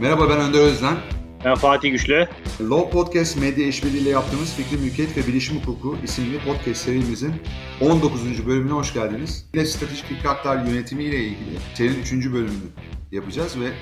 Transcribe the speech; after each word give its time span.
Merhaba 0.00 0.28
ben 0.28 0.40
Önder 0.40 0.60
Özden. 0.60 0.96
Ben 1.44 1.54
Fatih 1.54 1.90
Güçlü. 1.90 2.28
Law 2.60 2.90
Podcast 2.90 3.36
medya 3.36 3.66
işbirliğiyle 3.66 4.10
yaptığımız 4.10 4.54
Fikri 4.54 4.76
Mülkiyet 4.76 5.16
ve 5.16 5.26
Bilişim 5.26 5.60
Hukuku 5.60 5.96
isimli 6.04 6.44
podcast 6.44 6.80
serimizin 6.80 7.34
19. 7.80 8.46
bölümüne 8.46 8.72
hoş 8.72 8.94
geldiniz. 8.94 9.50
Yine 9.54 9.66
stratejik 9.66 10.04
fikratlar 10.04 10.66
yönetimi 10.66 11.04
ile 11.04 11.18
ilgili 11.18 11.58
serinin 11.74 12.00
3. 12.00 12.12
bölümünü 12.12 12.68
yapacağız 13.12 13.60
ve 13.60 13.72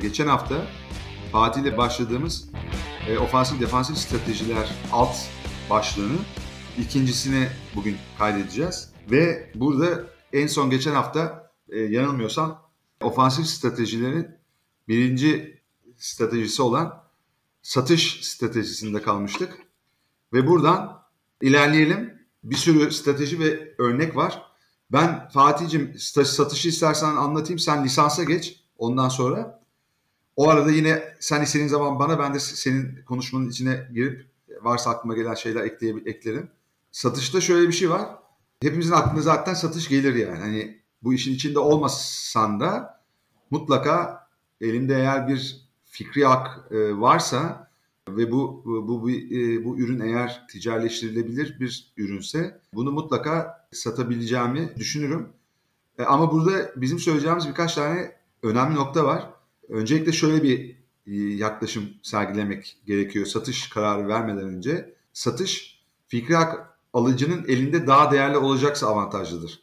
geçen 0.00 0.26
hafta 0.26 0.66
Fatih 1.32 1.62
ile 1.62 1.76
başladığımız 1.76 2.50
e, 3.08 3.18
ofansif 3.18 3.60
defansif 3.60 3.96
stratejiler 3.96 4.68
alt 4.92 5.16
başlığını 5.70 6.18
ikincisini 6.78 7.46
bugün 7.76 7.96
kaydedeceğiz. 8.18 8.92
Ve 9.10 9.50
burada 9.54 10.04
en 10.32 10.46
son 10.46 10.70
geçen 10.70 10.94
hafta 10.94 11.52
e, 11.68 11.78
yanılmıyorsam 11.78 12.62
ofansif 13.02 13.46
stratejilerin 13.46 14.28
birinci 14.88 15.59
stratejisi 16.00 16.62
olan 16.62 17.02
satış 17.62 18.20
stratejisinde 18.22 19.02
kalmıştık. 19.02 19.58
Ve 20.32 20.46
buradan 20.46 21.02
ilerleyelim. 21.42 22.20
Bir 22.44 22.56
sürü 22.56 22.92
strateji 22.92 23.40
ve 23.40 23.74
örnek 23.78 24.16
var. 24.16 24.42
Ben 24.92 25.28
Fatih'cim 25.28 25.94
satışı 26.24 26.68
istersen 26.68 27.16
anlatayım. 27.16 27.58
Sen 27.58 27.84
lisansa 27.84 28.24
geç 28.24 28.64
ondan 28.78 29.08
sonra. 29.08 29.60
O 30.36 30.48
arada 30.48 30.70
yine 30.70 31.16
sen 31.20 31.42
istediğin 31.42 31.68
zaman 31.68 31.98
bana 31.98 32.18
ben 32.18 32.34
de 32.34 32.40
senin 32.40 33.04
konuşmanın 33.04 33.48
içine 33.48 33.88
girip 33.94 34.26
varsa 34.62 34.90
aklıma 34.90 35.14
gelen 35.14 35.34
şeyler 35.34 35.64
eklerim. 36.06 36.50
Satışta 36.92 37.40
şöyle 37.40 37.68
bir 37.68 37.72
şey 37.72 37.90
var. 37.90 38.08
Hepimizin 38.62 38.92
aklına 38.92 39.22
zaten 39.22 39.54
satış 39.54 39.88
gelir 39.88 40.14
yani. 40.14 40.38
Hani 40.38 40.80
bu 41.02 41.14
işin 41.14 41.34
içinde 41.34 41.58
olmasan 41.58 42.60
da 42.60 43.00
mutlaka 43.50 44.26
elimde 44.60 44.94
eğer 44.94 45.28
bir 45.28 45.59
fikri 45.90 46.24
hak 46.24 46.72
e, 46.72 47.00
varsa 47.00 47.70
ve 48.08 48.32
bu 48.32 48.62
bu 48.64 49.02
bu, 49.02 49.10
e, 49.10 49.64
bu 49.64 49.78
ürün 49.78 50.00
eğer 50.00 50.46
ticaretleştirilebilir 50.48 51.60
bir 51.60 51.92
ürünse 51.96 52.60
bunu 52.74 52.92
mutlaka 52.92 53.66
satabileceğimi 53.72 54.74
düşünürüm. 54.76 55.28
E, 55.98 56.02
ama 56.02 56.32
burada 56.32 56.72
bizim 56.76 56.98
söyleyeceğimiz 56.98 57.48
birkaç 57.48 57.74
tane 57.74 58.12
önemli 58.42 58.74
nokta 58.74 59.04
var. 59.04 59.30
Öncelikle 59.68 60.12
şöyle 60.12 60.42
bir 60.42 60.80
yaklaşım 61.36 61.84
sergilemek 62.02 62.76
gerekiyor 62.86 63.26
satış 63.26 63.68
kararı 63.68 64.08
vermeden 64.08 64.48
önce. 64.48 64.94
Satış 65.12 65.80
fikri 66.08 66.34
hak 66.34 66.78
alıcının 66.92 67.44
elinde 67.48 67.86
daha 67.86 68.12
değerli 68.12 68.36
olacaksa 68.36 68.86
avantajlıdır. 68.86 69.62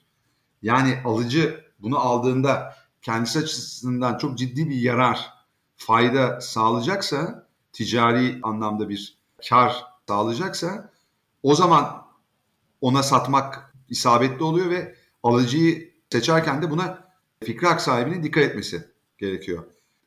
Yani 0.62 0.98
alıcı 1.06 1.64
bunu 1.80 2.00
aldığında 2.00 2.76
kendisi 3.02 3.40
açısından 3.40 4.18
çok 4.18 4.38
ciddi 4.38 4.70
bir 4.70 4.76
yarar, 4.76 5.37
fayda 5.78 6.42
sağlayacaksa, 6.42 7.48
ticari 7.74 8.40
anlamda 8.44 8.90
bir 8.90 9.18
kar 9.50 9.86
sağlayacaksa 10.08 10.92
o 11.44 11.56
zaman 11.56 12.08
ona 12.82 13.04
satmak 13.04 13.74
isabetli 13.90 14.44
oluyor 14.44 14.70
ve 14.70 14.96
alıcıyı 15.24 15.94
seçerken 16.12 16.62
de 16.62 16.72
buna 16.72 17.08
fikri 17.44 17.68
hak 17.68 17.82
sahibinin 17.82 18.24
dikkat 18.24 18.44
etmesi 18.44 18.88
gerekiyor. 19.18 19.64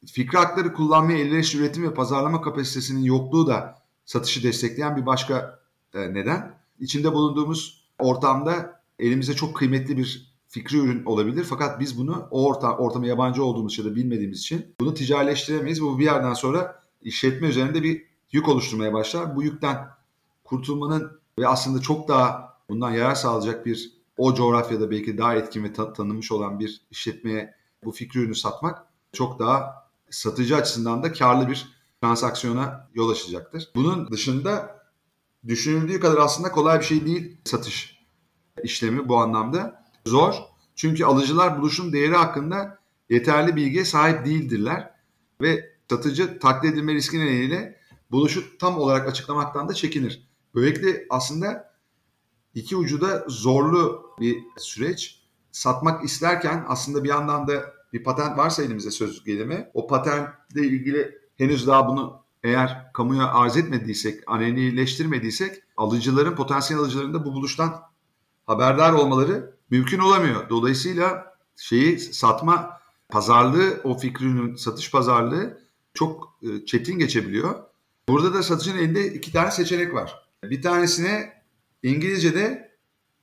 Fikri 0.06 0.38
hakları 0.38 0.72
kullanmaya 0.72 1.18
elverişli 1.18 1.58
üretim 1.58 1.82
ve 1.82 1.94
pazarlama 1.94 2.42
kapasitesinin 2.42 3.02
yokluğu 3.02 3.46
da 3.46 3.82
satışı 4.04 4.42
destekleyen 4.42 4.96
bir 4.96 5.06
başka 5.06 5.60
e, 5.94 6.14
neden. 6.14 6.60
İçinde 6.80 7.12
bulunduğumuz 7.12 7.84
ortamda 7.98 8.82
elimize 8.98 9.34
çok 9.34 9.56
kıymetli 9.56 9.96
bir 9.96 10.29
fikri 10.50 10.78
ürün 10.78 11.04
olabilir. 11.04 11.44
Fakat 11.44 11.80
biz 11.80 11.98
bunu 11.98 12.28
o 12.30 12.46
ortam, 12.46 12.78
ortama 12.78 13.06
yabancı 13.06 13.44
olduğumuz 13.44 13.78
ya 13.78 13.84
da 13.84 13.94
bilmediğimiz 13.94 14.38
için 14.38 14.74
bunu 14.80 14.94
ticarileştiremeyiz. 14.94 15.82
Bu 15.82 15.98
bir 15.98 16.04
yerden 16.04 16.34
sonra 16.34 16.82
işletme 17.02 17.48
üzerinde 17.48 17.82
bir 17.82 18.06
yük 18.32 18.48
oluşturmaya 18.48 18.92
başlar. 18.92 19.36
Bu 19.36 19.42
yükten 19.42 19.88
kurtulmanın 20.44 21.20
ve 21.38 21.48
aslında 21.48 21.80
çok 21.80 22.08
daha 22.08 22.58
bundan 22.68 22.90
yarar 22.90 23.14
sağlayacak 23.14 23.66
bir 23.66 23.92
o 24.16 24.34
coğrafyada 24.34 24.90
belki 24.90 25.18
daha 25.18 25.34
etkin 25.34 25.64
ve 25.64 25.72
tanınmış 25.72 26.32
olan 26.32 26.60
bir 26.60 26.80
işletmeye 26.90 27.54
bu 27.84 27.92
fikri 27.92 28.20
ürünü 28.20 28.34
satmak 28.34 28.86
çok 29.12 29.38
daha 29.38 29.88
satıcı 30.10 30.56
açısından 30.56 31.02
da 31.02 31.12
karlı 31.12 31.48
bir 31.48 31.68
transaksiyona 32.02 32.88
yol 32.94 33.10
açacaktır. 33.10 33.68
Bunun 33.74 34.10
dışında 34.10 34.80
düşünüldüğü 35.46 36.00
kadar 36.00 36.18
aslında 36.18 36.52
kolay 36.52 36.80
bir 36.80 36.84
şey 36.84 37.06
değil 37.06 37.36
satış 37.44 38.00
işlemi 38.64 39.08
bu 39.08 39.18
anlamda. 39.18 39.79
Zor. 40.06 40.34
Çünkü 40.74 41.04
alıcılar 41.04 41.58
buluşun 41.58 41.92
değeri 41.92 42.14
hakkında 42.14 42.78
yeterli 43.10 43.56
bilgiye 43.56 43.84
sahip 43.84 44.26
değildirler 44.26 44.90
ve 45.40 45.70
satıcı 45.90 46.38
taklit 46.38 46.72
edilme 46.72 46.94
riski 46.94 47.20
nedeniyle 47.20 47.80
buluşu 48.10 48.58
tam 48.58 48.78
olarak 48.78 49.08
açıklamaktan 49.08 49.68
da 49.68 49.74
çekinir. 49.74 50.28
Böylelikle 50.54 51.06
aslında 51.10 51.74
iki 52.54 52.76
ucu 52.76 53.00
da 53.00 53.24
zorlu 53.28 54.02
bir 54.20 54.38
süreç. 54.56 55.20
Satmak 55.52 56.04
isterken 56.04 56.64
aslında 56.68 57.04
bir 57.04 57.08
yandan 57.08 57.48
da 57.48 57.74
bir 57.92 58.04
patent 58.04 58.38
varsa 58.38 58.62
elimizde 58.62 58.90
söz 58.90 59.24
gelimi 59.24 59.70
o 59.74 59.86
patentle 59.86 60.66
ilgili 60.66 61.18
henüz 61.36 61.66
daha 61.66 61.88
bunu 61.88 62.24
eğer 62.42 62.92
kamuya 62.92 63.26
arz 63.26 63.56
etmediysek, 63.56 64.20
alenileştirmediysek 64.26 65.62
alıcıların, 65.76 66.34
potansiyel 66.34 66.82
alıcıların 66.82 67.14
da 67.14 67.24
bu 67.24 67.32
buluştan 67.32 67.82
haberdar 68.46 68.92
olmaları 68.92 69.56
mümkün 69.70 69.98
olamıyor. 69.98 70.48
Dolayısıyla 70.48 71.34
şeyi 71.56 71.98
satma 71.98 72.80
pazarlığı, 73.08 73.80
o 73.84 73.98
fikrinin 73.98 74.54
satış 74.54 74.90
pazarlığı 74.90 75.60
çok 75.94 76.38
e, 76.42 76.66
çetin 76.66 76.98
geçebiliyor. 76.98 77.54
Burada 78.08 78.34
da 78.34 78.42
satıcının 78.42 78.78
elinde 78.78 79.12
iki 79.14 79.32
tane 79.32 79.50
seçenek 79.50 79.94
var. 79.94 80.30
Bir 80.44 80.62
tanesine 80.62 81.42
İngilizce'de 81.82 82.76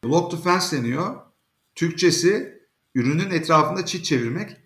block 0.04 0.32
to 0.32 0.38
fence 0.38 0.66
deniyor. 0.72 1.16
Türkçesi 1.76 2.62
ürünün 2.96 3.30
etrafında 3.30 3.86
çit 3.86 4.06
çevirmek. 4.06 4.58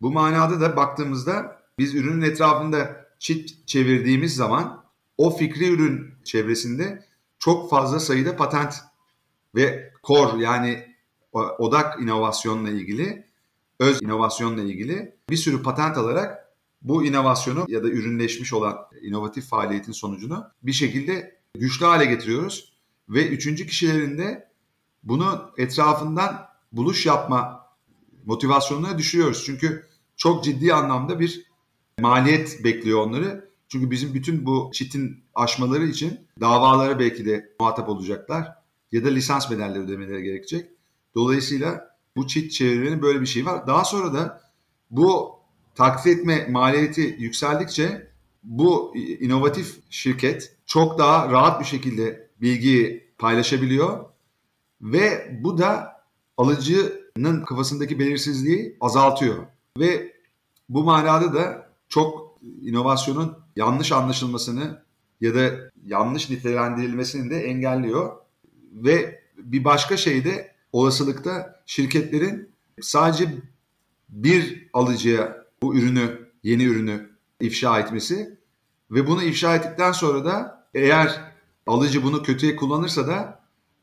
Bu 0.00 0.12
manada 0.12 0.60
da 0.60 0.76
baktığımızda 0.76 1.62
biz 1.78 1.94
ürünün 1.94 2.22
etrafında 2.22 3.06
çit 3.18 3.66
çevirdiğimiz 3.68 4.36
zaman 4.36 4.84
o 5.18 5.36
fikri 5.36 5.68
ürün 5.68 6.14
çevresinde 6.24 7.04
çok 7.38 7.70
fazla 7.70 8.00
sayıda 8.00 8.36
patent 8.36 8.74
ve 9.54 9.92
core 10.04 10.42
yani 10.42 10.95
odak 11.58 12.02
inovasyonla 12.02 12.70
ilgili, 12.70 13.26
öz 13.80 14.02
inovasyonla 14.02 14.62
ilgili 14.62 15.16
bir 15.30 15.36
sürü 15.36 15.62
patent 15.62 15.98
alarak 15.98 16.46
bu 16.82 17.04
inovasyonu 17.04 17.64
ya 17.68 17.82
da 17.82 17.88
ürünleşmiş 17.88 18.52
olan 18.52 18.78
inovatif 19.02 19.44
faaliyetin 19.44 19.92
sonucunu 19.92 20.46
bir 20.62 20.72
şekilde 20.72 21.38
güçlü 21.54 21.86
hale 21.86 22.04
getiriyoruz. 22.04 22.72
Ve 23.08 23.28
üçüncü 23.28 23.66
kişilerin 23.66 24.18
de 24.18 24.48
bunu 25.02 25.50
etrafından 25.58 26.48
buluş 26.72 27.06
yapma 27.06 27.66
motivasyonuna 28.24 28.98
düşürüyoruz. 28.98 29.42
Çünkü 29.46 29.86
çok 30.16 30.44
ciddi 30.44 30.74
anlamda 30.74 31.20
bir 31.20 31.46
maliyet 32.00 32.64
bekliyor 32.64 33.06
onları. 33.06 33.50
Çünkü 33.68 33.90
bizim 33.90 34.14
bütün 34.14 34.46
bu 34.46 34.70
çitin 34.74 35.24
aşmaları 35.34 35.86
için 35.86 36.20
davalara 36.40 36.98
belki 36.98 37.26
de 37.26 37.54
muhatap 37.60 37.88
olacaklar 37.88 38.54
ya 38.92 39.04
da 39.04 39.08
lisans 39.08 39.50
bedelleri 39.50 39.78
ödemeleri 39.78 40.22
gerekecek. 40.22 40.70
Dolayısıyla 41.16 41.96
bu 42.16 42.26
çift 42.26 42.52
çevirmenin 42.52 43.02
böyle 43.02 43.20
bir 43.20 43.26
şeyi 43.26 43.46
var. 43.46 43.66
Daha 43.66 43.84
sonra 43.84 44.14
da 44.14 44.40
bu 44.90 45.32
taklit 45.74 46.18
etme 46.18 46.46
maliyeti 46.50 47.16
yükseldikçe 47.18 48.10
bu 48.42 48.96
inovatif 48.96 49.76
şirket 49.90 50.56
çok 50.66 50.98
daha 50.98 51.30
rahat 51.30 51.60
bir 51.60 51.64
şekilde 51.64 52.28
bilgiyi 52.40 53.10
paylaşabiliyor 53.18 54.04
ve 54.80 55.38
bu 55.40 55.58
da 55.58 56.02
alıcının 56.36 57.44
kafasındaki 57.44 57.98
belirsizliği 57.98 58.76
azaltıyor 58.80 59.46
ve 59.78 60.12
bu 60.68 60.84
manada 60.84 61.34
da 61.34 61.70
çok 61.88 62.38
inovasyonun 62.62 63.38
yanlış 63.56 63.92
anlaşılmasını 63.92 64.82
ya 65.20 65.34
da 65.34 65.50
yanlış 65.86 66.30
nitelendirilmesini 66.30 67.30
de 67.30 67.40
engelliyor 67.44 68.16
ve 68.72 69.22
bir 69.38 69.64
başka 69.64 69.96
şey 69.96 70.24
de 70.24 70.55
olasılıkta 70.72 71.62
şirketlerin 71.66 72.50
sadece 72.80 73.34
bir 74.08 74.68
alıcıya 74.72 75.46
bu 75.62 75.76
ürünü, 75.76 76.30
yeni 76.42 76.64
ürünü 76.64 77.10
ifşa 77.40 77.78
etmesi 77.78 78.38
ve 78.90 79.06
bunu 79.06 79.22
ifşa 79.22 79.56
ettikten 79.56 79.92
sonra 79.92 80.24
da 80.24 80.66
eğer 80.74 81.20
alıcı 81.66 82.02
bunu 82.02 82.22
kötüye 82.22 82.56
kullanırsa 82.56 83.06
da 83.06 83.40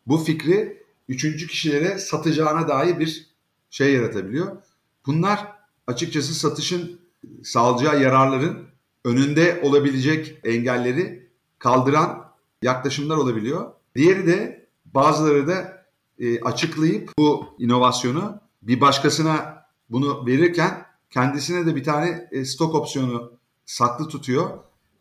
bu 0.07 0.17
fikri 0.17 0.83
üçüncü 1.09 1.47
kişilere 1.47 1.97
satacağına 1.99 2.67
dair 2.67 2.99
bir 2.99 3.27
şey 3.69 3.93
yaratabiliyor. 3.93 4.57
Bunlar 5.05 5.47
açıkçası 5.87 6.33
satışın 6.33 6.99
sağlayacağı 7.43 8.01
yararların 8.01 8.67
önünde 9.05 9.59
olabilecek 9.63 10.39
engelleri 10.43 11.29
kaldıran 11.59 12.31
yaklaşımlar 12.61 13.17
olabiliyor. 13.17 13.71
Diğeri 13.95 14.27
de 14.27 14.67
bazıları 14.85 15.47
da 15.47 15.82
e, 16.23 16.41
açıklayıp 16.41 17.11
bu 17.17 17.45
inovasyonu 17.59 18.39
bir 18.61 18.81
başkasına 18.81 19.65
bunu 19.89 20.25
verirken 20.25 20.85
kendisine 21.09 21.65
de 21.65 21.75
bir 21.75 21.83
tane 21.83 22.29
e, 22.31 22.45
stok 22.45 22.75
opsiyonu 22.75 23.31
saklı 23.65 24.07
tutuyor 24.07 24.49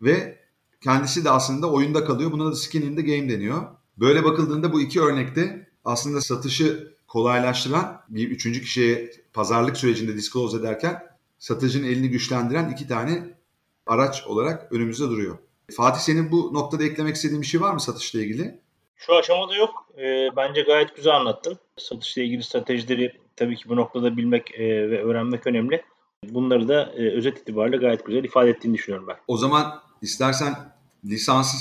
ve 0.02 0.38
kendisi 0.80 1.24
de 1.24 1.30
aslında 1.30 1.70
oyunda 1.70 2.04
kalıyor. 2.04 2.32
Buna 2.32 2.50
da 2.50 2.54
skin 2.54 2.82
in 2.82 2.96
the 2.96 3.02
game 3.02 3.28
deniyor. 3.28 3.62
Böyle 3.96 4.24
bakıldığında 4.24 4.72
bu 4.72 4.80
iki 4.80 5.00
örnekte 5.00 5.68
aslında 5.84 6.20
satışı 6.20 6.94
kolaylaştıran 7.08 8.00
bir 8.08 8.30
üçüncü 8.30 8.60
kişiye 8.60 9.10
pazarlık 9.32 9.76
sürecinde 9.76 10.16
disclose 10.16 10.56
ederken 10.56 11.02
satıcının 11.38 11.86
elini 11.86 12.10
güçlendiren 12.10 12.70
iki 12.70 12.88
tane 12.88 13.34
araç 13.86 14.26
olarak 14.26 14.72
önümüzde 14.72 15.04
duruyor. 15.04 15.38
Fatih 15.76 16.00
senin 16.00 16.30
bu 16.30 16.54
noktada 16.54 16.84
eklemek 16.84 17.16
istediğin 17.16 17.42
bir 17.42 17.46
şey 17.46 17.60
var 17.60 17.74
mı 17.74 17.80
satışla 17.80 18.20
ilgili? 18.20 18.61
Şu 19.06 19.14
aşamada 19.14 19.54
yok. 19.54 19.70
E, 19.98 20.28
bence 20.36 20.62
gayet 20.62 20.96
güzel 20.96 21.14
anlattın. 21.16 21.58
Satışla 21.76 22.22
ilgili 22.22 22.42
stratejileri 22.42 23.12
tabii 23.36 23.56
ki 23.56 23.68
bu 23.68 23.76
noktada 23.76 24.16
bilmek 24.16 24.54
e, 24.54 24.90
ve 24.90 25.02
öğrenmek 25.02 25.46
önemli. 25.46 25.84
Bunları 26.28 26.68
da 26.68 26.92
e, 26.96 27.16
özet 27.16 27.38
itibariyle 27.38 27.76
gayet 27.76 28.06
güzel 28.06 28.24
ifade 28.24 28.50
ettiğini 28.50 28.74
düşünüyorum 28.74 29.08
ben. 29.08 29.16
O 29.28 29.36
zaman 29.36 29.82
istersen 30.02 30.54
lisans 31.04 31.54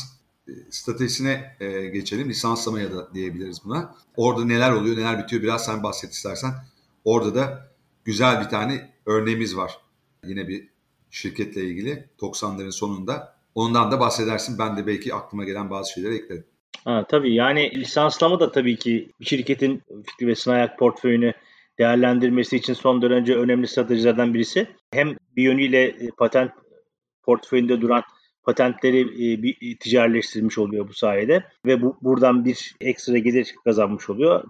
e, 0.47 0.51
stratejisine 0.69 1.55
e, 1.59 1.87
geçelim. 1.87 2.29
Lisanslamaya 2.29 2.91
da 2.91 3.13
diyebiliriz 3.13 3.65
buna. 3.65 3.95
Orada 4.17 4.45
neler 4.45 4.71
oluyor, 4.71 4.97
neler 4.97 5.23
bitiyor 5.23 5.41
biraz 5.43 5.65
sen 5.65 5.83
bahset 5.83 6.11
istersen. 6.11 6.51
Orada 7.05 7.35
da 7.35 7.71
güzel 8.05 8.43
bir 8.43 8.49
tane 8.49 8.93
örneğimiz 9.05 9.57
var. 9.57 9.77
Yine 10.25 10.47
bir 10.47 10.69
şirketle 11.11 11.63
ilgili 11.63 12.09
90'ların 12.19 12.71
sonunda. 12.71 13.35
Ondan 13.55 13.91
da 13.91 13.99
bahsedersin. 13.99 14.59
Ben 14.59 14.77
de 14.77 14.87
belki 14.87 15.13
aklıma 15.13 15.43
gelen 15.43 15.69
bazı 15.69 15.91
şeyleri 15.91 16.15
eklerim. 16.15 16.45
Ha, 16.85 17.05
tabii 17.09 17.33
yani 17.33 17.71
lisanslama 17.75 18.39
da 18.39 18.51
tabii 18.51 18.75
ki 18.75 19.11
şirketin 19.21 19.81
fikri 20.05 20.27
ve 20.27 20.35
sanayi 20.35 20.69
portföyünü 20.79 21.33
değerlendirmesi 21.79 22.55
için 22.55 22.73
son 22.73 23.01
derece 23.01 23.35
önemli 23.35 23.67
stratejilerden 23.67 24.33
birisi. 24.33 24.67
Hem 24.91 25.15
bir 25.35 25.43
yönüyle 25.43 25.83
e, 25.83 26.09
patent 26.17 26.51
portföyünde 27.23 27.81
duran 27.81 28.03
patentleri 28.43 28.99
e, 29.01 29.43
bir 29.43 29.77
ticarileştirmiş 29.79 30.57
oluyor 30.57 30.87
bu 30.87 30.93
sayede 30.93 31.43
ve 31.65 31.81
bu 31.81 31.97
buradan 32.01 32.45
bir 32.45 32.75
ekstra 32.81 33.17
gelir 33.17 33.55
kazanmış 33.63 34.09
oluyor. 34.09 34.43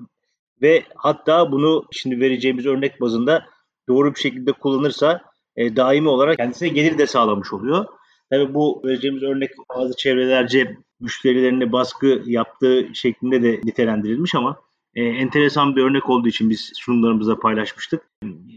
Ve 0.62 0.83
hatta 0.95 1.51
bunu 1.51 1.85
şimdi 1.91 2.19
vereceğimiz 2.19 2.65
örnek 2.65 3.01
bazında 3.01 3.45
doğru 3.89 4.15
bir 4.15 4.19
şekilde 4.19 4.51
kullanırsa 4.51 5.21
e, 5.56 5.75
daimi 5.75 6.09
olarak 6.09 6.38
kendisine 6.38 6.69
gelir 6.69 6.97
de 6.97 7.07
sağlamış 7.07 7.53
oluyor. 7.53 7.85
Tabii 8.29 8.53
bu 8.53 8.81
vereceğimiz 8.85 9.23
örnek 9.23 9.51
bazı 9.75 9.95
çevrelerce 9.97 10.77
müşterilerine 11.01 11.71
baskı 11.71 12.24
yaptığı 12.25 12.89
şeklinde 12.94 13.44
de 13.44 13.62
nitelendirilmiş 13.63 14.36
ama 14.36 14.62
e, 14.95 15.03
enteresan 15.03 15.75
bir 15.75 15.83
örnek 15.83 16.09
olduğu 16.09 16.27
için 16.27 16.50
biz 16.50 16.71
sunumlarımızda 16.75 17.39
paylaşmıştık. 17.39 18.09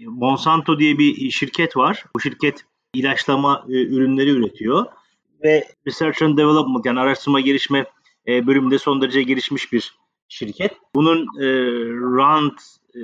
Monsanto 0.07 0.79
diye 0.79 0.99
bir 0.99 1.31
şirket 1.31 1.77
var. 1.77 2.05
Bu 2.17 2.21
şirket 2.21 2.65
ilaçlama 2.95 3.65
e, 3.69 3.73
ürünleri 3.73 4.31
üretiyor 4.31 4.87
ve 5.45 5.65
Research 5.87 6.23
and 6.23 6.39
Development 6.39 6.87
yani 6.87 7.01
araştırma 7.01 7.41
gelişme 7.41 7.87
e, 8.29 8.47
bölümünde 8.47 8.79
son 8.79 9.03
derece 9.03 9.23
gelişmiş 9.23 9.73
bir 9.73 9.95
şirket. 10.29 10.73
Bunun 10.95 11.19
e, 11.21 11.47
Roundup 12.01 12.59
e, 12.95 13.01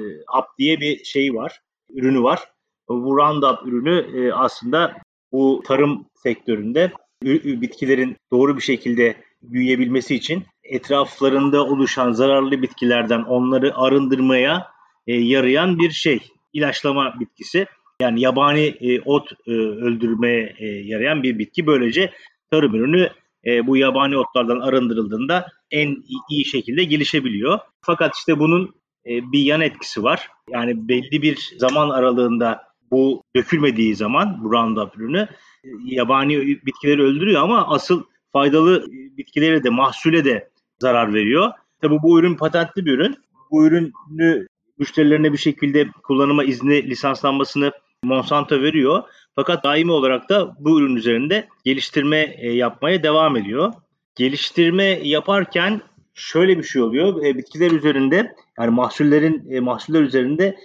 diye 0.58 0.80
bir 0.80 1.04
şey 1.04 1.34
var, 1.34 1.60
ürünü 1.90 2.22
var. 2.22 2.40
Bu 2.88 3.16
Roundup 3.16 3.66
ürünü 3.66 4.06
e, 4.16 4.32
aslında 4.32 4.96
bu 5.32 5.62
tarım 5.66 6.06
sektöründe 6.14 6.92
bitkilerin 7.22 8.16
doğru 8.32 8.56
bir 8.56 8.62
şekilde 8.62 9.16
büyüyebilmesi 9.42 10.14
için 10.14 10.44
etraflarında 10.64 11.64
oluşan 11.64 12.12
zararlı 12.12 12.62
bitkilerden 12.62 13.22
onları 13.22 13.76
arındırmaya 13.76 14.66
e, 15.06 15.14
yarayan 15.14 15.78
bir 15.78 15.90
şey. 15.90 16.20
İlaçlama 16.52 17.20
bitkisi. 17.20 17.66
Yani 18.00 18.20
yabani 18.20 18.74
e, 18.80 19.00
ot 19.00 19.32
e, 19.46 19.50
öldürmeye 19.50 20.54
e, 20.58 20.66
yarayan 20.66 21.22
bir 21.22 21.38
bitki. 21.38 21.66
Böylece 21.66 22.12
tarım 22.50 22.74
ürünü 22.74 23.10
e, 23.46 23.66
bu 23.66 23.76
yabani 23.76 24.18
otlardan 24.18 24.60
arındırıldığında 24.60 25.46
en 25.70 25.96
iyi 26.30 26.44
şekilde 26.44 26.84
gelişebiliyor. 26.84 27.58
Fakat 27.80 28.16
işte 28.16 28.38
bunun 28.38 28.74
e, 29.06 29.32
bir 29.32 29.40
yan 29.40 29.60
etkisi 29.60 30.02
var. 30.02 30.28
Yani 30.50 30.88
belli 30.88 31.22
bir 31.22 31.54
zaman 31.58 31.90
aralığında 31.90 32.62
bu 32.90 33.22
dökülmediği 33.36 33.96
zaman 33.96 34.44
bu 34.44 34.52
Roundup 34.52 34.96
ürünü 34.96 35.28
e, 35.64 35.68
yabani 35.84 36.38
bitkileri 36.66 37.02
öldürüyor 37.02 37.42
ama 37.42 37.68
asıl 37.68 38.02
faydalı 38.32 38.86
bitkilere 38.92 39.64
de 39.64 39.70
mahsule 39.70 40.24
de 40.24 40.50
zarar 40.80 41.14
veriyor. 41.14 41.50
Tabi 41.82 41.96
bu 42.02 42.18
ürün 42.18 42.34
patentli 42.34 42.84
bir 42.84 42.92
ürün. 42.92 43.16
Bu 43.50 43.66
ürünü 43.66 44.46
müşterilerine 44.78 45.32
bir 45.32 45.38
şekilde 45.38 45.88
kullanıma 46.02 46.44
izni 46.44 46.90
lisanslanmasını 46.90 47.72
Monsanto 48.04 48.62
veriyor. 48.62 49.02
Fakat 49.34 49.64
daimi 49.64 49.92
olarak 49.92 50.28
da 50.28 50.56
bu 50.58 50.80
ürün 50.80 50.96
üzerinde 50.96 51.48
geliştirme 51.64 52.34
e, 52.38 52.52
yapmaya 52.52 53.02
devam 53.02 53.36
ediyor. 53.36 53.72
Geliştirme 54.14 54.84
yaparken 54.84 55.80
şöyle 56.14 56.58
bir 56.58 56.62
şey 56.62 56.82
oluyor. 56.82 57.24
E, 57.24 57.38
bitkiler 57.38 57.70
üzerinde 57.70 58.34
yani 58.58 58.70
mahsullerin 58.70 59.64
mahsuller 59.64 60.02
üzerinde 60.02 60.56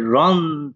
run 0.00 0.74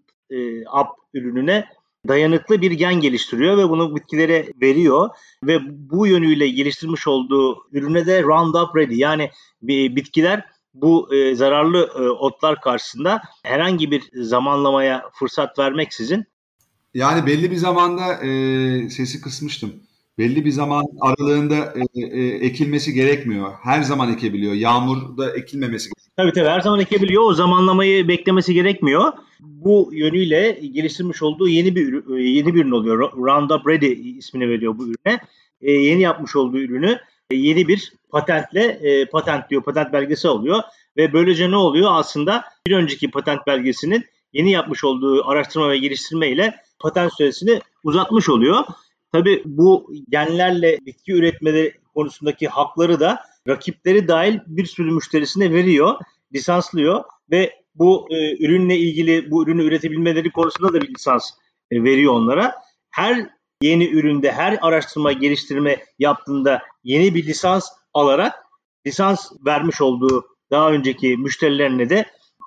up 0.81 0.89
ürününe 1.15 1.65
dayanıklı 2.09 2.61
bir 2.61 2.71
gen 2.71 2.95
geliştiriyor 2.95 3.59
ve 3.59 3.69
bunu 3.69 3.97
bitkilere 3.97 4.49
veriyor 4.61 5.11
ve 5.45 5.59
bu 5.91 6.07
yönüyle 6.07 6.49
geliştirmiş 6.49 7.07
olduğu 7.07 7.57
ürüne 7.73 8.07
de 8.07 8.23
Roundup 8.23 8.77
Ready 8.77 8.97
yani 8.97 9.31
bitkiler 9.63 10.45
bu 10.75 11.15
e, 11.15 11.35
zararlı 11.35 11.91
e, 11.99 12.01
otlar 12.09 12.61
karşısında 12.61 13.23
herhangi 13.43 13.91
bir 13.91 14.11
zamanlamaya 14.15 15.11
fırsat 15.13 15.59
vermeksizin 15.59 16.25
yani 16.95 17.27
belli 17.27 17.51
bir 17.51 17.57
zamanda 17.57 18.15
e, 18.15 18.91
sesi 18.91 19.21
kısmıştım. 19.21 19.73
Belli 20.19 20.45
bir 20.45 20.51
zaman 20.51 20.85
aralığında 21.01 21.75
e, 21.95 22.01
e, 22.01 22.27
ekilmesi 22.27 22.93
gerekmiyor. 22.93 23.53
Her 23.63 23.83
zaman 23.83 24.13
ekebiliyor. 24.13 24.53
Yağmurda 24.53 25.37
ekilmemesi 25.37 25.89
gerekiyor. 25.89 26.15
Tabii 26.17 26.33
tabii 26.33 26.49
her 26.49 26.61
zaman 26.61 26.81
ekebiliyor. 26.81 27.23
O 27.23 27.35
zamanlamayı 27.35 28.09
beklemesi 28.09 28.55
gerekmiyor. 28.55 29.13
Bu 29.41 29.91
yönüyle 29.93 30.61
geliştirmiş 30.73 31.23
olduğu 31.23 31.49
yeni 31.49 31.77
bir 31.77 31.89
ürün, 31.89 32.17
yeni 32.19 32.55
bir 32.55 32.61
ürün 32.61 32.71
oluyor. 32.71 33.13
Roundup 33.13 33.69
Ready 33.69 34.19
ismini 34.19 34.49
veriyor 34.49 34.79
bu 34.79 34.85
ürüne. 34.85 35.21
E, 35.61 35.73
yeni 35.73 36.03
yapmış 36.03 36.37
olduğu 36.37 36.59
ürünü 36.59 36.99
e, 37.31 37.37
yeni 37.37 37.69
bir 37.69 37.93
patentle 38.11 38.63
e, 38.63 39.05
patent 39.05 39.51
diyor, 39.51 39.63
patent 39.63 39.93
belgesi 39.93 40.29
alıyor 40.29 40.63
ve 40.97 41.13
böylece 41.13 41.51
ne 41.51 41.57
oluyor? 41.57 41.91
Aslında 41.93 42.45
bir 42.67 42.77
önceki 42.77 43.11
patent 43.11 43.47
belgesinin 43.47 44.05
yeni 44.33 44.51
yapmış 44.51 44.85
olduğu 44.85 45.29
araştırma 45.29 45.71
ve 45.71 45.79
geliştirme 45.79 46.31
ile 46.31 46.55
patent 46.79 47.13
süresini 47.15 47.61
uzatmış 47.85 48.29
oluyor. 48.29 48.65
Tabii 49.15 49.43
bu 49.45 49.93
genlerle 50.09 50.79
bitki 50.87 51.13
üretmeleri 51.13 51.75
konusundaki 51.95 52.49
hakları 52.49 53.01
da 53.01 53.21
rakipleri 53.49 54.09
dahil 54.09 54.39
bir 54.47 54.67
sürü 54.67 54.91
müşterisine 54.91 55.53
veriyor, 55.53 55.95
lisanslıyor 56.35 57.05
ve 57.31 57.53
bu 57.75 58.09
e, 58.11 58.45
ürünle 58.45 58.77
ilgili 58.77 59.31
bu 59.31 59.45
ürünü 59.45 59.65
üretebilmeleri 59.65 60.31
konusunda 60.31 60.73
da 60.73 60.81
bir 60.81 60.95
lisans 60.95 61.31
e, 61.71 61.85
veriyor 61.85 62.13
onlara. 62.13 62.55
Her 62.91 63.27
yeni 63.63 63.89
üründe, 63.89 64.33
her 64.33 64.59
araştırma, 64.63 65.13
geliştirme 65.13 65.85
yaptığında 65.99 66.63
yeni 66.85 67.15
bir 67.15 67.27
lisans 67.27 67.69
alarak 67.93 68.35
lisans 68.87 69.33
vermiş 69.47 69.81
olduğu 69.81 70.27
daha 70.51 70.71
önceki 70.71 71.17
müşterilerine 71.17 71.91
de 71.91 72.05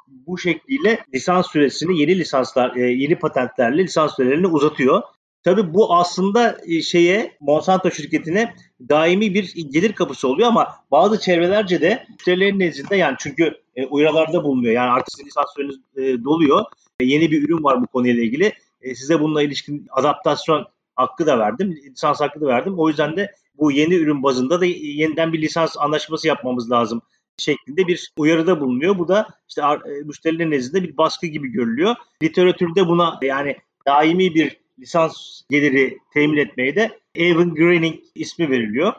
bu 0.08 0.38
şekliyle 0.38 1.06
lisans 1.14 1.52
süresini 1.52 2.00
yeni 2.00 2.20
lisanslar, 2.20 2.76
e, 2.76 2.82
yeni 2.82 3.20
patentlerle 3.20 3.84
lisans 3.84 4.16
sürelerini 4.16 4.48
uzatıyor. 4.48 5.04
Tabii 5.48 5.74
bu 5.74 5.96
aslında 5.96 6.58
e, 6.66 6.82
şeye 6.82 7.38
Monsanto 7.40 7.92
şirketine 7.92 8.54
daimi 8.90 9.34
bir 9.34 9.54
gelir 9.56 9.94
kapısı 9.94 10.28
oluyor 10.28 10.48
ama 10.48 10.68
bazı 10.92 11.20
çevrelerce 11.20 11.82
de 11.82 12.06
müşterilerin 12.10 12.60
nezdinde 12.60 12.96
yani 12.96 13.16
çünkü 13.20 13.54
e, 13.76 13.86
uyarılarda 13.86 14.44
bulunuyor. 14.44 14.74
Yani 14.74 14.90
artık 14.92 15.12
sizin 15.12 15.26
lisans 15.26 15.46
süreniz 15.56 15.76
e, 15.96 16.24
doluyor. 16.24 16.66
E, 17.00 17.06
yeni 17.06 17.32
bir 17.32 17.44
ürün 17.44 17.64
var 17.64 17.82
bu 17.82 17.88
konuyla 17.88 18.24
ilgili. 18.24 18.54
E, 18.82 18.96
size 18.96 19.20
bununla 19.20 19.44
ilişkin 19.44 19.88
adaptasyon 19.92 20.66
hakkı 20.96 21.28
da 21.28 21.40
verdim. 21.40 21.72
Lisans 21.72 22.22
hakkı 22.22 22.42
da 22.42 22.46
verdim. 22.46 22.80
O 22.80 22.90
yüzden 22.90 23.18
de 23.18 23.36
bu 23.58 23.72
yeni 23.72 23.96
ürün 23.96 24.24
bazında 24.24 24.62
da 24.62 24.66
yeniden 24.66 25.34
bir 25.34 25.42
lisans 25.42 25.78
anlaşması 25.78 26.28
yapmamız 26.28 26.72
lazım 26.72 27.02
şeklinde 27.38 27.88
bir 27.88 28.12
uyarıda 28.18 28.60
bulunuyor. 28.62 28.98
Bu 28.98 29.08
da 29.08 29.28
işte 29.50 29.62
e, 29.62 30.04
müşterilerin 30.06 30.52
nezdinde 30.52 30.84
bir 30.84 30.98
baskı 30.98 31.28
gibi 31.28 31.48
görülüyor. 31.48 31.96
Literatürde 32.24 32.88
buna 32.88 33.20
yani 33.22 33.58
daimi 33.88 34.36
bir 34.36 34.67
lisans 34.80 35.42
geliri 35.50 35.98
temin 36.14 36.38
etmeye 36.38 36.76
de 36.76 37.00
Evan 37.16 37.56
Greening 37.56 37.96
ismi 38.16 38.50
veriliyor. 38.50 38.94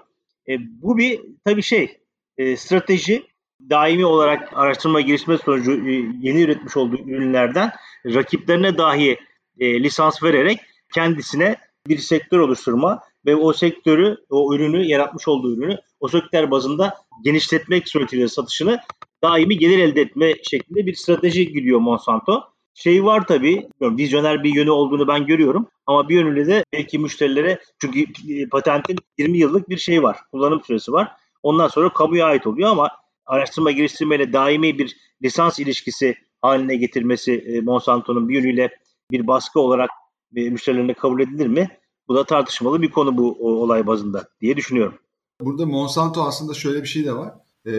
E, 0.49 0.59
bu 0.83 0.99
bir 0.99 1.21
tabii 1.45 1.63
şey 1.63 1.99
e, 2.39 2.57
strateji 2.57 3.23
daimi 3.71 4.07
olarak 4.07 4.53
araştırma 4.53 5.01
gelişme 5.01 5.39
sonucu 5.39 5.89
e, 5.89 5.93
yeni 6.21 6.43
üretmiş 6.43 6.77
olduğu 6.77 6.99
ürünlerden 6.99 7.73
rakiplerine 8.07 8.79
dahi 8.79 9.19
e, 9.59 9.83
lisans 9.83 10.23
vererek 10.23 10.61
kendisine 10.95 11.57
bir 11.89 11.99
sektör 11.99 12.39
oluşturma 12.39 13.03
ve 13.27 13.37
o 13.37 13.53
sektörü, 13.53 14.17
o 14.31 14.55
ürünü, 14.55 14.85
yaratmış 14.85 15.29
olduğu 15.29 15.57
ürünü 15.57 15.77
o 16.01 16.09
sektör 16.09 16.51
bazında 16.51 16.97
genişletmek 17.25 17.89
suretiyle 17.89 18.29
satışını 18.29 18.81
daimi 19.23 19.59
gelir 19.59 19.79
elde 19.79 20.01
etme 20.01 20.35
şeklinde 20.51 20.87
bir 20.87 20.95
strateji 20.95 21.53
gidiyor 21.53 21.81
Monsanto. 21.81 22.43
Şey 22.79 23.05
var 23.05 23.27
tabii. 23.27 23.69
Vizyoner 23.81 24.45
bir 24.45 24.55
yönü 24.55 24.71
olduğunu 24.71 25.09
ben 25.09 25.27
görüyorum. 25.27 25.67
Ama 25.87 26.09
bir 26.09 26.15
yönüyle 26.15 26.47
de 26.47 26.65
belki 26.73 26.99
müşterilere 26.99 27.59
çünkü 27.81 28.01
e, 28.29 28.49
patentin 28.49 28.99
20 29.19 29.39
yıllık 29.39 29.69
bir 29.69 29.77
şey 29.77 30.03
var. 30.03 30.17
Kullanım 30.33 30.65
süresi 30.65 30.93
var. 30.93 31.13
Ondan 31.43 31.69
sonra 31.69 31.93
kamuya 31.93 32.27
ait 32.27 32.47
oluyor 32.47 32.71
ama 32.71 32.91
araştırma 33.27 33.71
geliştirmeyle 33.71 34.33
daimi 34.33 34.79
bir 34.79 34.97
lisans 35.23 35.59
ilişkisi 35.59 36.15
haline 36.43 36.77
getirmesi 36.77 37.33
e, 37.33 37.61
Monsanto'nun 37.61 38.29
bir 38.29 38.35
yönüyle 38.35 38.71
bir 39.11 39.27
baskı 39.27 39.61
olarak 39.61 39.91
e, 40.37 40.51
müşterilerine 40.51 40.95
kabul 40.95 41.21
edilir 41.21 41.47
mi? 41.47 41.69
Bu 42.09 42.15
da 42.15 42.25
tartışmalı 42.25 42.83
bir 42.83 42.91
konu 42.91 43.19
bu 43.19 43.37
olay 43.63 43.87
bazında 43.87 44.29
diye 44.41 44.57
düşünüyorum. 44.57 44.95
Burada 45.41 45.67
Monsanto 45.67 46.23
aslında 46.23 46.55
şöyle 46.55 46.83
bir 46.83 46.89
şey 46.89 47.05
de 47.05 47.13
var. 47.13 47.35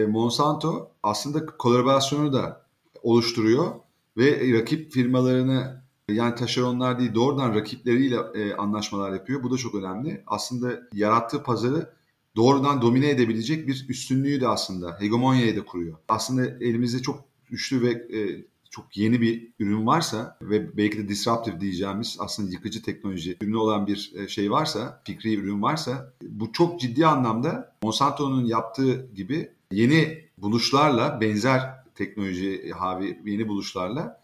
Monsanto 0.08 0.90
aslında 1.02 1.46
kolaborasyonu 1.46 2.32
da 2.32 2.66
oluşturuyor 3.02 3.74
ve 4.20 4.52
rakip 4.52 4.92
firmalarını 4.92 5.82
yani 6.08 6.34
taşeronlar 6.34 6.98
değil 6.98 7.14
doğrudan 7.14 7.54
rakipleriyle 7.54 8.16
e, 8.34 8.54
anlaşmalar 8.54 9.12
yapıyor. 9.12 9.42
Bu 9.42 9.50
da 9.50 9.56
çok 9.56 9.74
önemli. 9.74 10.22
Aslında 10.26 10.80
yarattığı 10.92 11.42
pazarı 11.42 11.94
doğrudan 12.36 12.82
domine 12.82 13.10
edebilecek 13.10 13.68
bir 13.68 13.86
üstünlüğü 13.88 14.40
de 14.40 14.48
aslında 14.48 14.96
hegemonyayı 15.00 15.56
da 15.56 15.64
kuruyor. 15.64 15.96
Aslında 16.08 16.46
elimizde 16.46 17.02
çok 17.02 17.24
güçlü 17.46 17.82
ve 17.82 17.90
e, 17.90 18.44
çok 18.70 18.96
yeni 18.96 19.20
bir 19.20 19.52
ürün 19.58 19.86
varsa 19.86 20.38
ve 20.42 20.76
belki 20.76 20.98
de 20.98 21.08
disruptive 21.08 21.60
diyeceğimiz 21.60 22.16
aslında 22.20 22.50
yıkıcı 22.50 22.82
teknoloji 22.82 23.36
ürünü 23.40 23.56
olan 23.56 23.86
bir 23.86 24.12
e, 24.16 24.28
şey 24.28 24.50
varsa, 24.50 25.02
fikri 25.04 25.34
ürün 25.34 25.62
varsa 25.62 26.14
bu 26.22 26.52
çok 26.52 26.80
ciddi 26.80 27.06
anlamda 27.06 27.76
Monsanto'nun 27.82 28.44
yaptığı 28.44 29.10
gibi 29.14 29.50
yeni 29.72 30.24
buluşlarla 30.38 31.20
benzer 31.20 31.79
teknoloji 32.00 32.70
havi 32.70 33.20
yeni 33.24 33.48
buluşlarla 33.48 34.20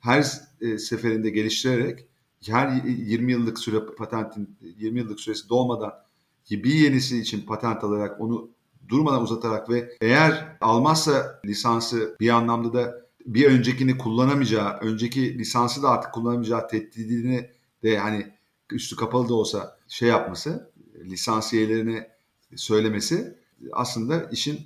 her 0.00 0.26
e, 0.60 0.78
seferinde 0.78 1.30
geliştirerek 1.30 2.06
her 2.46 2.84
20 2.84 3.32
yıllık 3.32 3.58
süre 3.58 3.86
patentin 3.98 4.56
20 4.60 4.98
yıllık 4.98 5.20
süresi 5.20 5.48
dolmadan 5.48 5.92
bir 6.50 6.74
yenisi 6.74 7.18
için 7.18 7.46
patent 7.46 7.84
alarak 7.84 8.20
onu 8.20 8.50
durmadan 8.88 9.22
uzatarak 9.22 9.70
ve 9.70 9.96
eğer 10.00 10.56
almazsa 10.60 11.40
lisansı 11.44 12.16
bir 12.20 12.28
anlamda 12.28 12.72
da 12.72 13.06
bir 13.26 13.46
öncekini 13.46 13.98
kullanamayacağı, 13.98 14.78
önceki 14.80 15.38
lisansı 15.38 15.82
da 15.82 15.90
artık 15.90 16.12
kullanamayacağı 16.12 16.68
tehdidini 16.68 17.50
de 17.82 17.98
hani 17.98 18.32
üstü 18.72 18.96
kapalı 18.96 19.28
da 19.28 19.34
olsa 19.34 19.78
şey 19.88 20.08
yapması, 20.08 20.70
lisansiyelerine 21.04 22.10
söylemesi 22.56 23.38
aslında 23.72 24.24
işin 24.32 24.60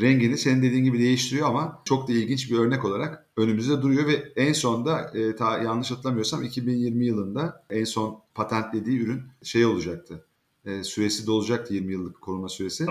rengini 0.00 0.38
senin 0.38 0.62
dediğin 0.62 0.84
gibi 0.84 0.98
değiştiriyor 0.98 1.48
ama 1.48 1.82
çok 1.84 2.08
da 2.08 2.12
ilginç 2.12 2.50
bir 2.50 2.58
örnek 2.58 2.84
olarak 2.84 3.26
önümüzde 3.36 3.82
duruyor 3.82 4.06
ve 4.06 4.32
en 4.36 4.52
son 4.52 4.86
da 4.86 5.10
e, 5.14 5.36
ta, 5.36 5.58
yanlış 5.58 5.90
hatırlamıyorsam 5.90 6.42
2020 6.42 7.06
yılında 7.06 7.64
en 7.70 7.84
son 7.84 8.20
patentlediği 8.34 9.00
ürün 9.00 9.22
şey 9.42 9.66
olacaktı. 9.66 10.24
E, 10.64 10.82
süresi 10.82 11.26
dolacaktı 11.26 11.74
20 11.74 11.92
yıllık 11.92 12.20
koruma 12.20 12.48
süresi. 12.48 12.86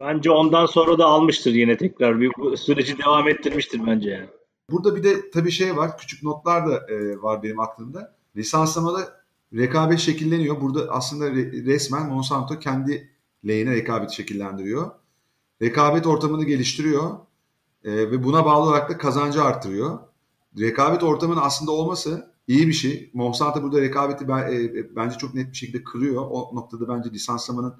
Bence 0.00 0.30
ondan 0.30 0.66
sonra 0.66 0.98
da 0.98 1.04
almıştır 1.04 1.54
yine 1.54 1.76
tekrar. 1.76 2.20
Bir 2.20 2.56
süreci 2.56 2.98
devam 2.98 3.28
ettirmiştir 3.28 3.80
bence 3.86 4.10
yani. 4.10 4.26
Burada 4.70 4.96
bir 4.96 5.02
de 5.02 5.30
tabii 5.30 5.50
şey 5.50 5.76
var. 5.76 5.98
Küçük 5.98 6.22
notlar 6.22 6.66
da 6.66 6.92
e, 6.92 7.22
var 7.22 7.42
benim 7.42 7.60
aklımda. 7.60 8.16
Lisanslamada 8.36 9.20
rekabet 9.54 9.98
şekilleniyor. 9.98 10.60
Burada 10.60 10.90
aslında 10.90 11.30
resmen 11.64 12.08
Monsanto 12.08 12.58
kendi 12.58 13.10
lehine 13.46 13.70
rekabet 13.70 14.10
şekillendiriyor 14.10 14.90
rekabet 15.62 16.06
ortamını 16.06 16.44
geliştiriyor 16.44 17.10
e, 17.84 17.92
ve 17.92 18.24
buna 18.24 18.44
bağlı 18.44 18.62
olarak 18.62 18.90
da 18.90 18.98
kazancı 18.98 19.44
arttırıyor. 19.44 19.98
Rekabet 20.58 21.02
ortamının 21.02 21.40
aslında 21.42 21.72
olması 21.72 22.32
iyi 22.48 22.68
bir 22.68 22.72
şey. 22.72 23.10
Monsanto 23.14 23.62
burada 23.62 23.80
rekabeti 23.80 24.28
ben, 24.28 24.52
e, 24.52 24.96
bence 24.96 25.18
çok 25.18 25.34
net 25.34 25.50
bir 25.52 25.56
şekilde 25.56 25.84
kırıyor. 25.84 26.26
O 26.30 26.50
noktada 26.54 26.88
bence 26.88 27.10
lisanslamanın 27.10 27.74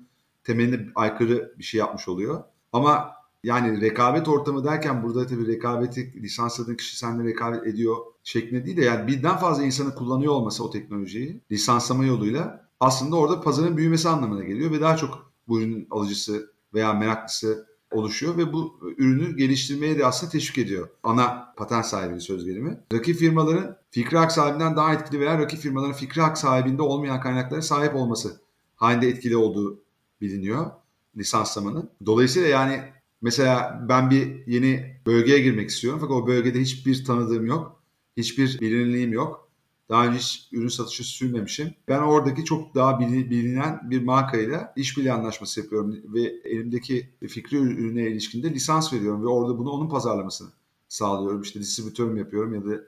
temeline 0.44 0.88
aykırı 0.94 1.54
bir 1.58 1.64
şey 1.64 1.78
yapmış 1.78 2.08
oluyor. 2.08 2.44
Ama 2.72 3.16
yani 3.44 3.80
rekabet 3.80 4.28
ortamı 4.28 4.64
derken 4.64 5.02
burada 5.02 5.26
tabii 5.26 5.46
rekabeti 5.46 6.22
lisansladığın 6.22 6.74
kişi 6.74 6.98
seninle 6.98 7.24
rekabet 7.28 7.66
ediyor 7.66 7.96
şeklinde 8.24 8.66
değil 8.66 8.76
de 8.76 8.84
yani 8.84 9.06
birden 9.06 9.36
fazla 9.36 9.64
insanı 9.64 9.94
kullanıyor 9.94 10.32
olması 10.32 10.64
o 10.64 10.70
teknolojiyi 10.70 11.40
lisanslama 11.52 12.04
yoluyla 12.04 12.68
aslında 12.80 13.16
orada 13.16 13.40
pazarın 13.40 13.76
büyümesi 13.76 14.08
anlamına 14.08 14.44
geliyor 14.44 14.70
ve 14.70 14.80
daha 14.80 14.96
çok 14.96 15.32
bu 15.48 15.60
ürünün 15.60 15.86
alıcısı 15.90 16.55
veya 16.76 16.94
meraklısı 16.94 17.66
oluşuyor 17.90 18.36
ve 18.36 18.52
bu 18.52 18.80
ürünü 18.98 19.36
geliştirmeye 19.36 19.98
de 19.98 20.06
aslında 20.06 20.32
teşvik 20.32 20.58
ediyor. 20.58 20.88
Ana 21.02 21.54
patent 21.56 21.86
sahibinin 21.86 22.18
söz 22.18 22.44
gelimi. 22.44 22.80
Rakip 22.92 23.16
firmaların 23.16 23.76
fikri 23.90 24.16
hak 24.16 24.32
sahibinden 24.32 24.76
daha 24.76 24.94
etkili 24.94 25.20
veya 25.20 25.38
rakip 25.38 25.60
firmaların 25.60 25.92
fikri 25.92 26.22
hak 26.22 26.38
sahibinde 26.38 26.82
olmayan 26.82 27.20
kaynaklara 27.20 27.62
sahip 27.62 27.94
olması 27.94 28.40
halinde 28.76 29.08
etkili 29.08 29.36
olduğu 29.36 29.80
biliniyor 30.20 30.70
lisanslamanın. 31.16 31.90
Dolayısıyla 32.06 32.48
yani 32.48 32.82
mesela 33.22 33.86
ben 33.88 34.10
bir 34.10 34.46
yeni 34.46 35.00
bölgeye 35.06 35.38
girmek 35.38 35.70
istiyorum 35.70 36.00
fakat 36.02 36.16
o 36.16 36.26
bölgede 36.26 36.60
hiçbir 36.60 37.04
tanıdığım 37.04 37.46
yok. 37.46 37.80
Hiçbir 38.16 38.60
bilinirliğim 38.60 39.12
yok. 39.12 39.45
Daha 39.88 40.06
önce 40.06 40.18
hiç 40.18 40.48
ürün 40.52 40.68
satışı 40.68 41.04
sürmemişim. 41.04 41.74
Ben 41.88 41.98
oradaki 42.02 42.44
çok 42.44 42.74
daha 42.74 43.00
bilinen 43.00 43.90
bir 43.90 44.02
markayla 44.02 44.72
işbirliği 44.76 45.12
anlaşması 45.12 45.60
yapıyorum 45.60 45.96
ve 46.14 46.20
elimdeki 46.44 47.10
fikri 47.28 47.56
ürüne 47.56 48.02
ilişkinde 48.02 48.50
lisans 48.50 48.92
veriyorum 48.92 49.22
ve 49.22 49.28
orada 49.28 49.58
bunu 49.58 49.70
onun 49.70 49.88
pazarlamasını 49.88 50.48
sağlıyorum. 50.88 51.42
İşte 51.42 51.60
distribütörüm 51.60 52.16
yapıyorum 52.16 52.54
ya 52.54 52.64
da 52.64 52.82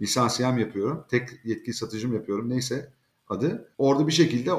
lisansiyem 0.00 0.58
yapıyorum. 0.58 1.04
Tek 1.08 1.28
yetkili 1.44 1.74
satıcım 1.74 2.14
yapıyorum 2.14 2.48
neyse 2.48 2.92
adı. 3.28 3.68
Orada 3.78 4.06
bir 4.06 4.12
şekilde 4.12 4.52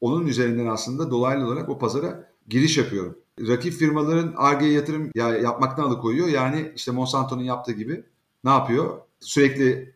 onun 0.00 0.26
üzerinden 0.26 0.66
aslında 0.66 1.10
dolaylı 1.10 1.46
olarak 1.46 1.68
o 1.68 1.78
pazara 1.78 2.32
giriş 2.48 2.78
yapıyorum. 2.78 3.18
Rakip 3.40 3.74
firmaların 3.74 4.34
ARGE'ye 4.36 4.72
yatırım 4.72 5.10
yapmaktan 5.14 5.82
alıkoyuyor. 5.82 6.28
Yani 6.28 6.72
işte 6.76 6.92
Monsanto'nun 6.92 7.42
yaptığı 7.42 7.72
gibi 7.72 8.04
ne 8.44 8.50
yapıyor? 8.50 8.98
Sürekli 9.20 9.91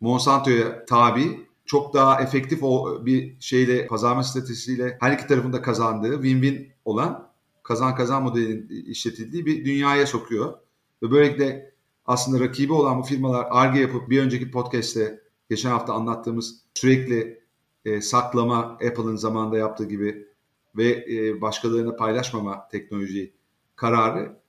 Monsanto'ya 0.00 0.84
tabi 0.84 1.46
çok 1.66 1.94
daha 1.94 2.22
efektif 2.22 2.62
o 2.62 3.06
bir 3.06 3.40
şeyle 3.40 3.86
pazarlama 3.86 4.22
stratejisiyle 4.22 4.96
her 5.00 5.12
iki 5.12 5.26
tarafında 5.26 5.62
kazandığı 5.62 6.14
win-win 6.14 6.68
olan 6.84 7.30
kazan 7.62 7.94
kazan 7.94 8.22
modelinin 8.22 8.68
işletildiği 8.68 9.46
bir 9.46 9.64
dünyaya 9.64 10.06
sokuyor. 10.06 10.58
Ve 11.02 11.10
böylelikle 11.10 11.74
aslında 12.06 12.44
rakibi 12.44 12.72
olan 12.72 12.98
bu 12.98 13.02
firmalar 13.02 13.46
ARGE 13.50 13.80
yapıp 13.80 14.10
bir 14.10 14.22
önceki 14.22 14.50
podcast'te 14.50 15.20
geçen 15.50 15.70
hafta 15.70 15.92
anlattığımız 15.92 16.60
sürekli 16.74 17.44
e, 17.84 18.00
saklama 18.00 18.58
Apple'ın 18.58 19.16
zamanında 19.16 19.58
yaptığı 19.58 19.84
gibi 19.84 20.26
ve 20.76 21.06
e, 21.10 21.40
başkalarına 21.40 21.96
paylaşmama 21.96 22.68
teknoloji 22.68 23.34
kararı 23.76 24.40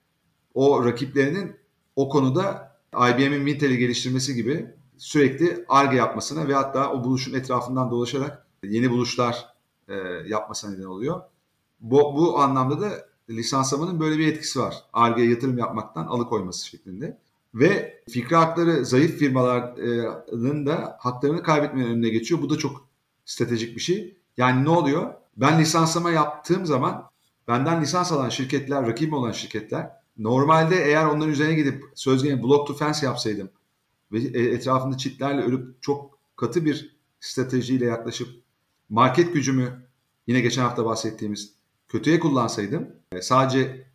o 0.54 0.84
rakiplerinin 0.84 1.56
o 1.96 2.08
konuda 2.08 2.76
IBM'in 2.94 3.46
Intel'i 3.46 3.78
geliştirmesi 3.78 4.34
gibi 4.34 4.66
sürekli 4.98 5.64
ARGE 5.68 5.96
yapmasına 5.96 6.48
ve 6.48 6.54
hatta 6.54 6.92
o 6.92 7.04
buluşun 7.04 7.34
etrafından 7.34 7.90
dolaşarak 7.90 8.46
yeni 8.62 8.90
buluşlar 8.90 9.46
e, 9.88 9.94
yapmasına 10.26 10.70
neden 10.70 10.84
oluyor. 10.84 11.20
Bu, 11.80 11.96
bu 12.16 12.38
anlamda 12.38 12.80
da 12.80 12.90
lisanslamanın 13.30 14.00
böyle 14.00 14.18
bir 14.18 14.26
etkisi 14.26 14.60
var. 14.60 14.76
ARGE'ye 14.92 15.30
yatırım 15.30 15.58
yapmaktan 15.58 16.06
alıkoyması 16.06 16.66
şeklinde. 16.66 17.18
Ve 17.54 18.02
fikri 18.10 18.36
hakları 18.36 18.84
zayıf 18.84 19.18
firmaların 19.18 20.66
da 20.66 20.96
haklarını 21.00 21.42
kaybetmenin 21.42 21.90
önüne 21.90 22.08
geçiyor. 22.08 22.42
Bu 22.42 22.50
da 22.50 22.58
çok 22.58 22.86
stratejik 23.24 23.76
bir 23.76 23.80
şey. 23.80 24.16
Yani 24.36 24.64
ne 24.64 24.70
oluyor? 24.70 25.14
Ben 25.36 25.60
lisanslama 25.60 26.10
yaptığım 26.10 26.66
zaman 26.66 27.10
benden 27.48 27.82
lisans 27.82 28.12
alan 28.12 28.28
şirketler, 28.28 28.86
rakibim 28.86 29.12
olan 29.12 29.32
şirketler 29.32 29.90
normalde 30.18 30.84
eğer 30.84 31.06
onların 31.06 31.32
üzerine 31.32 31.54
gidip 31.54 31.84
söz 31.94 32.22
gelimi 32.22 32.42
block 32.42 32.66
to 32.66 32.74
fence 32.74 33.06
yapsaydım 33.06 33.50
ve 34.12 34.18
e, 34.18 34.54
etrafında 34.54 34.96
çitlerle 34.96 35.42
örüp 35.42 35.82
çok 35.82 36.18
katı 36.36 36.64
bir 36.64 36.96
stratejiyle 37.20 37.84
yaklaşıp 37.84 38.28
market 38.88 39.34
gücümü 39.34 39.88
yine 40.26 40.40
geçen 40.40 40.62
hafta 40.62 40.84
bahsettiğimiz 40.84 41.54
kötüye 41.88 42.20
kullansaydım 42.20 42.88
e, 43.12 43.22
sadece 43.22 43.86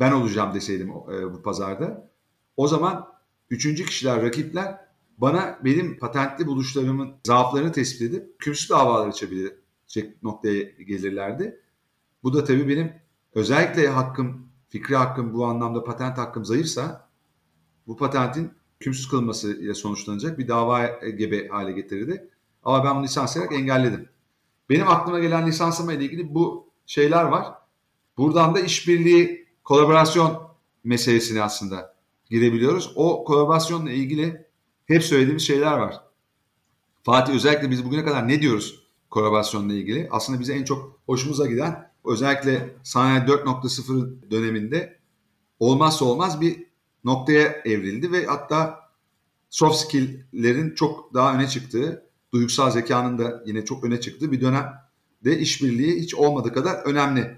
ben 0.00 0.12
olacağım 0.12 0.54
deseydim 0.54 0.90
e, 0.90 1.32
bu 1.32 1.42
pazarda 1.42 2.10
o 2.56 2.68
zaman 2.68 3.08
üçüncü 3.50 3.84
kişiler 3.84 4.22
rakipler 4.22 4.86
bana 5.18 5.58
benim 5.64 5.98
patentli 5.98 6.46
buluşlarımın 6.46 7.14
zaaflarını 7.26 7.72
tespit 7.72 8.02
edip 8.02 8.38
kürsü 8.38 8.68
davalar 8.68 9.08
açabilecek 9.08 10.22
noktaya 10.22 10.62
gelirlerdi. 10.62 11.60
Bu 12.22 12.34
da 12.34 12.44
tabii 12.44 12.68
benim 12.68 12.92
özellikle 13.34 13.88
hakkım, 13.88 14.48
fikri 14.68 14.96
hakkım 14.96 15.34
bu 15.34 15.46
anlamda 15.46 15.84
patent 15.84 16.18
hakkım 16.18 16.44
zayıfsa 16.44 17.08
bu 17.86 17.96
patentin 17.96 18.52
hükümsüz 18.80 19.08
kılması 19.08 19.60
ile 19.62 19.74
sonuçlanacak 19.74 20.38
bir 20.38 20.48
dava 20.48 20.86
gibi 21.18 21.48
hale 21.48 21.72
getirirdi. 21.72 22.30
Ama 22.64 22.84
ben 22.84 22.96
bunu 22.96 23.04
lisanslayarak 23.04 23.52
engelledim. 23.52 24.08
Benim 24.70 24.88
aklıma 24.88 25.18
gelen 25.18 25.46
lisanslama 25.46 25.92
ile 25.92 26.04
ilgili 26.04 26.34
bu 26.34 26.70
şeyler 26.86 27.24
var. 27.24 27.54
Buradan 28.16 28.54
da 28.54 28.60
işbirliği, 28.60 29.46
kolaborasyon 29.64 30.42
meselesine 30.84 31.42
aslında 31.42 31.96
girebiliyoruz. 32.30 32.92
O 32.94 33.24
kolaborasyonla 33.24 33.90
ilgili 33.90 34.46
hep 34.86 35.04
söylediğimiz 35.04 35.46
şeyler 35.46 35.78
var. 35.78 36.00
Fatih 37.02 37.34
özellikle 37.34 37.70
biz 37.70 37.84
bugüne 37.84 38.04
kadar 38.04 38.28
ne 38.28 38.42
diyoruz 38.42 38.86
kolaborasyonla 39.10 39.74
ilgili? 39.74 40.08
Aslında 40.10 40.40
bize 40.40 40.54
en 40.54 40.64
çok 40.64 41.00
hoşumuza 41.06 41.46
giden 41.46 41.90
özellikle 42.04 42.76
sanayi 42.82 43.20
4.0 43.20 44.30
döneminde 44.30 44.98
olmazsa 45.60 46.04
olmaz 46.04 46.40
bir 46.40 46.66
noktaya 47.06 47.62
evrildi 47.64 48.12
ve 48.12 48.26
hatta 48.26 48.80
soft 49.50 49.76
skill'lerin 49.76 50.74
çok 50.74 51.14
daha 51.14 51.34
öne 51.34 51.48
çıktığı, 51.48 52.06
duygusal 52.34 52.70
zekanın 52.70 53.18
da 53.18 53.42
yine 53.46 53.64
çok 53.64 53.84
öne 53.84 54.00
çıktığı 54.00 54.32
bir 54.32 54.40
dönemde 54.40 55.38
işbirliği 55.38 56.00
hiç 56.02 56.14
olmadığı 56.14 56.52
kadar 56.52 56.74
önemli. 56.84 57.36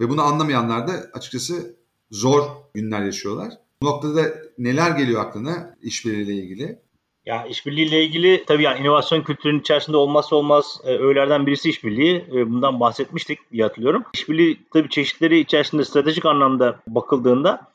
Ve 0.00 0.08
bunu 0.08 0.22
anlamayanlar 0.22 0.88
da 0.88 0.92
açıkçası 1.12 1.76
zor 2.10 2.42
günler 2.74 3.04
yaşıyorlar. 3.04 3.52
Bu 3.82 3.86
noktada 3.86 4.22
neler 4.58 4.90
geliyor 4.90 5.20
aklına 5.20 5.76
işbirliğiyle 5.82 6.32
ilgili? 6.32 6.78
Ya 7.26 7.44
işbirliğiyle 7.46 8.04
ilgili 8.04 8.44
tabii 8.46 8.62
yani 8.62 8.80
inovasyon 8.80 9.22
kültürünün 9.22 9.60
içerisinde 9.60 9.96
olmazsa 9.96 10.36
olmaz 10.36 10.80
e, 10.84 10.88
öğelerden 10.88 11.46
birisi 11.46 11.70
işbirliği. 11.70 12.16
E, 12.16 12.50
bundan 12.50 12.80
bahsetmiştik 12.80 13.52
diye 13.52 13.62
hatırlıyorum. 13.62 14.04
İşbirliği 14.14 14.60
tabii 14.72 14.88
çeşitleri 14.88 15.38
içerisinde 15.38 15.84
stratejik 15.84 16.26
anlamda 16.26 16.80
bakıldığında 16.86 17.71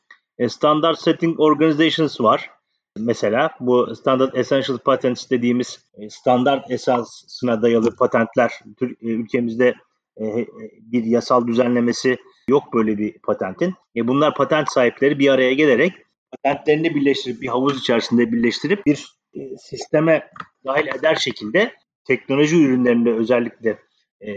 standard 0.48 0.96
setting 0.96 1.39
organizations 1.39 2.22
var. 2.22 2.50
Mesela 2.98 3.50
bu 3.60 3.96
standard 3.96 4.34
essential 4.34 4.77
patents 4.77 5.29
dediğimiz 5.29 5.79
e, 5.98 6.10
standart 6.10 6.72
esasına 6.72 7.62
dayalı 7.62 7.96
patentler 7.96 8.51
e, 8.82 8.86
ülkemizde 9.01 9.75
e, 10.22 10.48
bir 10.82 11.03
yasal 11.03 11.48
düzenlemesi 11.48 12.17
yok 12.50 12.74
böyle 12.74 12.98
bir 12.98 13.20
patentin. 13.20 13.74
Bunlar 13.96 14.36
patent 14.36 14.72
sahipleri 14.72 15.20
bir 15.20 15.29
araya 15.29 15.53
gelerek 15.53 15.94
patentlerini 16.32 16.96
birleştirip 16.96 17.41
bir 17.41 17.48
havuz 17.48 17.79
içerisinde 17.79 18.32
birleştirip 18.32 18.86
bir 18.86 19.17
sisteme 19.60 20.29
dahil 20.65 20.88
eder 20.88 21.15
şekilde 21.15 21.74
teknoloji 22.03 22.63
ürünlerinde 22.63 23.13
özellikle 23.13 23.79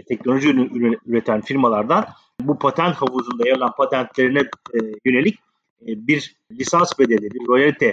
teknoloji 0.09 0.49
ürün 0.49 0.99
üreten 1.07 1.41
firmalardan 1.41 2.07
bu 2.41 2.59
patent 2.59 2.95
havuzunda 2.95 3.49
yer 3.49 3.57
alan 3.57 3.75
patentlerine 3.77 4.43
yönelik 5.05 5.39
bir 5.81 6.37
lisans 6.51 6.99
bedeli, 6.99 7.31
bir 7.31 7.47
royalty 7.47 7.91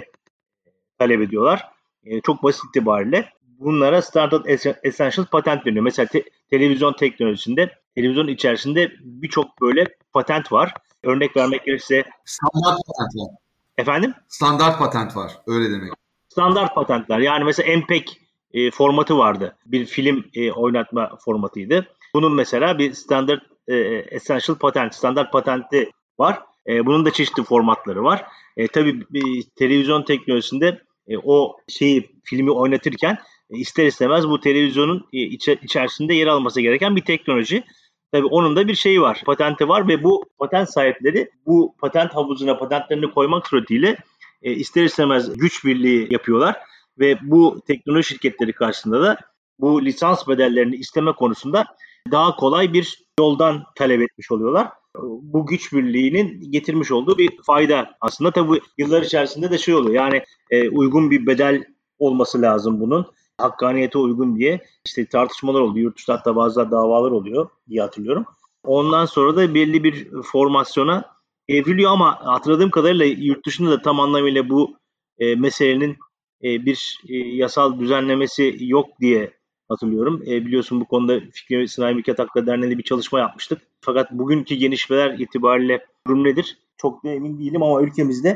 talep 0.98 1.20
ediyorlar. 1.20 1.68
E, 2.04 2.20
çok 2.20 2.42
basit 2.42 2.64
itibariyle 2.64 3.28
bunlara 3.58 4.02
Standard 4.02 4.44
Essential 4.82 5.26
patent 5.26 5.64
deniyor. 5.64 5.84
Mesela 5.84 6.06
te- 6.06 6.24
televizyon 6.50 6.92
teknolojisinde, 6.92 7.70
televizyon 7.94 8.28
içerisinde 8.28 8.92
birçok 9.00 9.60
böyle 9.60 9.86
patent 10.12 10.52
var. 10.52 10.74
Örnek 11.02 11.36
vermek 11.36 11.64
gerekirse 11.64 12.04
standart 12.24 12.78
patent 12.86 13.16
var. 13.16 13.36
Efendim? 13.78 14.14
Standart 14.28 14.78
patent 14.78 15.16
var. 15.16 15.32
Öyle 15.46 15.70
demek. 15.70 15.92
Standart 16.28 16.74
patentler. 16.74 17.18
Yani 17.18 17.44
mesela 17.44 17.76
MPEG 17.76 18.08
e, 18.52 18.70
formatı 18.70 19.18
vardı. 19.18 19.56
Bir 19.66 19.86
film 19.86 20.24
e, 20.34 20.52
oynatma 20.52 21.18
formatıydı. 21.24 21.86
Bunun 22.14 22.34
mesela 22.34 22.78
bir 22.78 22.92
standard 22.92 23.40
e, 23.68 23.76
essential 24.10 24.58
patent, 24.58 24.94
standart 24.94 25.32
patenti 25.32 25.90
var. 26.18 26.42
E, 26.68 26.86
bunun 26.86 27.04
da 27.04 27.10
çeşitli 27.10 27.42
formatları 27.42 28.04
var. 28.04 28.24
E, 28.56 28.68
tabii 28.68 29.02
bir 29.10 29.42
televizyon 29.42 30.02
teknolojisinde 30.02 30.82
e, 31.08 31.18
o 31.18 31.56
şeyi 31.68 32.10
filmi 32.24 32.50
oynatırken 32.50 33.18
e, 33.50 33.58
ister 33.58 33.86
istemez 33.86 34.28
bu 34.28 34.40
televizyonun 34.40 35.06
e, 35.12 35.18
içe, 35.18 35.58
içerisinde 35.62 36.14
yer 36.14 36.26
alması 36.26 36.60
gereken 36.60 36.96
bir 36.96 37.04
teknoloji. 37.04 37.64
Tabii 38.12 38.26
onun 38.26 38.56
da 38.56 38.68
bir 38.68 38.74
şeyi 38.74 39.00
var, 39.00 39.22
patenti 39.26 39.68
var 39.68 39.88
ve 39.88 40.02
bu 40.02 40.24
patent 40.38 40.70
sahipleri 40.70 41.30
bu 41.46 41.74
patent 41.80 42.14
havuzuna 42.14 42.58
patentlerini 42.58 43.10
koymak 43.10 43.46
suretiyle 43.46 43.96
e, 44.42 44.52
ister 44.52 44.84
istemez 44.84 45.38
güç 45.38 45.64
birliği 45.64 46.08
yapıyorlar 46.10 46.56
ve 46.98 47.18
bu 47.22 47.60
teknoloji 47.66 48.08
şirketleri 48.08 48.52
karşısında 48.52 49.02
da 49.02 49.18
bu 49.58 49.84
lisans 49.84 50.28
bedellerini 50.28 50.76
isteme 50.76 51.12
konusunda 51.12 51.66
daha 52.10 52.36
kolay 52.36 52.72
bir 52.72 53.07
yoldan 53.18 53.64
talep 53.74 54.02
etmiş 54.02 54.30
oluyorlar 54.30 54.68
bu 55.02 55.46
güç 55.46 55.72
birliğinin 55.72 56.52
getirmiş 56.52 56.92
olduğu 56.92 57.18
bir 57.18 57.30
fayda. 57.46 57.96
Aslında 58.00 58.30
tabii 58.30 58.60
yıllar 58.78 59.02
içerisinde 59.02 59.50
de 59.50 59.58
şey 59.58 59.74
oluyor. 59.74 59.94
Yani 59.94 60.22
e, 60.50 60.68
uygun 60.68 61.10
bir 61.10 61.26
bedel 61.26 61.64
olması 61.98 62.42
lazım 62.42 62.80
bunun. 62.80 63.06
Hakkaniyete 63.38 63.98
uygun 63.98 64.36
diye 64.36 64.64
işte 64.86 65.06
tartışmalar 65.06 65.60
oldu. 65.60 65.78
Yurt 65.78 65.96
dışında 65.96 66.16
hatta 66.16 66.36
bazı 66.36 66.70
davalar 66.70 67.10
oluyor 67.10 67.48
diye 67.68 67.80
hatırlıyorum. 67.80 68.24
Ondan 68.64 69.06
sonra 69.06 69.36
da 69.36 69.54
belli 69.54 69.84
bir 69.84 70.10
formasyona 70.22 71.04
evriliyor 71.48 71.90
ama 71.90 72.26
hatırladığım 72.26 72.70
kadarıyla 72.70 73.04
yurt 73.04 73.46
dışında 73.46 73.70
da 73.70 73.82
tam 73.82 74.00
anlamıyla 74.00 74.48
bu 74.48 74.76
e, 75.18 75.34
meselenin 75.34 75.96
e, 76.42 76.66
bir 76.66 77.00
e, 77.08 77.16
yasal 77.16 77.80
düzenlemesi 77.80 78.56
yok 78.60 78.86
diye 79.00 79.37
hatırlıyorum. 79.68 80.22
E, 80.26 80.46
biliyorsun 80.46 80.80
bu 80.80 80.84
konuda 80.84 81.20
Fikri 81.32 81.58
ve 81.58 81.66
Sanayi 81.66 81.94
Mülkiyet 81.94 82.18
Hakları 82.18 82.46
Derneği'nde 82.46 82.78
bir 82.78 82.82
çalışma 82.82 83.18
yapmıştık. 83.18 83.62
Fakat 83.80 84.12
bugünkü 84.12 84.54
gelişmeler 84.54 85.18
itibariyle 85.18 85.86
durum 86.06 86.24
nedir? 86.24 86.58
Çok 86.76 87.04
da 87.04 87.08
emin 87.08 87.38
değilim 87.38 87.62
ama 87.62 87.82
ülkemizde 87.82 88.28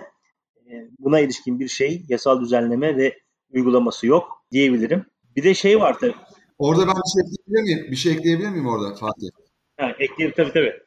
e, 0.70 0.88
buna 0.98 1.20
ilişkin 1.20 1.60
bir 1.60 1.68
şey, 1.68 2.02
yasal 2.08 2.40
düzenleme 2.40 2.96
ve 2.96 3.18
uygulaması 3.52 4.06
yok 4.06 4.44
diyebilirim. 4.52 5.06
Bir 5.36 5.42
de 5.42 5.54
şey 5.54 5.80
var 5.80 5.98
tabii. 5.98 6.14
Orada 6.58 6.86
ben 6.86 6.94
bir 6.94 7.10
şey 7.12 7.22
ekleyebilir 7.22 7.62
miyim? 7.62 7.90
Bir 7.90 7.96
şey 7.96 8.12
ekleyebilir 8.12 8.48
miyim 8.48 8.66
orada 8.66 8.94
Fatih? 8.94 9.28
Ha, 9.76 9.92
ekleyelim 9.98 10.34
tabii 10.36 10.52
tabii. 10.52 10.82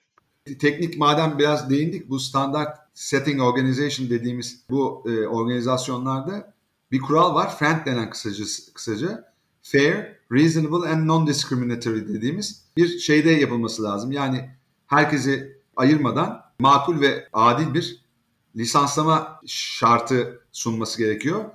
Teknik 0.60 0.98
madem 0.98 1.40
biraz 1.40 1.70
değindik 1.70 2.10
bu 2.10 2.20
standart 2.20 2.78
setting 2.94 3.42
organization 3.42 4.10
dediğimiz 4.10 4.66
bu 4.70 5.04
e, 5.10 5.28
organizasyonlarda 5.28 6.54
bir 6.92 7.00
kural 7.00 7.36
var. 7.36 7.58
FRAND 7.58 7.86
denen 7.86 8.10
kısaca, 8.10 8.44
kısaca 8.74 9.34
fair, 9.62 10.15
reasonable 10.32 10.90
and 10.90 11.08
non-discriminatory 11.08 12.08
dediğimiz 12.08 12.66
bir 12.78 13.00
şeyde 13.00 13.30
yapılması 13.30 13.84
lazım. 13.84 14.12
Yani 14.12 14.50
herkesi 14.88 15.58
ayırmadan 15.76 16.46
makul 16.60 17.02
ve 17.02 17.28
adil 17.34 17.74
bir 17.74 18.06
lisanslama 18.56 19.42
şartı 19.48 20.42
sunması 20.52 20.98
gerekiyor. 20.98 21.46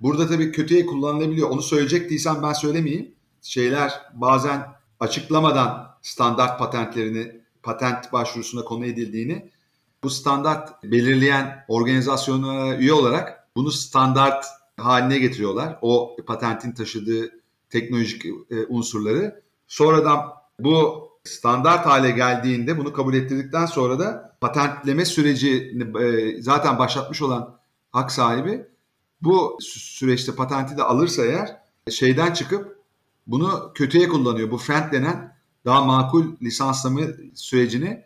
Burada 0.00 0.28
tabii 0.28 0.52
kötüye 0.52 0.86
kullanılabiliyor. 0.86 1.50
Onu 1.50 1.62
söyleyecektiysem 1.62 2.42
ben 2.42 2.52
söylemeyeyim. 2.52 3.14
Şeyler 3.42 3.92
bazen 4.14 4.66
açıklamadan 5.00 5.96
standart 6.02 6.58
patentlerini, 6.58 7.40
patent 7.62 8.12
başvurusuna 8.12 8.64
konu 8.64 8.86
edildiğini 8.86 9.50
bu 10.04 10.10
standart 10.10 10.84
belirleyen 10.84 11.64
organizasyonlara 11.68 12.76
üye 12.76 12.92
olarak 12.92 13.48
bunu 13.56 13.70
standart 13.70 14.46
haline 14.76 15.18
getiriyorlar. 15.18 15.78
O 15.82 16.16
patentin 16.26 16.72
taşıdığı 16.72 17.35
teknolojik 17.70 18.26
e, 18.26 18.66
unsurları. 18.68 19.42
Sonradan 19.68 20.20
bu 20.60 21.08
standart 21.24 21.86
hale 21.86 22.10
geldiğinde 22.10 22.78
bunu 22.78 22.92
kabul 22.92 23.14
ettirdikten 23.14 23.66
sonra 23.66 23.98
da 23.98 24.36
patentleme 24.40 25.04
süreci 25.04 25.78
e, 26.00 26.42
zaten 26.42 26.78
başlatmış 26.78 27.22
olan 27.22 27.58
hak 27.92 28.12
sahibi 28.12 28.66
bu 29.22 29.58
süreçte 29.60 30.34
patenti 30.34 30.76
de 30.76 30.82
alırsa 30.82 31.24
eğer 31.24 31.56
şeyden 31.90 32.32
çıkıp 32.32 32.76
bunu 33.26 33.72
kötüye 33.74 34.08
kullanıyor. 34.08 34.50
Bu 34.50 34.58
friend 34.58 34.92
denen 34.92 35.36
daha 35.64 35.84
makul 35.84 36.24
lisanslama 36.42 37.00
sürecini 37.34 38.04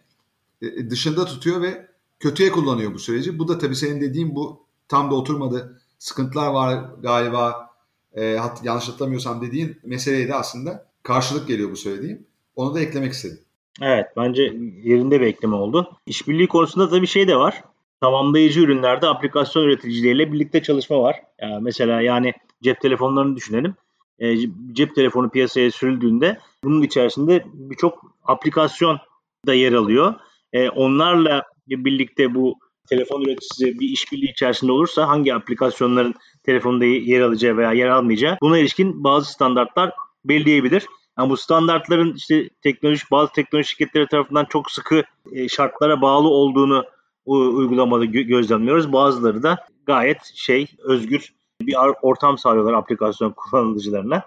e, 0.63 0.91
dışında 0.91 1.25
tutuyor 1.25 1.63
ve 1.63 1.91
kötüye 2.21 2.53
kullanıyor 2.53 2.95
bu 2.95 2.99
süreci. 2.99 3.39
Bu 3.39 3.49
da 3.49 3.59
tabii 3.59 3.77
senin 3.77 4.01
dediğin 4.01 4.35
bu 4.35 4.67
tam 4.89 5.11
da 5.11 5.15
oturmadı. 5.15 5.83
Sıkıntılar 5.99 6.49
var 6.49 6.85
galiba 7.03 7.70
e, 8.15 8.37
hat, 8.37 8.65
yanlış 8.65 8.89
hatırlamıyorsam 8.89 9.43
dediğin 9.43 9.81
meseleye 9.85 10.29
de 10.29 10.35
aslında 10.35 10.87
karşılık 11.03 11.49
geliyor 11.49 11.71
bu 11.71 11.77
söylediğim. 11.77 12.27
Onu 12.57 12.75
da 12.75 12.81
eklemek 12.81 13.13
istedim. 13.13 13.41
Evet 13.83 14.07
bence 14.17 14.43
yerinde 14.83 15.21
bir 15.21 15.27
ekleme 15.27 15.57
oldu. 15.57 15.91
İşbirliği 16.07 16.49
konusunda 16.49 16.91
da 16.91 17.03
bir 17.03 17.07
şey 17.07 17.29
de 17.29 17.37
var. 17.37 17.65
Tamamlayıcı 18.01 18.61
ürünlerde 18.61 19.07
aplikasyon 19.07 19.63
üreticileriyle 19.63 20.33
birlikte 20.33 20.63
çalışma 20.63 21.01
var. 21.01 21.23
Yani 21.41 21.63
mesela 21.63 22.01
yani 22.01 22.33
cep 22.63 22.81
telefonlarını 22.81 23.37
düşünelim. 23.37 23.75
E, 24.19 24.37
cep 24.73 24.95
telefonu 24.95 25.31
piyasaya 25.31 25.71
sürüldüğünde 25.71 26.39
bunun 26.65 26.83
içerisinde 26.83 27.45
birçok 27.55 28.15
aplikasyon 28.25 28.99
da 29.47 29.55
yer 29.55 29.73
alıyor. 29.73 30.15
E, 30.53 30.69
onlarla 30.69 31.43
birlikte 31.69 32.35
bu 32.35 32.59
telefon 32.89 33.23
üreticisi 33.23 33.81
bir 33.81 33.89
işbirliği 33.89 34.31
içerisinde 34.31 34.73
olursa 34.73 35.09
hangi 35.09 35.35
aplikasyonların 35.35 36.15
telefonda 36.43 36.85
yer 36.85 37.21
alacağı 37.21 37.57
veya 37.57 37.73
yer 37.73 37.89
almayacağı 37.89 38.39
buna 38.43 38.59
ilişkin 38.59 39.05
bazı 39.05 39.33
standartlar 39.33 39.93
belirleyebilir. 40.25 40.87
Yani 41.19 41.31
bu 41.31 41.37
standartların 41.37 42.15
işte 42.15 42.49
teknoloji 42.63 43.05
bazı 43.11 43.33
teknoloji 43.33 43.69
şirketleri 43.69 44.07
tarafından 44.07 44.45
çok 44.45 44.71
sıkı 44.71 45.03
e, 45.33 45.49
şartlara 45.49 46.01
bağlı 46.01 46.29
olduğunu 46.29 46.85
uygulamada 47.27 48.05
gözlemliyoruz. 48.05 48.93
Bazıları 48.93 49.43
da 49.43 49.59
gayet 49.87 50.19
şey 50.35 50.67
özgür 50.79 51.35
bir 51.61 51.77
ortam 52.03 52.39
sağlıyorlar 52.39 52.73
aplikasyon 52.73 53.31
kullanıcılarına. 53.37 54.23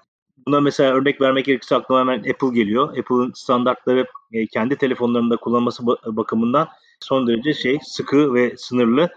Buna 0.48 0.62
mesela 0.62 0.94
örnek 0.94 1.22
vermek 1.22 1.46
gerekirse 1.46 1.76
aklıma 1.76 2.00
hemen 2.00 2.20
Apple 2.20 2.54
geliyor. 2.54 2.98
Apple'ın 2.98 3.32
standartları 3.36 4.06
e, 4.32 4.48
kendi 4.48 4.76
telefonlarında 4.76 5.38
kullanması 5.38 5.86
bakımından 6.06 6.68
son 7.00 7.28
derece 7.28 7.54
şey 7.54 7.80
sıkı 7.84 8.34
ve 8.34 8.58
sınırlı. 8.58 9.10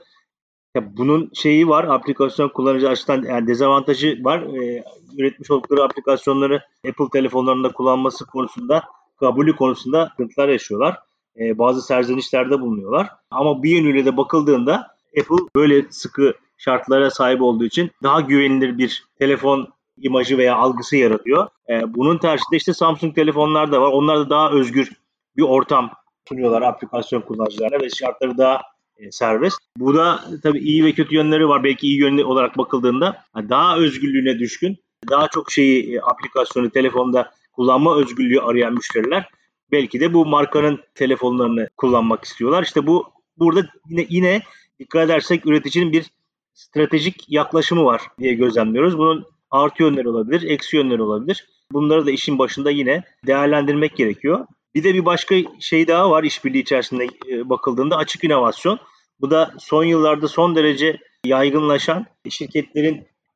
Ya 0.77 0.97
bunun 0.97 1.31
şeyi 1.35 1.69
var, 1.69 1.85
aplikasyon 1.85 2.49
kullanıcı 2.49 2.89
açısından 2.89 3.23
yani 3.23 3.47
dezavantajı 3.47 4.25
var. 4.25 4.41
Ee, 4.43 4.85
üretmiş 5.19 5.51
oldukları 5.51 5.85
aplikasyonları 5.85 6.63
Apple 6.89 7.09
telefonlarında 7.13 7.73
kullanması 7.73 8.27
konusunda, 8.27 8.83
kabulü 9.21 9.57
konusunda 9.57 10.09
sıkıntılar 10.11 10.49
yaşıyorlar. 10.49 10.99
Ee, 11.41 11.59
bazı 11.59 11.83
serzenişlerde 11.83 12.61
bulunuyorlar. 12.61 13.09
Ama 13.31 13.63
bir 13.63 13.71
yönüyle 13.71 14.05
de 14.05 14.17
bakıldığında 14.17 14.75
Apple 15.21 15.47
böyle 15.57 15.87
sıkı 15.91 16.35
şartlara 16.59 17.11
sahip 17.11 17.43
olduğu 17.43 17.65
için 17.65 17.91
daha 18.03 18.21
güvenilir 18.21 18.79
bir 18.79 19.05
telefon 19.19 19.69
imajı 19.97 20.39
veya 20.39 20.57
algısı 20.57 20.97
yaratıyor. 20.97 21.49
Ee, 21.71 21.95
bunun 21.95 22.19
tersinde 22.19 22.57
işte 22.57 22.75
Samsung 22.75 23.15
telefonlar 23.15 23.73
da 23.73 23.81
var. 23.81 23.93
Onlar 23.93 24.19
da 24.19 24.31
daha 24.31 24.51
özgür 24.51 24.93
bir 25.37 25.43
ortam 25.43 25.91
sunuyorlar 26.29 26.63
aplikasyon 26.63 27.21
kullanıcılarına 27.21 27.81
ve 27.81 27.91
şartları 27.91 28.39
daha 28.39 28.55
e, 28.55 28.61
serbest. 29.11 29.59
Bu 29.77 29.95
da 29.95 30.25
tabii 30.43 30.59
iyi 30.59 30.85
ve 30.85 30.93
kötü 30.93 31.15
yönleri 31.15 31.49
var. 31.49 31.65
Belki 31.65 31.87
iyi 31.87 31.99
yönlü 31.99 32.25
olarak 32.25 32.59
bakıldığında 32.59 33.25
daha 33.37 33.77
özgürlüğüne 33.77 34.39
düşkün, 34.39 34.77
daha 35.11 35.29
çok 35.29 35.53
şeyi 35.53 35.95
e, 35.95 36.01
aplikasyonu 36.01 36.71
telefonda 36.71 37.31
kullanma 37.53 37.97
özgürlüğü 37.97 38.41
arayan 38.41 38.75
müşteriler 38.75 39.29
belki 39.73 40.01
de 40.01 40.15
bu 40.15 40.27
markanın 40.27 40.81
telefonlarını 40.95 41.69
kullanmak 41.77 42.25
istiyorlar. 42.25 42.63
İşte 42.63 42.87
bu 42.87 43.05
burada 43.37 43.67
yine 43.89 44.07
yine 44.09 44.43
dikkat 44.79 45.05
edersek 45.05 45.47
üreticinin 45.47 45.93
bir 45.93 46.11
stratejik 46.55 47.25
yaklaşımı 47.29 47.85
var 47.85 48.03
diye 48.19 48.35
gözlemliyoruz. 48.35 48.99
Bunun 48.99 49.25
artı 49.51 49.83
yönleri 49.83 50.09
olabilir, 50.09 50.51
eksi 50.51 50.77
yönleri 50.77 51.03
olabilir. 51.03 51.47
Bunları 51.73 52.07
da 52.07 52.11
işin 52.11 52.39
başında 52.39 52.71
yine 52.71 53.03
değerlendirmek 53.27 53.97
gerekiyor. 53.97 54.47
Bir 54.77 54.85
de 54.85 54.95
bir 54.95 55.05
başka 55.05 55.35
şey 55.61 55.89
daha 55.89 56.11
var 56.11 56.25
işbirliği 56.25 56.63
içerisinde 56.63 57.05
e, 57.05 57.49
bakıldığında 57.49 57.97
açık 57.97 58.25
inovasyon. 58.25 58.79
Bu 59.21 59.31
da 59.31 59.55
son 59.59 59.85
yıllarda 59.85 60.29
son 60.29 60.57
derece 60.57 60.97
yaygınlaşan 61.25 62.07
şirketlerin 62.29 62.95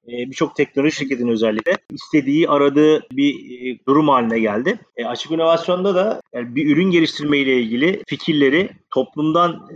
e, 0.09 0.13
birçok 0.31 0.57
teknoloji 0.57 0.97
şirketin 0.97 1.29
özellikle 1.29 1.77
istediği, 1.91 2.49
aradığı 2.49 3.07
bir 3.13 3.35
e, 3.35 3.79
durum 3.89 4.09
haline 4.09 4.41
geldi. 4.41 4.79
Açık 5.07 5.33
inovasyonda 5.33 5.95
da 5.95 6.21
bir 6.35 6.77
ürün 6.77 6.91
geliştirme 6.91 7.39
ile 7.39 7.61
ilgili 7.61 8.03
fikirleri 8.07 8.71
toplumdan, 8.91 9.69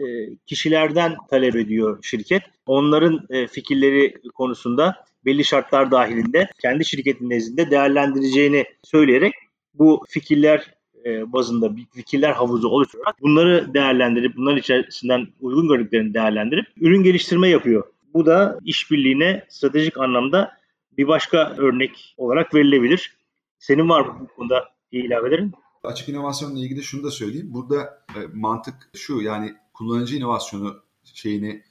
kişilerden 0.46 1.16
talep 1.31 1.57
ediyor 1.57 1.98
şirket. 2.03 2.42
Onların 2.66 3.27
fikirleri 3.46 4.14
konusunda 4.35 5.05
belli 5.24 5.44
şartlar 5.44 5.90
dahilinde 5.90 6.48
kendi 6.62 6.85
şirketin 6.85 7.31
nezdinde 7.31 7.70
değerlendireceğini 7.70 8.64
söyleyerek 8.83 9.35
bu 9.74 10.05
fikirler 10.09 10.73
e, 11.04 11.32
bazında 11.32 11.72
fikirler 11.94 12.32
havuzu 12.32 12.68
oluşturarak 12.68 13.22
bunları 13.22 13.74
değerlendirip 13.74 14.36
bunların 14.36 14.58
içerisinden 14.58 15.26
uygun 15.40 15.68
gördüklerini 15.68 16.14
değerlendirip 16.14 16.66
ürün 16.80 17.02
geliştirme 17.02 17.48
yapıyor. 17.48 17.84
Bu 18.14 18.26
da 18.26 18.58
işbirliğine 18.64 19.44
stratejik 19.48 19.98
anlamda 19.98 20.52
bir 20.98 21.08
başka 21.08 21.54
örnek 21.58 22.14
olarak 22.16 22.54
verilebilir. 22.54 23.16
Senin 23.58 23.88
var 23.88 24.00
mı 24.00 24.16
bu 24.20 24.26
konuda 24.26 24.68
ilavelerin? 24.92 25.52
Açık 25.82 26.08
inovasyonla 26.08 26.58
ilgili 26.58 26.82
şunu 26.82 27.04
da 27.04 27.10
söyleyeyim. 27.10 27.48
Burada 27.50 28.04
e, 28.16 28.18
mantık 28.34 28.74
şu 28.96 29.20
yani 29.20 29.54
kullanıcı 29.74 30.16
inovasyonu 30.16 30.82
şeyini 31.14 31.62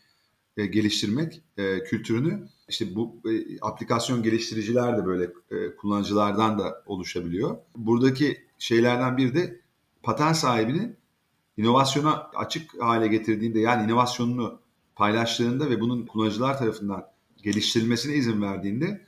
e, 0.57 0.65
geliştirmek 0.65 1.41
e, 1.57 1.83
kültürünü 1.83 2.47
işte 2.69 2.95
bu 2.95 3.21
e, 3.26 3.60
aplikasyon 3.62 4.23
geliştiriciler 4.23 4.97
de 4.97 5.06
böyle 5.06 5.23
e, 5.52 5.76
kullanıcılardan 5.76 6.60
da 6.60 6.84
oluşabiliyor. 6.86 7.58
Buradaki 7.76 8.38
şeylerden 8.60 9.17
biri 9.17 9.36
de 9.36 9.62
patent 10.04 10.38
sahibinin 10.38 10.97
inovasyona 11.58 12.32
açık 12.36 12.82
hale 12.82 13.08
getirdiğinde 13.08 13.60
yani 13.60 13.86
inovasyonunu 13.86 14.60
paylaştığında 14.95 15.69
ve 15.69 15.82
bunun 15.82 16.06
kullanıcılar 16.06 16.58
tarafından 16.58 17.06
geliştirilmesine 17.43 18.13
izin 18.15 18.41
verdiğinde 18.41 19.08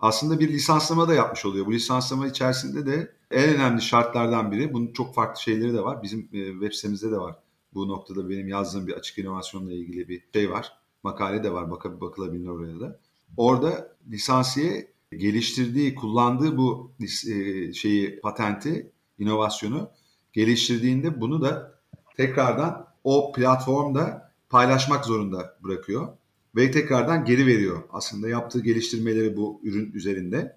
aslında 0.00 0.40
bir 0.40 0.48
lisanslama 0.48 1.08
da 1.08 1.14
yapmış 1.14 1.46
oluyor. 1.46 1.66
Bu 1.66 1.72
lisanslama 1.72 2.26
içerisinde 2.26 2.86
de 2.86 3.12
en 3.30 3.54
önemli 3.54 3.82
şartlardan 3.82 4.52
biri, 4.52 4.72
bunun 4.72 4.92
çok 4.92 5.14
farklı 5.14 5.42
şeyleri 5.42 5.74
de 5.74 5.84
var. 5.84 6.02
Bizim 6.02 6.28
e, 6.32 6.52
web 6.52 6.72
sitemizde 6.72 7.10
de 7.10 7.18
var. 7.18 7.36
Bu 7.74 7.88
noktada 7.88 8.30
benim 8.30 8.48
yazdığım 8.48 8.86
bir 8.86 8.92
açık 8.92 9.18
inovasyonla 9.18 9.72
ilgili 9.72 10.08
bir 10.08 10.22
şey 10.32 10.50
var. 10.50 10.79
Makale 11.02 11.44
de 11.44 11.52
var, 11.52 11.70
bak 11.70 12.00
bakılabilir 12.00 12.48
oraya 12.48 12.80
da. 12.80 13.00
Orada 13.36 13.96
lisansiye 14.10 14.92
geliştirdiği, 15.16 15.94
kullandığı 15.94 16.56
bu 16.56 16.92
e, 17.00 17.72
şeyi, 17.72 18.20
patenti, 18.20 18.92
inovasyonu 19.18 19.90
geliştirdiğinde 20.32 21.20
bunu 21.20 21.42
da 21.42 21.80
tekrardan 22.16 22.86
o 23.04 23.32
platformda 23.32 24.32
paylaşmak 24.48 25.04
zorunda 25.04 25.58
bırakıyor 25.62 26.08
ve 26.56 26.70
tekrardan 26.70 27.24
geri 27.24 27.46
veriyor. 27.46 27.82
Aslında 27.90 28.28
yaptığı 28.28 28.60
geliştirmeleri 28.60 29.36
bu 29.36 29.60
ürün 29.64 29.92
üzerinde, 29.92 30.56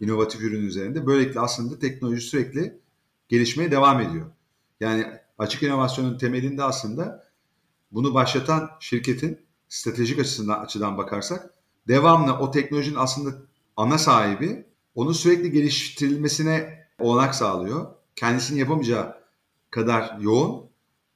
inovatif 0.00 0.40
ürün 0.40 0.66
üzerinde. 0.66 1.06
Böylelikle 1.06 1.40
aslında 1.40 1.78
teknoloji 1.78 2.20
sürekli 2.20 2.78
gelişmeye 3.28 3.70
devam 3.70 4.00
ediyor. 4.00 4.26
Yani 4.80 5.06
açık 5.38 5.62
inovasyonun 5.62 6.18
temelinde 6.18 6.62
aslında 6.62 7.28
bunu 7.92 8.14
başlatan 8.14 8.70
şirketin 8.80 9.38
stratejik 9.72 10.18
açısından 10.18 10.60
açıdan 10.60 10.98
bakarsak 10.98 11.54
devamlı 11.88 12.32
o 12.32 12.50
teknolojinin 12.50 12.96
aslında 12.96 13.36
ana 13.76 13.98
sahibi 13.98 14.66
onu 14.94 15.14
sürekli 15.14 15.50
geliştirilmesine 15.52 16.86
olanak 16.98 17.34
sağlıyor. 17.34 17.86
Kendisinin 18.16 18.58
yapamayacağı 18.58 19.16
kadar 19.70 20.18
yoğun 20.18 20.70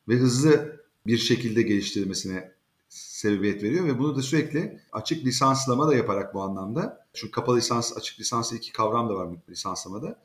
ve 0.08 0.14
hızlı 0.14 0.80
bir 1.06 1.18
şekilde 1.18 1.62
geliştirilmesine 1.62 2.52
sebebiyet 2.88 3.62
veriyor 3.62 3.86
ve 3.86 3.98
bunu 3.98 4.16
da 4.16 4.22
sürekli 4.22 4.80
açık 4.92 5.24
lisanslama 5.26 5.88
da 5.88 5.94
yaparak 5.94 6.34
bu 6.34 6.42
anlamda 6.42 7.06
şu 7.14 7.30
kapalı 7.30 7.56
lisans 7.56 7.96
açık 7.96 8.20
lisans 8.20 8.52
iki 8.52 8.72
kavram 8.72 9.08
da 9.08 9.14
var 9.14 9.28
lisanslamada. 9.48 10.22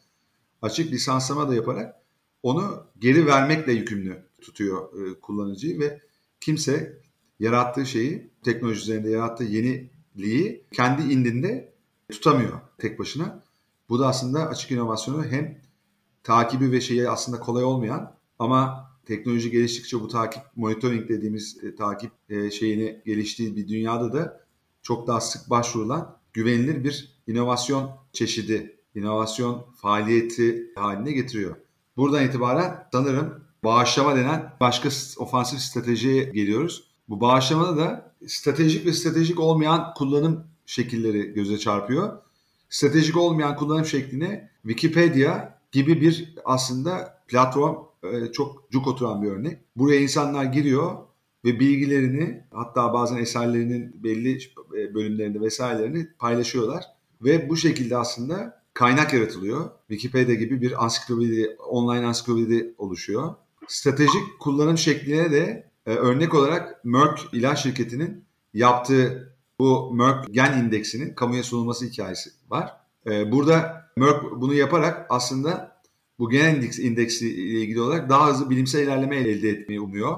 Açık 0.62 0.92
lisanslama 0.92 1.50
da 1.50 1.56
yaparak 1.56 1.96
onu 2.44 2.88
geri 3.00 3.26
vermekle 3.26 3.72
yükümlü 3.72 4.26
tutuyor 4.42 5.08
e, 5.08 5.20
kullanıcıyı 5.20 5.80
ve 5.80 6.02
kimse 6.40 7.01
yarattığı 7.42 7.86
şeyi 7.86 8.32
teknoloji 8.44 8.82
üzerinde 8.82 9.10
yarattığı 9.10 9.44
yeniliği 9.44 10.66
kendi 10.72 11.14
indinde 11.14 11.74
tutamıyor 12.12 12.60
tek 12.78 13.00
başına. 13.00 13.44
Bu 13.90 14.00
da 14.00 14.08
aslında 14.08 14.48
açık 14.48 14.72
inovasyonu 14.72 15.26
hem 15.26 15.62
takibi 16.24 16.72
ve 16.72 16.82
şeyi 16.82 17.10
aslında 17.10 17.40
kolay 17.40 17.64
olmayan 17.64 18.16
ama 18.40 18.92
teknoloji 19.06 19.52
geliştikçe 19.52 20.00
bu 20.00 20.08
takip 20.08 20.44
monitoring 20.56 21.10
dediğimiz 21.10 21.64
e, 21.64 21.76
takip 21.76 22.12
e, 22.30 22.52
şeyini 22.52 23.02
geliştiği 23.06 23.56
bir 23.56 23.68
dünyada 23.68 24.14
da 24.14 24.42
çok 24.82 25.08
daha 25.08 25.22
sık 25.22 25.50
başvurulan 25.50 26.18
güvenilir 26.34 26.84
bir 26.84 27.22
inovasyon 27.28 27.92
çeşidi, 28.14 28.80
inovasyon 28.96 29.66
faaliyeti 29.76 30.72
haline 30.76 31.12
getiriyor. 31.12 31.56
Buradan 31.98 32.26
itibaren 32.26 32.88
sanırım 32.92 33.44
bağışlama 33.64 34.16
denen 34.16 34.54
başka 34.60 34.90
ofansif 35.18 35.60
stratejiye 35.60 36.24
geliyoruz. 36.24 36.91
Bu 37.12 37.22
bağışlamada 37.22 37.78
da 37.78 38.14
stratejik 38.28 38.86
ve 38.86 38.94
stratejik 38.94 39.40
olmayan 39.40 39.94
kullanım 39.94 40.44
şekilleri 40.66 41.34
göze 41.34 41.58
çarpıyor. 41.58 42.18
Stratejik 42.70 43.18
olmayan 43.18 43.56
kullanım 43.56 43.86
şekline 43.86 44.50
Wikipedia 44.62 45.60
gibi 45.72 46.02
bir 46.02 46.36
aslında 46.46 47.24
platform 47.28 47.76
e, 48.04 48.32
çok 48.32 48.72
cuk 48.72 48.88
oturan 48.88 49.24
bir 49.24 49.32
örnek. 49.32 49.58
Buraya 49.76 50.00
insanlar 50.00 50.44
giriyor 50.44 50.98
ve 51.46 51.60
bilgilerini 51.60 52.44
hatta 52.52 52.94
bazen 52.94 53.18
eserlerinin 53.18 54.04
belli 54.04 54.40
e, 54.78 54.94
bölümlerinde 54.94 55.42
vesairelerini 55.42 56.08
paylaşıyorlar. 56.20 56.84
Ve 57.22 57.50
bu 57.50 57.58
şekilde 57.58 57.98
aslında 57.98 58.64
kaynak 58.74 59.14
yaratılıyor. 59.14 59.70
Wikipedia 59.88 60.36
gibi 60.36 60.62
bir 60.62 60.84
ansiklopedi, 60.84 61.58
online 61.70 62.06
ansiklopedi 62.06 62.74
oluşuyor. 62.78 63.36
Stratejik 63.68 64.40
kullanım 64.40 64.78
şekline 64.78 65.32
de 65.32 65.71
e, 65.86 65.92
örnek 65.92 66.34
olarak 66.34 66.86
Merck 66.86 67.22
ilaç 67.34 67.64
şirketinin 67.64 68.26
yaptığı 68.54 69.36
bu 69.60 69.94
Merck 69.94 70.34
gen 70.34 70.58
indeksinin 70.58 71.14
kamuya 71.14 71.44
sunulması 71.44 71.86
hikayesi 71.86 72.30
var. 72.50 72.74
E, 73.08 73.32
burada 73.32 73.86
Merck 73.98 74.24
bunu 74.32 74.54
yaparak 74.54 75.06
aslında 75.10 75.82
bu 76.20 76.30
gen 76.30 76.56
indeks, 76.56 76.80
indeksi 76.80 77.30
ile 77.34 77.60
ilgili 77.60 77.82
olarak 77.82 78.10
daha 78.10 78.30
hızlı 78.30 78.50
bilimsel 78.50 78.84
ilerleme 78.84 79.16
elde 79.18 79.50
etmeyi 79.50 79.82
umuyor. 79.82 80.18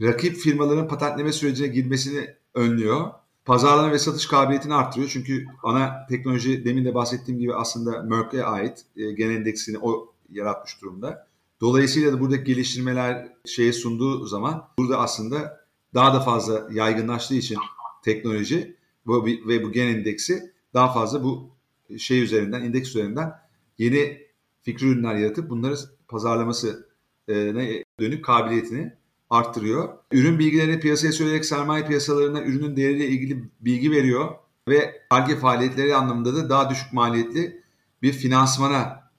Rakip 0.00 0.36
firmaların 0.36 0.88
patentleme 0.88 1.32
sürecine 1.32 1.66
girmesini 1.66 2.34
önlüyor. 2.54 3.10
Pazarlama 3.44 3.92
ve 3.92 3.98
satış 3.98 4.26
kabiliyetini 4.26 4.74
arttırıyor. 4.74 5.10
Çünkü 5.12 5.46
ana 5.62 6.06
teknoloji 6.08 6.64
demin 6.64 6.84
de 6.84 6.94
bahsettiğim 6.94 7.40
gibi 7.40 7.54
aslında 7.54 8.02
Merck'e 8.02 8.44
ait 8.44 8.84
e, 8.96 9.12
gen 9.12 9.30
indeksini 9.30 9.78
o 9.78 10.12
yaratmış 10.30 10.82
durumda. 10.82 11.27
Dolayısıyla 11.60 12.12
da 12.12 12.20
buradaki 12.20 12.44
geliştirmeler 12.44 13.28
şeye 13.44 13.72
sunduğu 13.72 14.26
zaman 14.26 14.68
burada 14.78 14.98
aslında 14.98 15.66
daha 15.94 16.14
da 16.14 16.20
fazla 16.20 16.68
yaygınlaştığı 16.72 17.34
için 17.34 17.58
teknoloji 18.04 18.76
ve 19.46 19.64
bu 19.64 19.72
gen 19.72 19.88
indeksi 19.88 20.52
daha 20.74 20.92
fazla 20.92 21.22
bu 21.22 21.50
şey 21.98 22.22
üzerinden, 22.22 22.62
indeks 22.62 22.88
üzerinden 22.88 23.32
yeni 23.78 24.26
fikri 24.62 24.86
ürünler 24.86 25.14
yaratıp 25.14 25.50
bunları 25.50 25.74
pazarlaması 26.08 26.88
ne 27.28 27.84
dönük 28.00 28.24
kabiliyetini 28.24 28.92
arttırıyor. 29.30 29.88
Ürün 30.12 30.38
bilgilerini 30.38 30.80
piyasaya 30.80 31.12
söyleyerek 31.12 31.44
sermaye 31.44 31.86
piyasalarına 31.86 32.42
ürünün 32.42 32.76
değeriyle 32.76 33.08
ilgili 33.08 33.44
bilgi 33.60 33.90
veriyor 33.90 34.34
ve 34.68 35.02
ARGE 35.10 35.36
faaliyetleri 35.36 35.94
anlamında 35.94 36.36
da 36.36 36.50
daha 36.50 36.70
düşük 36.70 36.92
maliyetli 36.92 37.62
bir 38.02 38.12
finansmana 38.12 39.10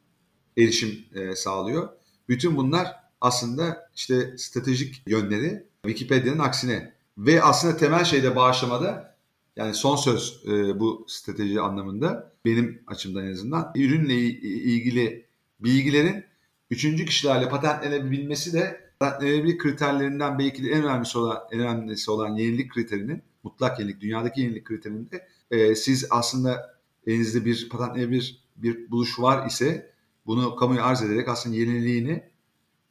erişim 0.57 1.05
e, 1.15 1.35
sağlıyor. 1.35 1.89
Bütün 2.29 2.57
bunlar 2.57 2.95
aslında 3.21 3.89
işte 3.95 4.37
stratejik 4.37 5.03
yönleri 5.07 5.63
Wikipedia'nın 5.85 6.39
aksine 6.39 6.93
ve 7.17 7.43
aslında 7.43 7.77
temel 7.77 8.03
şeyde 8.03 8.35
bağışlamada 8.35 9.15
yani 9.55 9.73
son 9.73 9.95
söz 9.95 10.43
e, 10.47 10.79
bu 10.79 11.05
strateji 11.07 11.61
anlamında 11.61 12.33
benim 12.45 12.83
açımdan 12.87 13.25
en 13.27 13.31
azından 13.31 13.71
ürünle 13.75 14.15
ilgili 14.15 15.25
bilgilerin 15.59 16.25
üçüncü 16.69 17.05
kişilerle 17.05 17.49
patentlenebilmesi 17.49 18.53
de 18.53 18.91
patentlenebilir 18.99 19.57
kriterlerinden 19.57 20.39
belki 20.39 20.63
de 20.63 20.69
en 20.69 20.83
önemlisi 20.83 21.17
olan 21.17 21.37
en 21.51 21.59
önemlisi 21.59 22.11
olan 22.11 22.35
yenilik 22.35 22.71
kriterinin 22.71 23.23
mutlak 23.43 23.79
yenilik 23.79 24.01
dünyadaki 24.01 24.41
yenilik 24.41 24.65
kriterinde 24.65 25.27
e, 25.51 25.75
siz 25.75 26.07
aslında 26.09 26.79
elinizde 27.07 27.45
bir 27.45 27.69
patentlenebilir 27.69 28.43
bir 28.55 28.91
buluş 28.91 29.19
var 29.19 29.47
ise 29.47 29.93
bunu 30.29 30.55
kamuya 30.55 30.83
arz 30.83 31.01
ederek 31.01 31.27
aslında 31.27 31.55
yeniliğini 31.55 32.29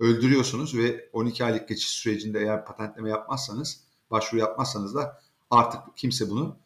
öldürüyorsunuz 0.00 0.76
ve 0.76 1.08
12 1.12 1.44
aylık 1.44 1.68
geçiş 1.68 1.88
sürecinde 1.88 2.40
eğer 2.40 2.64
patentleme 2.64 3.10
yapmazsanız, 3.10 3.80
başvuru 4.10 4.40
yapmazsanız 4.40 4.94
da 4.94 5.20
artık 5.50 5.80
kimse 5.96 6.30
bunu 6.30 6.56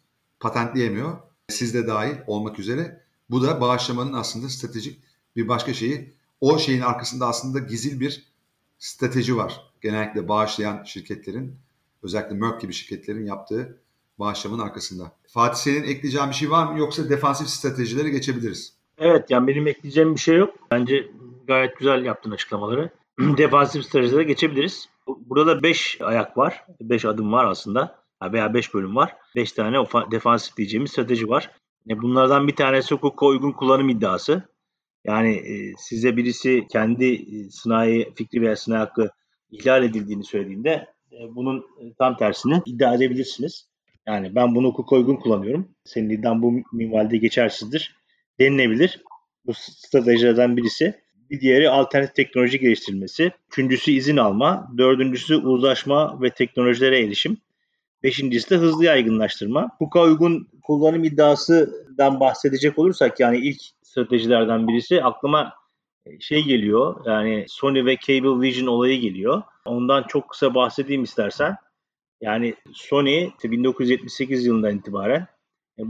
patentleyemiyor. 0.41 1.19
Siz 1.49 1.75
de 1.75 1.87
dahil 1.87 2.17
olmak 2.27 2.59
üzere. 2.59 3.05
Bu 3.31 3.43
da 3.43 3.61
bağışlamanın 3.61 4.13
aslında 4.13 4.49
stratejik 4.49 5.03
bir 5.37 5.49
başka 5.49 5.75
şeyi. 5.75 6.15
O 6.41 6.59
şeyin 6.59 6.81
arkasında 6.81 7.27
aslında 7.27 7.59
gizil 7.59 8.01
bir 8.01 8.33
strateji 8.79 9.37
var. 9.37 9.73
Genellikle 9.81 10.29
bağışlayan 10.29 10.85
şirketlerin, 10.85 11.57
özellikle 12.03 12.35
Merck 12.35 12.61
gibi 12.61 12.73
şirketlerin 12.73 13.27
yaptığı 13.27 13.79
bağışlamanın 14.19 14.63
arkasında. 14.63 15.13
Fatih 15.27 15.59
senin 15.59 15.83
ekleyeceğin 15.83 16.29
bir 16.29 16.35
şey 16.35 16.51
var 16.51 16.73
mı 16.73 16.79
yoksa 16.79 17.09
defansif 17.11 17.49
stratejilere 17.49 18.09
geçebiliriz? 18.09 18.82
Evet 19.03 19.31
yani 19.31 19.47
benim 19.47 19.67
ekleyeceğim 19.67 20.15
bir 20.15 20.21
şey 20.21 20.37
yok. 20.37 20.55
Bence 20.71 21.07
gayet 21.47 21.79
güzel 21.79 22.05
yaptın 22.05 22.31
açıklamaları. 22.31 22.91
Defansif 23.39 23.85
stratejilere 23.85 24.23
geçebiliriz. 24.23 24.89
Burada 25.07 25.63
5 25.63 26.01
ayak 26.01 26.39
var. 26.39 26.65
5 26.81 27.05
adım 27.05 27.33
var 27.33 27.45
aslında. 27.45 28.03
Veya 28.33 28.55
5 28.55 28.75
bölüm 28.75 28.97
var. 28.97 29.17
5 29.37 29.53
tane 29.53 29.77
defansif 30.11 30.57
diyeceğimiz 30.57 30.91
strateji 30.91 31.29
var. 31.29 31.51
E, 31.91 32.03
bunlardan 32.03 32.49
bir 32.49 32.57
tanesi 32.57 32.95
hukuka 32.95 33.27
uygun 33.27 33.53
kullanım 33.53 33.89
iddiası. 33.89 34.43
Yani 35.05 35.35
e, 35.35 35.73
size 35.79 36.17
birisi 36.17 36.67
kendi 36.73 37.15
e, 37.15 37.51
sınai 37.51 38.13
fikri 38.15 38.43
veya 38.43 38.57
sınai 38.57 38.79
hakkı 38.79 39.11
ihlal 39.51 39.85
edildiğini 39.85 40.25
söylediğinde 40.25 40.87
bunun 41.29 41.67
tam 41.99 42.17
tersini 42.17 42.63
iddia 42.67 42.95
edebilirsiniz. 42.95 43.69
Yani 44.07 44.35
ben 44.35 44.55
bunu 44.55 44.69
hukuka 44.69 44.97
uygun 44.97 45.17
kullanıyorum. 45.17 45.69
Senin 45.85 46.11
iddian 46.11 46.43
bu 46.43 46.53
minvalde 46.73 47.17
geçersizdir 47.17 48.02
denilebilir. 48.43 49.01
Bu 49.47 49.55
stratejilerden 49.55 50.57
birisi. 50.57 51.03
Bir 51.31 51.41
diğeri 51.41 51.71
alternatif 51.71 52.15
teknoloji 52.15 52.59
geliştirilmesi. 52.59 53.33
Üçüncüsü 53.49 53.91
izin 53.91 54.17
alma. 54.17 54.73
Dördüncüsü 54.79 55.37
uzlaşma 55.37 56.23
ve 56.23 56.31
teknolojilere 56.31 57.01
erişim. 57.01 57.37
Beşincisi 58.03 58.51
de 58.51 58.57
hızlı 58.57 58.85
yaygınlaştırma. 58.85 59.71
Hukuka 59.79 60.03
uygun 60.03 60.49
kullanım 60.63 61.05
iddiasından 61.05 62.21
bahsedecek 62.21 62.79
olursak 62.79 63.21
yani 63.21 63.39
ilk 63.39 63.61
stratejilerden 63.83 64.69
birisi 64.69 65.05
aklıma 65.05 65.53
e, 66.07 66.21
şey 66.21 66.45
geliyor 66.45 67.07
yani 67.07 67.45
Sony 67.49 67.85
ve 67.85 67.97
Cable 67.97 68.41
Vision 68.41 68.67
olayı 68.67 69.01
geliyor. 69.01 69.43
Ondan 69.65 70.03
çok 70.09 70.29
kısa 70.29 70.55
bahsedeyim 70.55 71.03
istersen. 71.03 71.57
Yani 72.21 72.55
Sony 72.73 73.31
1978 73.45 74.47
yılından 74.47 74.79
itibaren 74.79 75.27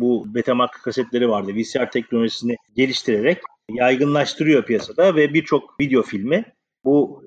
bu 0.00 0.34
Betamax 0.34 0.70
kasetleri 0.70 1.28
vardı. 1.28 1.52
VCR 1.54 1.90
teknolojisini 1.90 2.56
geliştirerek 2.76 3.38
yaygınlaştırıyor 3.70 4.64
piyasada 4.64 5.16
ve 5.16 5.34
birçok 5.34 5.80
video 5.80 6.02
filmi 6.02 6.44
bu 6.84 7.24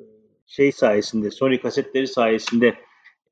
şey 0.47 0.71
sayesinde 0.71 1.31
Sony 1.31 1.59
kasetleri 1.59 2.07
sayesinde 2.07 2.75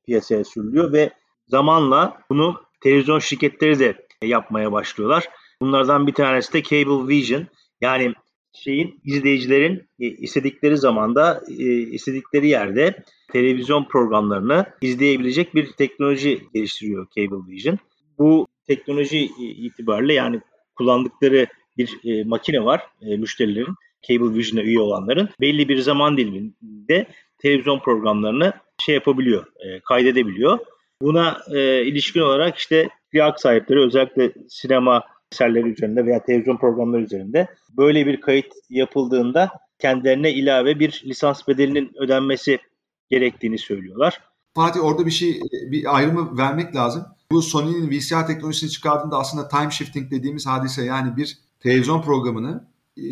piyasaya 0.06 0.44
sürülüyor 0.44 0.92
ve 0.92 1.10
zamanla 1.48 2.20
bunu 2.30 2.60
televizyon 2.80 3.18
şirketleri 3.18 3.78
de 3.78 4.06
yapmaya 4.22 4.72
başlıyorlar. 4.72 5.28
Bunlardan 5.60 6.06
bir 6.06 6.14
tanesi 6.14 6.52
de 6.52 6.62
Cable 6.62 7.08
Vision. 7.08 7.46
Yani 7.80 8.14
şeyin 8.52 9.00
izleyicilerin 9.04 9.88
e, 10.00 10.06
istedikleri 10.06 10.78
zamanda 10.78 11.42
e, 11.48 11.64
istedikleri 11.72 12.48
yerde 12.48 13.04
televizyon 13.32 13.84
programlarını 13.84 14.66
izleyebilecek 14.80 15.54
bir 15.54 15.72
teknoloji 15.72 16.42
geliştiriyor 16.54 17.06
Cable 17.16 17.52
Vision. 17.52 17.78
Bu 18.18 18.46
teknoloji 18.66 19.30
itibariyle 19.38 20.12
yani 20.12 20.40
kullandıkları 20.76 21.46
bir 21.76 21.98
e, 22.04 22.24
makine 22.24 22.64
var 22.64 22.82
e, 23.02 23.16
müşterilerin, 23.16 23.74
Cable 24.02 24.34
Vision'a 24.34 24.62
üye 24.62 24.80
olanların 24.80 25.28
belli 25.40 25.68
bir 25.68 25.78
zaman 25.78 26.16
diliminde 26.16 27.06
televizyon 27.38 27.78
programlarını 27.78 28.52
şey 28.78 28.94
yapabiliyor, 28.94 29.46
e, 29.46 29.80
kaydedebiliyor. 29.80 30.58
Buna 31.02 31.38
e, 31.54 31.84
ilişkin 31.84 32.20
olarak 32.20 32.56
işte 32.56 32.88
hak 33.18 33.40
sahipleri 33.40 33.80
özellikle 33.80 34.32
sinema 34.48 35.02
eserleri 35.32 35.68
üzerinde 35.68 36.06
veya 36.06 36.24
televizyon 36.24 36.56
programları 36.56 37.02
üzerinde 37.02 37.48
böyle 37.76 38.06
bir 38.06 38.20
kayıt 38.20 38.52
yapıldığında 38.70 39.50
kendilerine 39.78 40.32
ilave 40.32 40.78
bir 40.78 41.02
lisans 41.06 41.48
bedelinin 41.48 41.92
ödenmesi 41.96 42.58
gerektiğini 43.10 43.58
söylüyorlar. 43.58 44.20
Fatih 44.54 44.84
orada 44.84 45.06
bir 45.06 45.10
şey 45.10 45.40
bir 45.70 45.96
ayrımı 45.96 46.38
vermek 46.38 46.76
lazım. 46.76 47.02
Bu 47.30 47.42
Sony'nin 47.42 47.90
VCR 47.90 48.26
teknolojisini 48.26 48.70
çıkardığında 48.70 49.18
aslında 49.18 49.48
time 49.48 49.70
shifting 49.70 50.10
dediğimiz 50.10 50.46
hadise 50.46 50.84
yani 50.84 51.16
bir 51.16 51.38
televizyon 51.60 52.02
programını 52.02 52.68
e, 52.96 53.02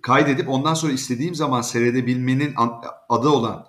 kaydedip 0.00 0.48
ondan 0.48 0.74
sonra 0.74 0.92
istediğim 0.92 1.34
zaman 1.34 1.62
seyredebilmenin 1.62 2.54
adı 3.08 3.28
olan 3.28 3.66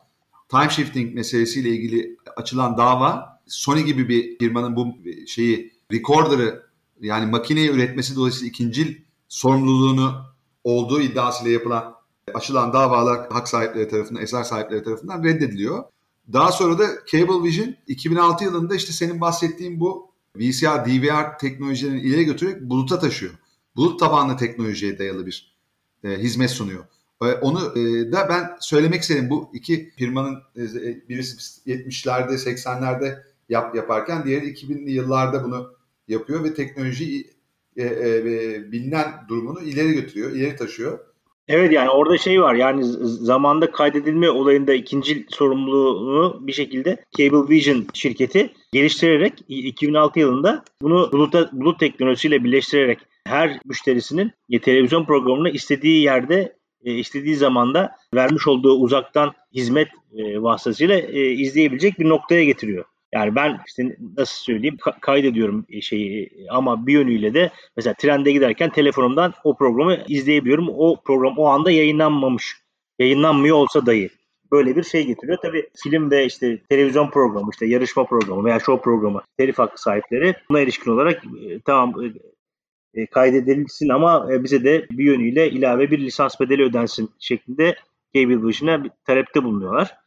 time 0.49 0.69
shifting 0.69 1.15
meselesiyle 1.15 1.69
ilgili 1.69 2.17
açılan 2.37 2.77
dava 2.77 3.39
Sony 3.47 3.83
gibi 3.83 4.09
bir 4.09 4.37
firmanın 4.37 4.75
bu 4.75 4.87
şeyi 5.27 5.73
recorder'ı 5.91 6.63
yani 7.01 7.31
makineyi 7.31 7.69
üretmesi 7.69 8.15
dolayısıyla 8.15 8.49
ikincil 8.49 8.95
sorumluluğunu 9.27 10.25
olduğu 10.63 11.01
iddiasıyla 11.01 11.51
yapılan 11.51 11.95
açılan 12.33 12.73
davalar 12.73 13.29
hak 13.31 13.47
sahipleri 13.47 13.87
tarafından, 13.87 14.23
eser 14.23 14.43
sahipleri 14.43 14.83
tarafından 14.83 15.23
reddediliyor. 15.23 15.83
Daha 16.33 16.51
sonra 16.51 16.79
da 16.79 16.85
Cablevision 17.11 17.75
2006 17.87 18.43
yılında 18.43 18.75
işte 18.75 18.91
senin 18.91 19.21
bahsettiğin 19.21 19.79
bu 19.79 20.11
VCR, 20.35 20.85
DVR 20.85 21.37
teknolojilerini 21.37 22.01
ileri 22.01 22.23
götürerek 22.23 22.61
buluta 22.61 22.99
taşıyor. 22.99 23.33
Bulut 23.75 23.99
tabanlı 23.99 24.37
teknolojiye 24.37 24.99
dayalı 24.99 25.25
bir 25.25 25.57
e, 26.03 26.09
hizmet 26.09 26.51
sunuyor. 26.51 26.85
E, 27.21 27.25
onu 27.25 27.79
e, 27.79 28.11
da 28.11 28.29
ben 28.29 28.57
söylemek 28.59 29.01
istedim. 29.01 29.29
Bu 29.29 29.49
iki 29.53 29.89
firmanın 29.89 30.41
e, 30.55 31.09
birisi 31.09 31.61
70'lerde 31.69 32.33
80'lerde 32.33 33.23
yap 33.49 33.75
yaparken 33.75 34.25
diğeri 34.25 34.45
2000'li 34.45 34.91
yıllarda 34.91 35.43
bunu 35.43 35.73
yapıyor 36.07 36.43
ve 36.43 36.53
teknoloji 36.53 37.29
e, 37.77 37.83
e, 37.83 38.71
bilinen 38.71 39.25
durumunu 39.27 39.61
ileri 39.61 39.93
götürüyor, 39.93 40.31
ileri 40.31 40.55
taşıyor. 40.55 40.99
Evet 41.47 41.71
yani 41.71 41.89
orada 41.89 42.17
şey 42.17 42.41
var 42.41 42.55
yani 42.55 42.83
zamanda 43.03 43.71
kaydedilme 43.71 44.29
olayında 44.29 44.73
ikinci 44.73 45.25
sorumluluğunu 45.29 46.47
bir 46.47 46.53
şekilde 46.53 47.05
Cable 47.17 47.49
Vision 47.49 47.85
şirketi 47.93 48.53
geliştirerek 48.71 49.33
2006 49.47 50.19
yılında 50.19 50.63
bunu 50.81 51.09
bulut, 51.11 51.33
bulut 51.53 51.79
teknolojisiyle 51.79 52.43
birleştirerek 52.43 52.99
her 53.27 53.59
müşterisinin 53.65 54.31
televizyon 54.61 55.05
programını 55.05 55.49
istediği 55.49 56.03
yerde 56.03 56.55
e, 56.83 56.93
istediği 56.93 57.35
zamanda 57.35 57.95
vermiş 58.15 58.47
olduğu 58.47 58.73
uzaktan 58.73 59.33
hizmet 59.53 59.87
e, 60.17 60.41
vasıtasıyla 60.41 60.99
e, 60.99 61.31
izleyebilecek 61.31 61.99
bir 61.99 62.09
noktaya 62.09 62.43
getiriyor. 62.43 62.85
Yani 63.13 63.35
ben 63.35 63.59
işte 63.67 63.97
nasıl 64.17 64.43
söyleyeyim 64.43 64.77
kaydediyorum 65.01 65.65
şeyi 65.81 66.31
ama 66.49 66.87
bir 66.87 66.93
yönüyle 66.93 67.33
de 67.33 67.51
mesela 67.77 67.93
trende 67.93 68.31
giderken 68.31 68.69
telefonumdan 68.69 69.33
o 69.43 69.57
programı 69.57 69.97
izleyebiliyorum. 70.07 70.69
O 70.69 71.01
program 71.05 71.37
o 71.37 71.45
anda 71.45 71.71
yayınlanmamış. 71.71 72.63
Yayınlanmıyor 72.99 73.57
olsa 73.57 73.85
dahi 73.85 74.09
böyle 74.51 74.75
bir 74.75 74.83
şey 74.83 75.05
getiriyor. 75.05 75.37
Tabii 75.41 75.69
film 75.83 76.11
ve 76.11 76.25
işte 76.25 76.61
televizyon 76.69 77.09
programı, 77.09 77.49
işte 77.51 77.65
yarışma 77.65 78.05
programı 78.05 78.45
veya 78.45 78.59
show 78.59 78.83
programı 78.83 79.21
telif 79.37 79.59
hakkı 79.59 79.81
sahipleri 79.81 80.35
buna 80.49 80.59
ilişkin 80.59 80.91
olarak 80.91 81.23
e, 81.25 81.59
tamam 81.59 81.93
e, 82.03 83.01
e 83.01 83.05
kaydedilsin 83.05 83.89
ama 83.89 84.33
e, 84.33 84.43
bize 84.43 84.63
de 84.63 84.87
bir 84.91 85.03
yönüyle 85.03 85.51
ilave 85.51 85.91
bir 85.91 85.99
lisans 85.99 86.39
bedeli 86.39 86.63
ödensin 86.63 87.09
şeklinde 87.19 87.75
Cable 88.15 88.47
Vision'a 88.47 88.83
talepte 89.05 89.43
bulunuyorlar. 89.43 90.02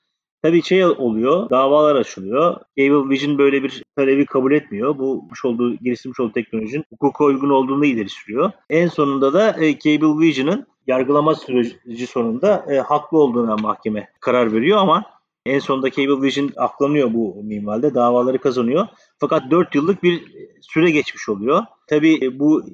Tabii 0.46 0.62
şey 0.62 0.84
oluyor, 0.84 1.50
davalar 1.50 1.96
açılıyor. 1.96 2.56
Cable 2.78 3.10
Vision 3.10 3.38
böyle 3.38 3.62
bir 3.62 3.82
talebi 3.96 4.26
kabul 4.26 4.52
etmiyor. 4.52 4.98
Bu 4.98 5.28
olduğu, 5.44 5.76
geliştirmiş 5.76 6.20
olduğu 6.20 6.32
teknolojinin 6.32 6.84
hukuka 6.90 7.24
uygun 7.24 7.50
olduğunu 7.50 7.84
ileri 7.84 8.08
sürüyor. 8.08 8.50
En 8.70 8.88
sonunda 8.88 9.32
da 9.32 9.64
e, 9.64 9.78
Cable 9.78 10.20
Vision'ın 10.20 10.66
yargılama 10.86 11.34
süreci 11.34 12.06
sonunda 12.06 12.66
e, 12.70 12.76
haklı 12.76 13.18
olduğuna 13.18 13.56
mahkeme 13.56 14.08
karar 14.20 14.52
veriyor 14.52 14.78
ama 14.78 15.04
En 15.46 15.58
sonunda 15.58 15.90
Cablevision 15.90 16.50
aklanıyor 16.56 17.14
bu 17.14 17.42
minvalde. 17.42 17.94
Davaları 17.94 18.38
kazanıyor. 18.38 18.86
Fakat 19.18 19.50
4 19.50 19.74
yıllık 19.74 20.02
bir 20.02 20.24
süre 20.60 20.90
geçmiş 20.90 21.28
oluyor. 21.28 21.62
Tabii 21.86 22.38
bu 22.38 22.64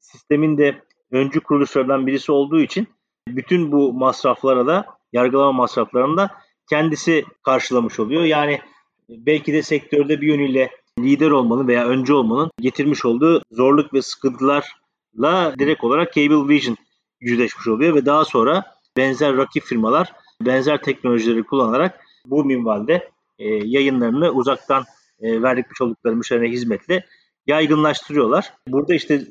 sistemin 0.00 0.58
de 0.58 0.82
öncü 1.10 1.40
kuruluşlardan 1.40 2.06
birisi 2.06 2.32
olduğu 2.32 2.60
için 2.60 2.86
bütün 3.28 3.72
bu 3.72 3.92
masraflara 3.92 4.66
da 4.66 4.86
yargılama 5.12 5.52
masraflarını 5.52 6.16
da 6.16 6.30
kendisi 6.72 7.24
karşılamış 7.42 8.00
oluyor. 8.00 8.22
Yani 8.22 8.60
belki 9.08 9.52
de 9.52 9.62
sektörde 9.62 10.20
bir 10.20 10.26
yönüyle 10.26 10.70
lider 10.98 11.30
olmanın 11.30 11.68
veya 11.68 11.86
öncü 11.86 12.12
olmanın 12.12 12.50
getirmiş 12.60 13.04
olduğu 13.04 13.42
zorluk 13.50 13.94
ve 13.94 14.02
sıkıntılarla 14.02 15.54
direkt 15.58 15.84
olarak 15.84 16.12
Cablevision 16.12 16.76
yüzleşmiş 17.20 17.68
oluyor 17.68 17.94
ve 17.94 18.06
daha 18.06 18.24
sonra 18.24 18.64
benzer 18.96 19.36
rakip 19.36 19.62
firmalar 19.62 20.12
benzer 20.40 20.82
teknolojileri 20.82 21.42
kullanarak 21.42 22.00
bu 22.26 22.44
minvalde 22.44 23.10
e, 23.38 23.48
yayınlarını 23.48 24.30
uzaktan 24.30 24.84
e, 25.20 25.42
verdikmiş 25.42 25.80
oldukları 25.80 26.16
müşterine 26.16 26.48
hizmetle 26.48 27.06
yaygınlaştırıyorlar. 27.46 28.52
Burada 28.68 28.94
işte 28.94 29.22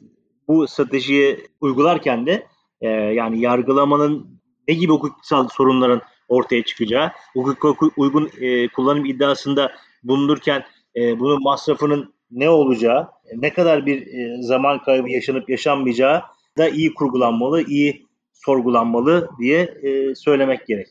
bu 0.48 0.68
stratejiyi 0.68 1.48
uygularken 1.62 2.26
de 2.26 2.48
e, 2.82 2.88
yani 2.90 3.42
yargılamanın 3.42 4.42
ne 4.68 4.74
gibi 4.74 4.94
hukuksal 4.94 5.48
sorunların 5.48 6.02
ortaya 6.32 6.64
çıkacağı, 6.64 7.12
hukuka 7.34 7.88
uygun 7.98 8.32
e, 8.40 8.68
kullanım 8.68 9.06
iddiasında 9.06 9.72
bulunurken 10.04 10.64
e, 10.96 11.20
bunun 11.20 11.44
masrafının 11.44 12.14
ne 12.32 12.50
olacağı, 12.50 13.08
ne 13.36 13.54
kadar 13.54 13.86
bir 13.86 14.08
e, 14.08 14.42
zaman 14.44 14.84
kaybı 14.84 15.10
yaşanıp 15.10 15.50
yaşanmayacağı 15.50 16.22
da 16.58 16.70
iyi 16.70 16.94
kurgulanmalı, 16.94 17.64
iyi 17.64 18.08
sorgulanmalı 18.34 19.30
diye 19.40 19.62
e, 19.62 20.16
söylemek 20.16 20.68
gerek. 20.68 20.88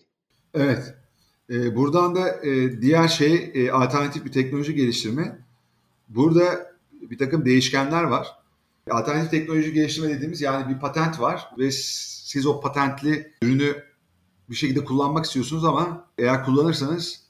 Evet. 0.54 0.94
E, 1.50 1.76
buradan 1.76 2.14
da 2.14 2.46
e, 2.46 2.82
diğer 2.82 3.08
şey 3.08 3.50
e, 3.54 3.70
alternatif 3.70 4.24
bir 4.24 4.32
teknoloji 4.32 4.74
geliştirme. 4.74 5.38
Burada 6.08 6.70
bir 6.92 7.18
takım 7.18 7.44
değişkenler 7.44 8.02
var. 8.02 8.26
Alternatif 8.90 9.30
teknoloji 9.30 9.72
geliştirme 9.72 10.08
dediğimiz 10.08 10.40
yani 10.40 10.74
bir 10.74 10.80
patent 10.80 11.20
var 11.20 11.48
ve 11.58 11.70
siz 11.70 12.46
o 12.46 12.60
patentli 12.60 13.32
ürünü 13.42 13.89
bir 14.50 14.54
şekilde 14.54 14.84
kullanmak 14.84 15.24
istiyorsunuz 15.24 15.64
ama 15.64 16.08
eğer 16.18 16.44
kullanırsanız 16.44 17.22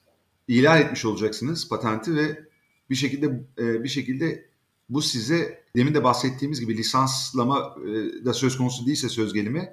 ihlal 0.49 0.81
etmiş 0.81 1.05
olacaksınız 1.05 1.69
patenti 1.69 2.17
ve 2.17 2.45
bir 2.91 2.95
şekilde 2.95 3.27
e, 3.59 3.85
bir 3.85 3.89
şekilde 3.89 4.51
bu 4.89 5.03
size 5.03 5.65
demin 5.77 5.95
de 5.95 6.05
bahsettiğimiz 6.05 6.61
gibi 6.61 6.77
lisanslama 6.77 7.77
e, 7.85 8.25
da 8.25 8.35
söz 8.35 8.57
konusu 8.59 8.87
değilse 8.87 9.09
söz 9.09 9.33
gelimi 9.33 9.73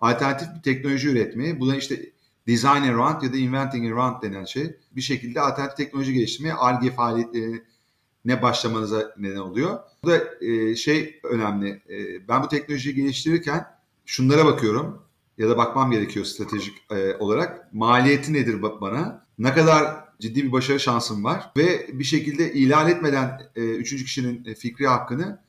alternatif 0.00 0.48
bir 0.56 0.62
teknoloji 0.62 1.08
üretmeye 1.08 1.60
buna 1.60 1.76
işte 1.76 2.12
design 2.46 2.68
around 2.68 3.22
ya 3.22 3.32
da 3.32 3.36
inventing 3.36 3.92
around 3.92 4.22
denen 4.22 4.44
şey 4.44 4.76
bir 4.96 5.00
şekilde 5.00 5.40
alternatif 5.40 5.76
teknoloji 5.76 6.12
geliştirmeye 6.12 6.54
ARGE 6.54 6.90
faaliyetlerine 6.90 8.42
başlamanıza 8.42 9.14
neden 9.18 9.36
oluyor. 9.36 9.78
Bu 10.04 10.08
da 10.08 10.44
e, 10.44 10.76
şey 10.76 11.20
önemli. 11.22 11.82
Ben 12.28 12.42
bu 12.42 12.48
teknolojiyi 12.48 12.94
geliştirirken 12.94 13.66
şunlara 14.06 14.44
bakıyorum 14.44 15.03
ya 15.38 15.48
da 15.48 15.56
bakmam 15.56 15.90
gerekiyor 15.90 16.24
stratejik 16.24 16.74
e, 16.90 17.16
olarak. 17.16 17.74
Maliyeti 17.74 18.32
nedir 18.32 18.62
bana? 18.62 19.26
Ne 19.38 19.54
kadar 19.54 20.04
ciddi 20.20 20.44
bir 20.44 20.52
başarı 20.52 20.80
şansım 20.80 21.24
var 21.24 21.50
ve 21.56 21.88
bir 21.92 22.04
şekilde 22.04 22.52
ihlal 22.52 22.90
etmeden 22.90 23.40
e, 23.56 23.60
üçüncü 23.60 24.04
kişinin 24.04 24.44
e, 24.44 24.54
fikri 24.54 24.86
hakkını 24.86 25.40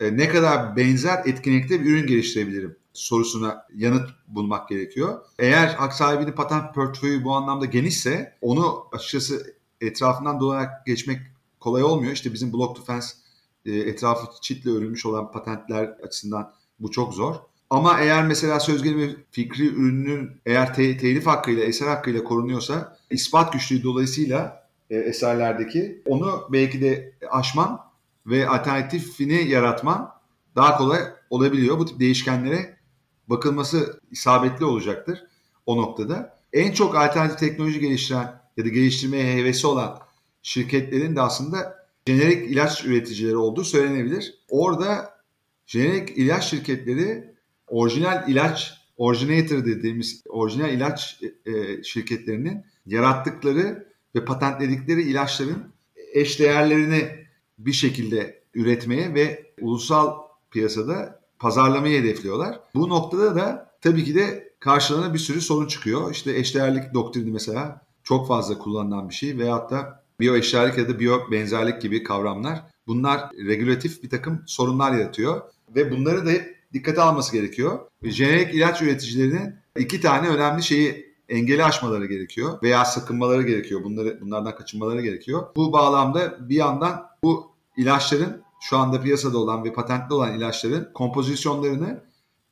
e, 0.00 0.16
ne 0.16 0.28
kadar 0.28 0.76
benzer 0.76 1.22
etkinlikte 1.26 1.80
bir 1.80 1.90
ürün 1.90 2.06
geliştirebilirim 2.06 2.76
sorusuna 2.92 3.66
yanıt 3.74 4.10
bulmak 4.28 4.68
gerekiyor. 4.68 5.20
Eğer 5.38 5.68
hak 5.68 5.92
sahibinin 5.92 6.32
patent 6.32 6.74
portföyü 6.74 7.24
bu 7.24 7.32
anlamda 7.32 7.64
genişse 7.64 8.38
onu 8.40 8.84
açıkçası 8.92 9.54
etrafından 9.80 10.40
dolanarak 10.40 10.86
geçmek 10.86 11.20
kolay 11.60 11.82
olmuyor. 11.82 12.12
İşte 12.12 12.32
bizim 12.32 12.52
block 12.52 12.76
to 12.76 12.82
fence 12.84 13.06
e, 13.64 13.72
etrafı 13.72 14.26
çitle 14.42 14.70
örülmüş 14.70 15.06
olan 15.06 15.32
patentler 15.32 15.84
açısından 15.84 16.52
bu 16.80 16.90
çok 16.90 17.14
zor. 17.14 17.34
Ama 17.70 18.00
eğer 18.00 18.26
mesela 18.26 18.60
söz 18.60 18.82
gelimi 18.82 19.16
fikri 19.30 19.66
ürünün 19.66 20.30
eğer 20.46 20.74
te- 20.74 20.96
telif 20.96 21.26
hakkıyla, 21.26 21.64
eser 21.64 21.86
hakkıyla 21.86 22.24
korunuyorsa 22.24 22.96
ispat 23.10 23.52
güçlüğü 23.52 23.82
dolayısıyla 23.82 24.68
e, 24.90 24.96
eserlerdeki 24.96 26.02
onu 26.06 26.48
belki 26.52 26.80
de 26.80 27.12
aşman 27.30 27.80
ve 28.26 28.48
alternatifini 28.48 29.48
yaratman 29.48 30.10
daha 30.56 30.76
kolay 30.76 31.00
olabiliyor. 31.30 31.78
Bu 31.78 31.86
tip 31.86 32.00
değişkenlere 32.00 32.76
bakılması 33.28 34.00
isabetli 34.10 34.64
olacaktır 34.64 35.24
o 35.66 35.76
noktada. 35.76 36.38
En 36.52 36.72
çok 36.72 36.96
alternatif 36.96 37.38
teknoloji 37.38 37.80
geliştiren 37.80 38.40
ya 38.56 38.64
da 38.64 38.68
geliştirmeye 38.68 39.36
hevesi 39.36 39.66
olan 39.66 39.98
şirketlerin 40.42 41.16
de 41.16 41.20
aslında 41.20 41.86
jenerik 42.06 42.50
ilaç 42.50 42.84
üreticileri 42.84 43.36
olduğu 43.36 43.64
söylenebilir. 43.64 44.34
Orada 44.50 45.14
jenerik 45.66 46.18
ilaç 46.18 46.44
şirketleri 46.44 47.34
orijinal 47.70 48.28
ilaç, 48.28 48.74
originator 48.96 49.64
dediğimiz 49.64 50.22
orijinal 50.28 50.72
ilaç 50.72 51.20
e, 51.46 51.82
şirketlerinin 51.82 52.64
yarattıkları 52.86 53.88
ve 54.14 54.24
patentledikleri 54.24 55.02
ilaçların 55.02 55.72
eşdeğerlerini 56.12 57.08
bir 57.58 57.72
şekilde 57.72 58.42
üretmeye 58.54 59.14
ve 59.14 59.52
ulusal 59.60 60.14
piyasada 60.50 61.20
pazarlamayı 61.38 62.00
hedefliyorlar. 62.00 62.60
Bu 62.74 62.88
noktada 62.88 63.34
da 63.34 63.70
tabii 63.80 64.04
ki 64.04 64.14
de 64.14 64.52
karşılarına 64.60 65.14
bir 65.14 65.18
sürü 65.18 65.40
sorun 65.40 65.66
çıkıyor. 65.66 66.10
İşte 66.10 66.36
eşdeğerlik 66.36 66.94
doktrini 66.94 67.30
mesela 67.30 67.86
çok 68.02 68.28
fazla 68.28 68.58
kullanılan 68.58 69.08
bir 69.08 69.14
şey 69.14 69.38
veyahut 69.38 69.70
da 69.70 70.04
biyo 70.20 70.36
eşdeğerlik 70.36 70.78
ya 70.78 70.88
da 70.88 71.00
biyo 71.00 71.30
benzerlik 71.30 71.82
gibi 71.82 72.02
kavramlar. 72.02 72.62
Bunlar 72.86 73.30
regülatif 73.46 74.02
bir 74.02 74.10
takım 74.10 74.42
sorunlar 74.46 74.92
yaratıyor 74.92 75.40
ve 75.74 75.90
bunları 75.90 76.26
da 76.26 76.30
hep 76.30 76.57
dikkate 76.72 77.02
alması 77.02 77.32
gerekiyor. 77.32 77.78
Jenerik 78.02 78.54
ilaç 78.54 78.82
üreticilerinin 78.82 79.54
iki 79.78 80.00
tane 80.00 80.28
önemli 80.28 80.62
şeyi 80.62 81.08
engeli 81.28 81.64
aşmaları 81.64 82.06
gerekiyor 82.06 82.58
veya 82.62 82.84
sakınmaları 82.84 83.42
gerekiyor. 83.42 83.84
Bunları 83.84 84.20
bunlardan 84.20 84.56
kaçınmaları 84.56 85.02
gerekiyor. 85.02 85.46
Bu 85.56 85.72
bağlamda 85.72 86.48
bir 86.48 86.56
yandan 86.56 87.06
bu 87.22 87.50
ilaçların 87.76 88.42
şu 88.60 88.76
anda 88.76 89.00
piyasada 89.00 89.38
olan 89.38 89.64
ve 89.64 89.72
patentli 89.72 90.14
olan 90.14 90.38
ilaçların 90.38 90.92
kompozisyonlarını 90.94 92.00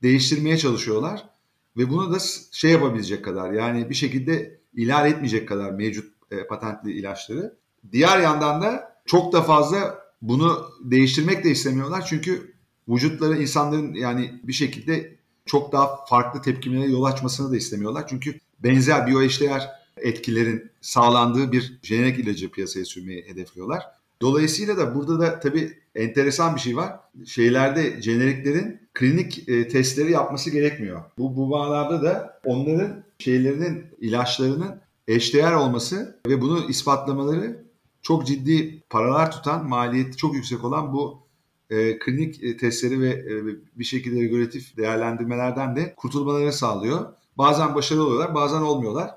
değiştirmeye 0.02 0.58
çalışıyorlar 0.58 1.28
ve 1.76 1.90
bunu 1.90 2.14
da 2.14 2.18
şey 2.52 2.70
yapabilecek 2.70 3.24
kadar 3.24 3.52
yani 3.52 3.90
bir 3.90 3.94
şekilde 3.94 4.60
ihlal 4.74 5.06
etmeyecek 5.06 5.48
kadar 5.48 5.70
mevcut 5.70 6.12
e, 6.30 6.46
patentli 6.46 6.92
ilaçları. 6.92 7.56
Diğer 7.92 8.20
yandan 8.20 8.62
da 8.62 8.96
çok 9.06 9.32
da 9.32 9.42
fazla 9.42 9.98
bunu 10.22 10.66
değiştirmek 10.84 11.44
de 11.44 11.50
istemiyorlar 11.50 12.04
çünkü 12.06 12.55
vücutları 12.88 13.42
insanların 13.42 13.94
yani 13.94 14.40
bir 14.42 14.52
şekilde 14.52 15.16
çok 15.46 15.72
daha 15.72 16.04
farklı 16.04 16.42
tepkimelere 16.42 16.90
yol 16.90 17.04
açmasını 17.04 17.52
da 17.52 17.56
istemiyorlar. 17.56 18.06
Çünkü 18.08 18.40
benzer 18.58 19.06
biyoeşdeğer 19.06 19.70
etkilerin 19.96 20.70
sağlandığı 20.80 21.52
bir 21.52 21.78
jenerik 21.82 22.18
ilacı 22.18 22.50
piyasaya 22.50 22.84
sürmeyi 22.84 23.24
hedefliyorlar. 23.26 23.82
Dolayısıyla 24.22 24.76
da 24.76 24.94
burada 24.94 25.20
da 25.20 25.40
tabii 25.40 25.78
enteresan 25.94 26.54
bir 26.54 26.60
şey 26.60 26.76
var. 26.76 27.00
Şeylerde 27.26 28.02
jeneriklerin 28.02 28.80
klinik 28.94 29.48
e, 29.48 29.68
testleri 29.68 30.12
yapması 30.12 30.50
gerekmiyor. 30.50 31.02
Bu, 31.18 31.36
bu 31.36 31.50
bağlarda 31.50 32.02
da 32.02 32.40
onların 32.44 33.04
şeylerinin, 33.18 33.86
ilaçlarının 34.00 34.80
eşdeğer 35.08 35.52
olması 35.52 36.20
ve 36.26 36.40
bunu 36.40 36.70
ispatlamaları 36.70 37.64
çok 38.02 38.26
ciddi 38.26 38.82
paralar 38.90 39.32
tutan, 39.32 39.68
maliyeti 39.68 40.16
çok 40.16 40.34
yüksek 40.34 40.64
olan 40.64 40.92
bu 40.92 41.25
e, 41.70 41.98
klinik 41.98 42.60
testleri 42.60 43.00
ve 43.00 43.08
e, 43.08 43.46
bir 43.78 43.84
şekilde 43.84 44.20
regülatif 44.20 44.76
değerlendirmelerden 44.76 45.76
de 45.76 45.94
kurtulmalarını 45.96 46.52
sağlıyor. 46.52 47.12
Bazen 47.38 47.74
başarılı 47.74 48.06
oluyorlar, 48.06 48.34
bazen 48.34 48.60
olmuyorlar. 48.60 49.10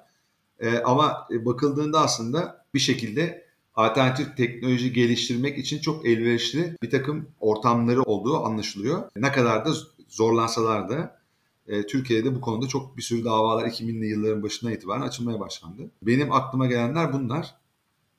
E, 0.60 0.78
ama 0.78 1.28
bakıldığında 1.32 2.02
aslında 2.02 2.66
bir 2.74 2.80
şekilde 2.80 3.50
alternatif 3.76 4.38
teknoloji 4.38 4.94
geliştirmek 4.94 5.58
için 5.58 5.80
çok 5.80 6.06
elverişli 6.06 6.76
bir 6.84 6.90
takım 6.90 7.28
ortamları 7.40 8.04
olduğu 8.04 8.46
anlaşılıyor. 8.46 9.04
Ne 9.16 9.32
kadar 9.32 9.66
da 9.66 9.72
zorlansalar 10.08 10.90
da 10.90 11.20
e, 11.68 11.86
Türkiye'de 11.86 12.36
bu 12.36 12.42
konuda 12.42 12.68
çok 12.68 12.98
bir 12.98 13.02
sürü 13.02 13.26
davalar 13.26 13.66
2000'li 13.66 14.08
yılların 14.08 14.44
başından 14.44 14.74
itibaren 14.74 15.02
açılmaya 15.02 15.40
başlandı. 15.40 15.92
Benim 16.02 16.32
aklıma 16.32 16.68
gelenler 16.68 17.14
bunlar. 17.14 17.56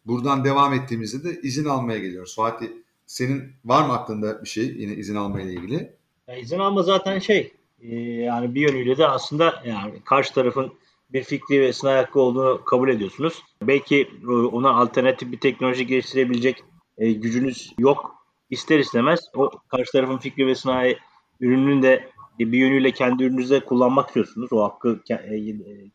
Buradan 0.06 0.44
devam 0.44 0.74
ettiğimizde 0.74 1.24
de 1.24 1.40
izin 1.40 1.64
almaya 1.64 1.98
geliyoruz. 1.98 2.36
Fatih 2.36 2.68
senin 3.10 3.52
var 3.64 3.86
mı 3.86 3.92
aklında 3.92 4.44
bir 4.44 4.48
şey 4.48 4.64
yine 4.64 4.92
izin 4.92 5.16
almayla 5.16 5.52
ilgili? 5.52 5.92
Ya 6.28 6.36
izin 6.36 6.58
alma 6.58 6.82
zaten 6.82 7.18
şey 7.18 7.52
e, 7.82 7.96
yani 8.00 8.54
bir 8.54 8.60
yönüyle 8.60 8.98
de 8.98 9.06
aslında 9.06 9.62
yani 9.66 10.00
karşı 10.04 10.34
tarafın 10.34 10.72
bir 11.12 11.22
fikri 11.22 11.60
ve 11.60 11.72
sınav 11.72 11.96
hakkı 11.96 12.20
olduğunu 12.20 12.64
kabul 12.64 12.88
ediyorsunuz. 12.88 13.42
Belki 13.62 14.10
e, 14.22 14.30
ona 14.30 14.70
alternatif 14.70 15.32
bir 15.32 15.40
teknoloji 15.40 15.86
geliştirebilecek 15.86 16.64
e, 16.98 17.12
gücünüz 17.12 17.72
yok. 17.78 18.14
İster 18.50 18.78
istemez 18.78 19.20
o 19.34 19.50
karşı 19.68 19.92
tarafın 19.92 20.18
fikri 20.18 20.46
ve 20.46 20.54
sanayi 20.54 20.98
ürününün 21.40 21.82
de 21.82 22.10
bir 22.38 22.58
yönüyle 22.58 22.90
kendi 22.90 23.24
ürününüzde 23.24 23.60
kullanmak 23.60 24.06
istiyorsunuz. 24.06 24.52
O 24.52 24.64
hakkı 24.64 25.00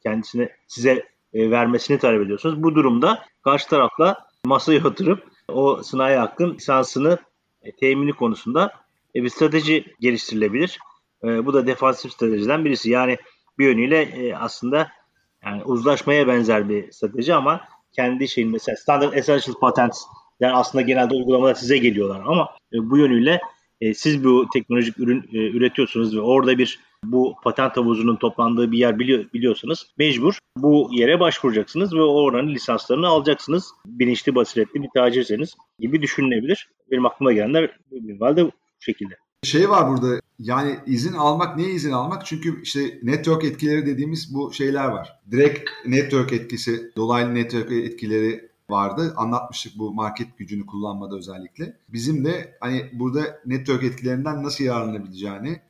kendisine 0.03 0.49
size 0.68 1.05
e, 1.34 1.51
vermesini 1.51 1.99
talep 1.99 2.22
ediyorsunuz. 2.22 2.63
Bu 2.63 2.76
durumda 2.76 3.26
karşı 3.43 3.68
tarafla 3.68 4.28
masaya 4.45 4.88
oturup 4.88 5.35
o 5.48 5.84
sınai 5.84 6.16
hakkın 6.16 6.54
lisansını 6.56 7.18
e, 7.62 7.72
temini 7.72 8.14
konusunda 8.14 8.72
e, 9.16 9.24
bir 9.24 9.30
strateji 9.30 9.86
geliştirilebilir. 10.00 10.80
E, 11.24 11.46
bu 11.46 11.54
da 11.54 11.68
defansif 11.68 12.12
stratejiden 12.12 12.66
birisi. 12.66 12.89
Yani 12.89 13.18
bir 13.60 13.66
yönüyle 13.66 14.34
aslında 14.39 14.91
yani 15.46 15.64
uzlaşmaya 15.64 16.28
benzer 16.28 16.70
bir 16.70 16.91
strateji 16.91 17.34
ama 17.34 17.62
kendi 17.91 18.28
şeyin 18.28 18.52
mesela 18.52 18.76
standard 18.76 19.14
essential 19.14 19.56
patents 19.56 20.04
yani 20.39 20.54
aslında 20.54 20.82
genelde 20.82 21.14
uygulamada 21.14 21.56
size 21.56 21.78
geliyorlar 21.78 22.22
ama 22.26 22.50
bu 22.74 22.98
yönüyle 22.98 23.41
siz 23.93 24.24
bu 24.24 24.46
teknolojik 24.54 25.00
ürün 25.00 25.24
üretiyorsunuz 25.32 26.18
ve 26.18 26.22
orada 26.22 26.58
bir 26.58 26.80
bu 27.12 27.36
patent 27.43 27.78
havuzunun 27.78 28.16
toplandığı 28.16 28.72
bir 28.72 28.78
yer 28.78 28.99
biliyor, 28.99 29.26
biliyorsanız 29.34 29.88
mecbur 29.97 30.38
bu 30.58 30.89
yere 30.91 31.20
başvuracaksınız 31.20 31.93
ve 31.93 32.01
oranın 32.01 32.49
lisanslarını 32.49 33.08
alacaksınız. 33.08 33.72
Bilinçli 33.86 34.36
basiretli 34.36 34.84
bir 34.84 34.89
tacirseniz 34.95 35.56
gibi 35.80 36.01
düşünülebilir. 36.01 36.70
Benim 36.91 37.06
aklıma 37.06 37.34
gelenler 37.34 37.78
bu 37.91 38.51
şekilde. 38.80 39.16
Şey 39.43 39.70
var 39.70 39.89
burada 39.89 40.20
yani 40.39 40.80
izin 40.86 41.14
almak 41.14 41.58
niye 41.58 41.70
izin 41.70 41.91
almak? 41.91 42.26
Çünkü 42.26 42.62
işte 42.62 42.99
network 43.03 43.43
etkileri 43.43 43.86
dediğimiz 43.86 44.36
bu 44.36 44.53
şeyler 44.53 44.86
var. 44.86 45.20
Direkt 45.32 45.70
network 45.86 46.34
etkisi, 46.34 46.91
dolaylı 46.95 47.36
network 47.36 47.72
etkileri 47.72 48.49
vardı. 48.70 49.14
Anlatmıştık 49.18 49.78
bu 49.78 49.93
market 49.93 50.38
gücünü 50.38 50.66
kullanmada 50.66 51.16
özellikle. 51.18 51.78
Bizim 51.89 52.26
de 52.26 52.58
hani 52.60 52.89
burada 52.93 53.41
network 53.45 53.84
etkilerinden 53.84 54.43
nasıl 54.43 54.64
yararlanabileceğini 54.64 55.62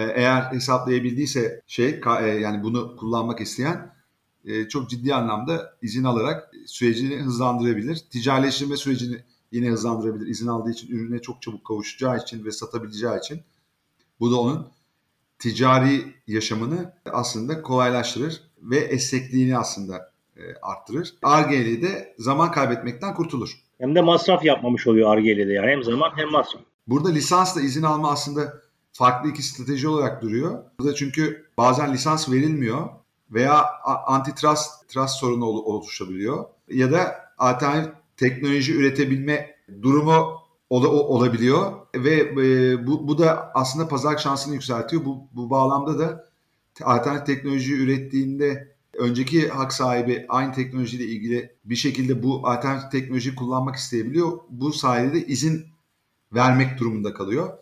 eğer 0.00 0.42
hesaplayabildiyse 0.42 1.62
şey 1.66 2.00
e, 2.20 2.26
yani 2.26 2.62
bunu 2.62 2.96
kullanmak 2.96 3.40
isteyen 3.40 3.94
e, 4.44 4.68
çok 4.68 4.90
ciddi 4.90 5.14
anlamda 5.14 5.76
izin 5.82 6.04
alarak 6.04 6.50
sürecini 6.66 7.16
hızlandırabilir. 7.16 8.04
Ticaretleştirme 8.10 8.76
sürecini 8.76 9.16
yine 9.52 9.70
hızlandırabilir. 9.70 10.26
İzin 10.26 10.46
aldığı 10.46 10.70
için 10.70 10.88
ürüne 10.96 11.18
çok 11.18 11.42
çabuk 11.42 11.64
kavuşacağı 11.64 12.18
için 12.18 12.44
ve 12.44 12.52
satabileceği 12.52 13.18
için 13.18 13.40
bu 14.20 14.32
da 14.32 14.40
onun 14.40 14.68
ticari 15.38 16.14
yaşamını 16.26 16.94
aslında 17.12 17.62
kolaylaştırır 17.62 18.40
ve 18.62 18.76
esnekliğini 18.76 19.58
aslında 19.58 20.12
e, 20.36 20.40
arttırır. 20.62 21.14
Arge'li 21.22 21.82
de 21.82 22.14
zaman 22.18 22.50
kaybetmekten 22.50 23.14
kurtulur. 23.14 23.62
Hem 23.78 23.94
de 23.94 24.00
masraf 24.00 24.44
yapmamış 24.44 24.86
oluyor 24.86 25.12
Arge'li 25.12 25.48
de 25.48 25.52
yani 25.52 25.70
hem 25.70 25.82
zaman 25.82 26.10
hem 26.16 26.30
masraf. 26.30 26.62
Burada 26.86 27.08
lisansla 27.08 27.60
izin 27.60 27.82
alma 27.82 28.10
aslında 28.10 28.62
farklı 28.92 29.30
iki 29.30 29.42
strateji 29.42 29.88
olarak 29.88 30.22
duruyor. 30.22 30.64
Burada 30.78 30.94
çünkü 30.94 31.46
bazen 31.58 31.92
lisans 31.92 32.30
verilmiyor 32.30 32.88
veya 33.30 33.66
antitrust 34.06 34.88
trust 34.88 35.14
sorunu 35.14 35.44
oluşabiliyor 35.44 36.44
ya 36.68 36.92
da 36.92 37.14
alternatif 37.38 37.92
teknoloji 38.16 38.74
üretebilme 38.74 39.56
durumu 39.82 40.42
ol, 40.70 40.84
olabiliyor 40.84 41.72
ve 41.94 42.14
e, 42.20 42.86
bu, 42.86 43.08
bu 43.08 43.18
da 43.18 43.52
aslında 43.54 43.88
pazar 43.88 44.18
şansını 44.18 44.54
yükseltiyor. 44.54 45.04
Bu, 45.04 45.28
bu 45.32 45.50
bağlamda 45.50 45.98
da 45.98 46.28
alternatif 46.82 47.26
teknoloji 47.26 47.74
ürettiğinde 47.74 48.76
önceki 48.98 49.48
hak 49.48 49.72
sahibi 49.72 50.26
aynı 50.28 50.52
teknolojiyle 50.52 51.04
ilgili 51.04 51.56
bir 51.64 51.76
şekilde 51.76 52.22
bu 52.22 52.48
alternatif 52.48 52.90
teknolojiyi 52.90 53.34
kullanmak 53.34 53.76
isteyebiliyor. 53.76 54.38
Bu 54.50 54.72
sayede 54.72 55.14
de 55.14 55.26
izin 55.26 55.66
vermek 56.32 56.78
durumunda 56.78 57.14
kalıyor. 57.14 57.58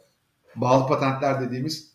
Bağlı 0.57 0.87
patentler 0.87 1.41
dediğimiz 1.41 1.91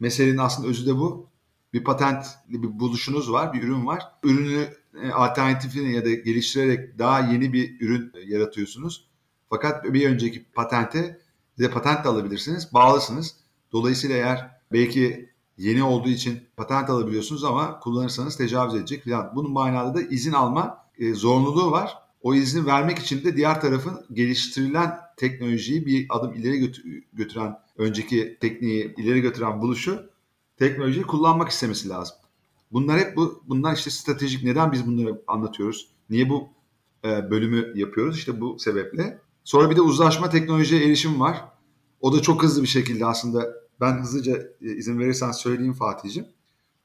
meselenin 0.00 0.38
aslında 0.38 0.68
özü 0.68 0.86
de 0.86 0.96
bu. 0.96 1.26
Bir 1.72 1.84
patentli 1.84 2.62
bir 2.62 2.78
buluşunuz 2.80 3.32
var, 3.32 3.52
bir 3.52 3.62
ürün 3.62 3.86
var. 3.86 4.02
Ürünü 4.22 4.68
e, 5.02 5.10
alternatifini 5.10 5.92
ya 5.92 6.04
da 6.04 6.14
geliştirerek 6.14 6.98
daha 6.98 7.20
yeni 7.20 7.52
bir 7.52 7.80
ürün 7.80 8.12
yaratıyorsunuz. 8.26 9.08
Fakat 9.50 9.84
bir 9.84 10.10
önceki 10.10 10.44
patente 10.44 11.20
de 11.58 11.70
patent 11.70 12.04
de 12.04 12.08
alabilirsiniz. 12.08 12.74
Bağlısınız. 12.74 13.36
Dolayısıyla 13.72 14.16
eğer 14.16 14.50
belki 14.72 15.30
yeni 15.58 15.82
olduğu 15.82 16.08
için 16.08 16.40
patent 16.56 16.90
alabiliyorsunuz 16.90 17.44
ama 17.44 17.80
kullanırsanız 17.80 18.36
tecavüz 18.36 18.74
edecek 18.74 19.04
falan. 19.04 19.32
Bunun 19.34 19.52
manada 19.52 19.94
da 19.94 20.02
izin 20.02 20.32
alma 20.32 20.84
e, 20.98 21.14
zorunluluğu 21.14 21.70
var. 21.70 22.05
O 22.26 22.34
izni 22.34 22.66
vermek 22.66 22.98
için 22.98 23.24
de 23.24 23.36
diğer 23.36 23.60
tarafın 23.60 24.06
geliştirilen 24.12 24.98
teknolojiyi 25.16 25.86
bir 25.86 26.06
adım 26.08 26.34
ileri 26.34 26.72
götüren, 27.12 27.58
önceki 27.76 28.38
tekniği 28.40 28.94
ileri 28.96 29.20
götüren 29.20 29.60
buluşu 29.60 30.10
teknolojiyi 30.56 31.04
kullanmak 31.04 31.48
istemesi 31.48 31.88
lazım. 31.88 32.16
Bunlar 32.72 32.98
hep 32.98 33.16
bu 33.16 33.42
bunlar 33.48 33.76
işte 33.76 33.90
stratejik. 33.90 34.44
Neden 34.44 34.72
biz 34.72 34.86
bunları 34.86 35.22
anlatıyoruz? 35.26 35.88
Niye 36.10 36.28
bu 36.28 36.48
e, 37.04 37.30
bölümü 37.30 37.72
yapıyoruz? 37.74 38.18
İşte 38.18 38.40
bu 38.40 38.58
sebeple. 38.58 39.20
Sonra 39.44 39.70
bir 39.70 39.76
de 39.76 39.80
uzlaşma 39.80 40.30
teknolojiye 40.30 40.86
erişim 40.86 41.20
var. 41.20 41.44
O 42.00 42.12
da 42.12 42.22
çok 42.22 42.42
hızlı 42.42 42.62
bir 42.62 42.68
şekilde 42.68 43.06
aslında 43.06 43.54
ben 43.80 43.98
hızlıca 43.98 44.36
e, 44.62 44.72
izin 44.76 44.98
verirsen 44.98 45.32
söyleyeyim 45.32 45.74
Fatih'ciğim. 45.74 46.28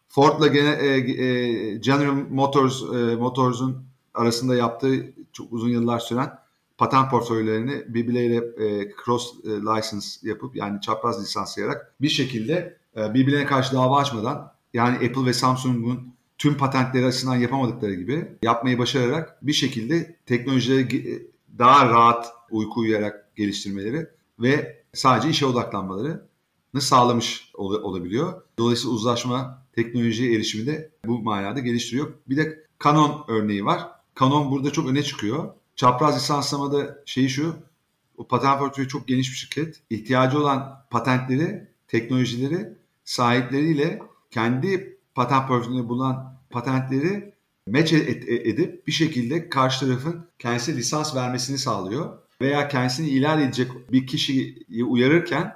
Ford'la 0.07 0.47
gene, 0.47 0.69
e, 0.69 0.87
e, 0.87 1.75
General 1.77 2.15
Motors 2.29 2.83
e, 2.83 3.15
Motors'un 3.15 3.90
arasında 4.13 4.55
yaptığı 4.55 5.13
çok 5.33 5.53
uzun 5.53 5.69
yıllar 5.69 5.99
süren 5.99 6.39
patent 6.77 7.11
portföylerini 7.11 7.83
birbirleriyle 7.87 8.35
e, 8.37 8.91
cross 9.05 9.33
e, 9.45 9.49
license 9.49 10.29
yapıp 10.29 10.55
yani 10.55 10.81
çapraz 10.81 11.21
lisanslayarak 11.21 11.95
bir 12.01 12.09
şekilde 12.09 12.77
e, 12.97 13.13
birbirlerine 13.13 13.45
karşı 13.45 13.73
dava 13.73 13.97
açmadan 13.97 14.53
yani 14.73 14.95
Apple 14.95 15.25
ve 15.25 15.33
Samsung'un 15.33 16.13
tüm 16.37 16.57
patentleri 16.57 17.05
açısından 17.05 17.35
yapamadıkları 17.35 17.93
gibi 17.93 18.27
yapmayı 18.43 18.79
başararak 18.79 19.47
bir 19.47 19.53
şekilde 19.53 20.15
teknolojileri 20.25 21.27
daha 21.57 21.89
rahat 21.89 22.33
uyku 22.51 22.79
uyuyarak 22.79 23.35
geliştirmeleri 23.35 24.07
ve 24.39 24.83
sadece 24.93 25.29
işe 25.29 25.45
odaklanmaları 25.45 26.27
sağlamış 26.79 27.51
ol, 27.53 27.73
olabiliyor. 27.73 28.41
Dolayısıyla 28.59 28.95
uzlaşma 28.95 29.65
teknolojiye 29.73 30.35
erişimi 30.35 30.67
de 30.67 30.91
bu 31.05 31.19
manada 31.19 31.59
geliştiriyor. 31.59 32.13
Bir 32.29 32.37
de 32.37 32.65
Canon 32.83 33.25
örneği 33.27 33.65
var. 33.65 33.87
Canon 34.19 34.51
burada 34.51 34.71
çok 34.71 34.89
öne 34.89 35.03
çıkıyor. 35.03 35.53
Çapraz 35.75 36.15
lisanslamada 36.15 37.03
şeyi 37.05 37.29
şu, 37.29 37.55
o 38.17 38.27
patent 38.27 38.59
portföyü 38.59 38.87
çok 38.87 39.07
geniş 39.07 39.31
bir 39.31 39.35
şirket. 39.35 39.81
İhtiyacı 39.89 40.39
olan 40.39 40.85
patentleri, 40.89 41.67
teknolojileri 41.87 42.73
sahipleriyle 43.03 43.99
kendi 44.31 44.97
patent 45.15 45.47
portföyünde 45.47 45.89
bulunan 45.89 46.37
patentleri 46.49 47.33
match 47.67 47.93
edip 48.27 48.87
bir 48.87 48.91
şekilde 48.91 49.49
karşı 49.49 49.85
tarafın 49.85 50.27
kendisi 50.39 50.77
lisans 50.77 51.15
vermesini 51.15 51.57
sağlıyor. 51.57 52.17
Veya 52.41 52.67
kendisini 52.67 53.09
ilan 53.09 53.41
edecek 53.41 53.91
bir 53.91 54.07
kişiyi 54.07 54.85
uyarırken 54.85 55.55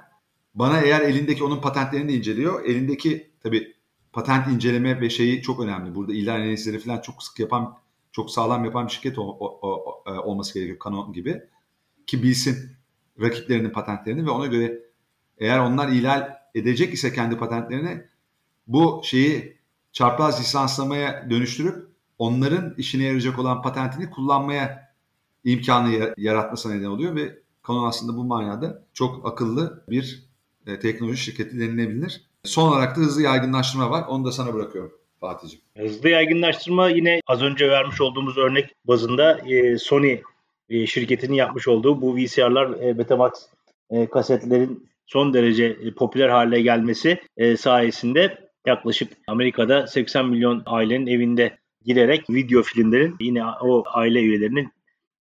bana 0.54 0.80
eğer 0.80 1.00
elindeki 1.00 1.44
onun 1.44 1.60
patentlerini 1.60 2.08
de 2.08 2.14
inceliyor. 2.14 2.64
Elindeki 2.64 3.30
tabi 3.42 3.74
patent 4.12 4.48
inceleme 4.48 5.00
ve 5.00 5.10
şeyi 5.10 5.42
çok 5.42 5.60
önemli. 5.60 5.94
Burada 5.94 6.14
ilan 6.14 6.40
analizleri 6.40 6.78
falan 6.78 7.00
çok 7.00 7.22
sık 7.22 7.38
yapan, 7.38 7.78
çok 8.16 8.30
sağlam 8.30 8.64
yapan 8.64 8.86
bir 8.86 8.92
şirket 8.92 9.18
e, 9.18 9.20
olması 10.10 10.54
gerekiyor. 10.54 10.78
Canon 10.84 11.12
gibi. 11.12 11.42
Ki 12.06 12.22
bilsin 12.22 12.76
rakiplerinin 13.20 13.70
patentlerini 13.70 14.26
ve 14.26 14.30
ona 14.30 14.46
göre 14.46 14.80
eğer 15.38 15.58
onlar 15.58 15.88
ihlal 15.88 16.38
edecek 16.54 16.94
ise 16.94 17.12
kendi 17.12 17.38
patentlerini 17.38 18.04
bu 18.66 19.00
şeyi 19.04 19.56
çapraz 19.92 20.40
lisanslamaya 20.40 21.30
dönüştürüp 21.30 21.88
onların 22.18 22.74
işine 22.78 23.04
yarayacak 23.04 23.38
olan 23.38 23.62
patentini 23.62 24.10
kullanmaya 24.10 24.94
imkanı 25.44 26.14
yaratmasına 26.16 26.74
neden 26.74 26.86
oluyor 26.86 27.16
ve 27.16 27.38
Canon 27.66 27.88
aslında 27.88 28.16
bu 28.16 28.24
manada 28.24 28.84
çok 28.92 29.26
akıllı 29.26 29.84
bir 29.90 30.26
e, 30.66 30.78
teknoloji 30.78 31.22
şirketi 31.22 31.60
denilebilir. 31.60 32.26
Son 32.44 32.68
olarak 32.68 32.96
da 32.96 33.00
hızlı 33.00 33.22
yaygınlaştırma 33.22 33.90
var. 33.90 34.04
Onu 34.08 34.24
da 34.24 34.32
sana 34.32 34.54
bırakıyorum 34.54 34.92
Fatih'ciğim. 35.20 35.64
Hızlı 35.76 36.08
yaygınlaştırma 36.08 36.88
yine 36.88 37.20
az 37.26 37.42
önce 37.42 37.70
vermiş 37.70 38.00
olduğumuz 38.00 38.38
örnek 38.38 38.74
bazında 38.84 39.38
e, 39.38 39.78
Sony 39.78 40.18
e, 40.68 40.86
şirketinin 40.86 41.34
yapmış 41.34 41.68
olduğu 41.68 42.02
bu 42.02 42.16
VCR'lar 42.16 42.80
e, 42.80 42.98
Betamax 42.98 43.32
e, 43.90 44.06
kasetlerin 44.06 44.88
son 45.06 45.34
derece 45.34 45.64
e, 45.64 45.94
popüler 45.94 46.28
hale 46.28 46.60
gelmesi 46.60 47.20
e, 47.36 47.56
sayesinde 47.56 48.38
yaklaşık 48.66 49.12
Amerika'da 49.26 49.86
80 49.86 50.26
milyon 50.28 50.62
ailenin 50.66 51.06
evinde 51.06 51.58
girerek 51.84 52.30
video 52.30 52.62
filmlerin 52.62 53.16
yine 53.20 53.44
o 53.44 53.84
aile 53.86 54.20
üyelerinin 54.20 54.68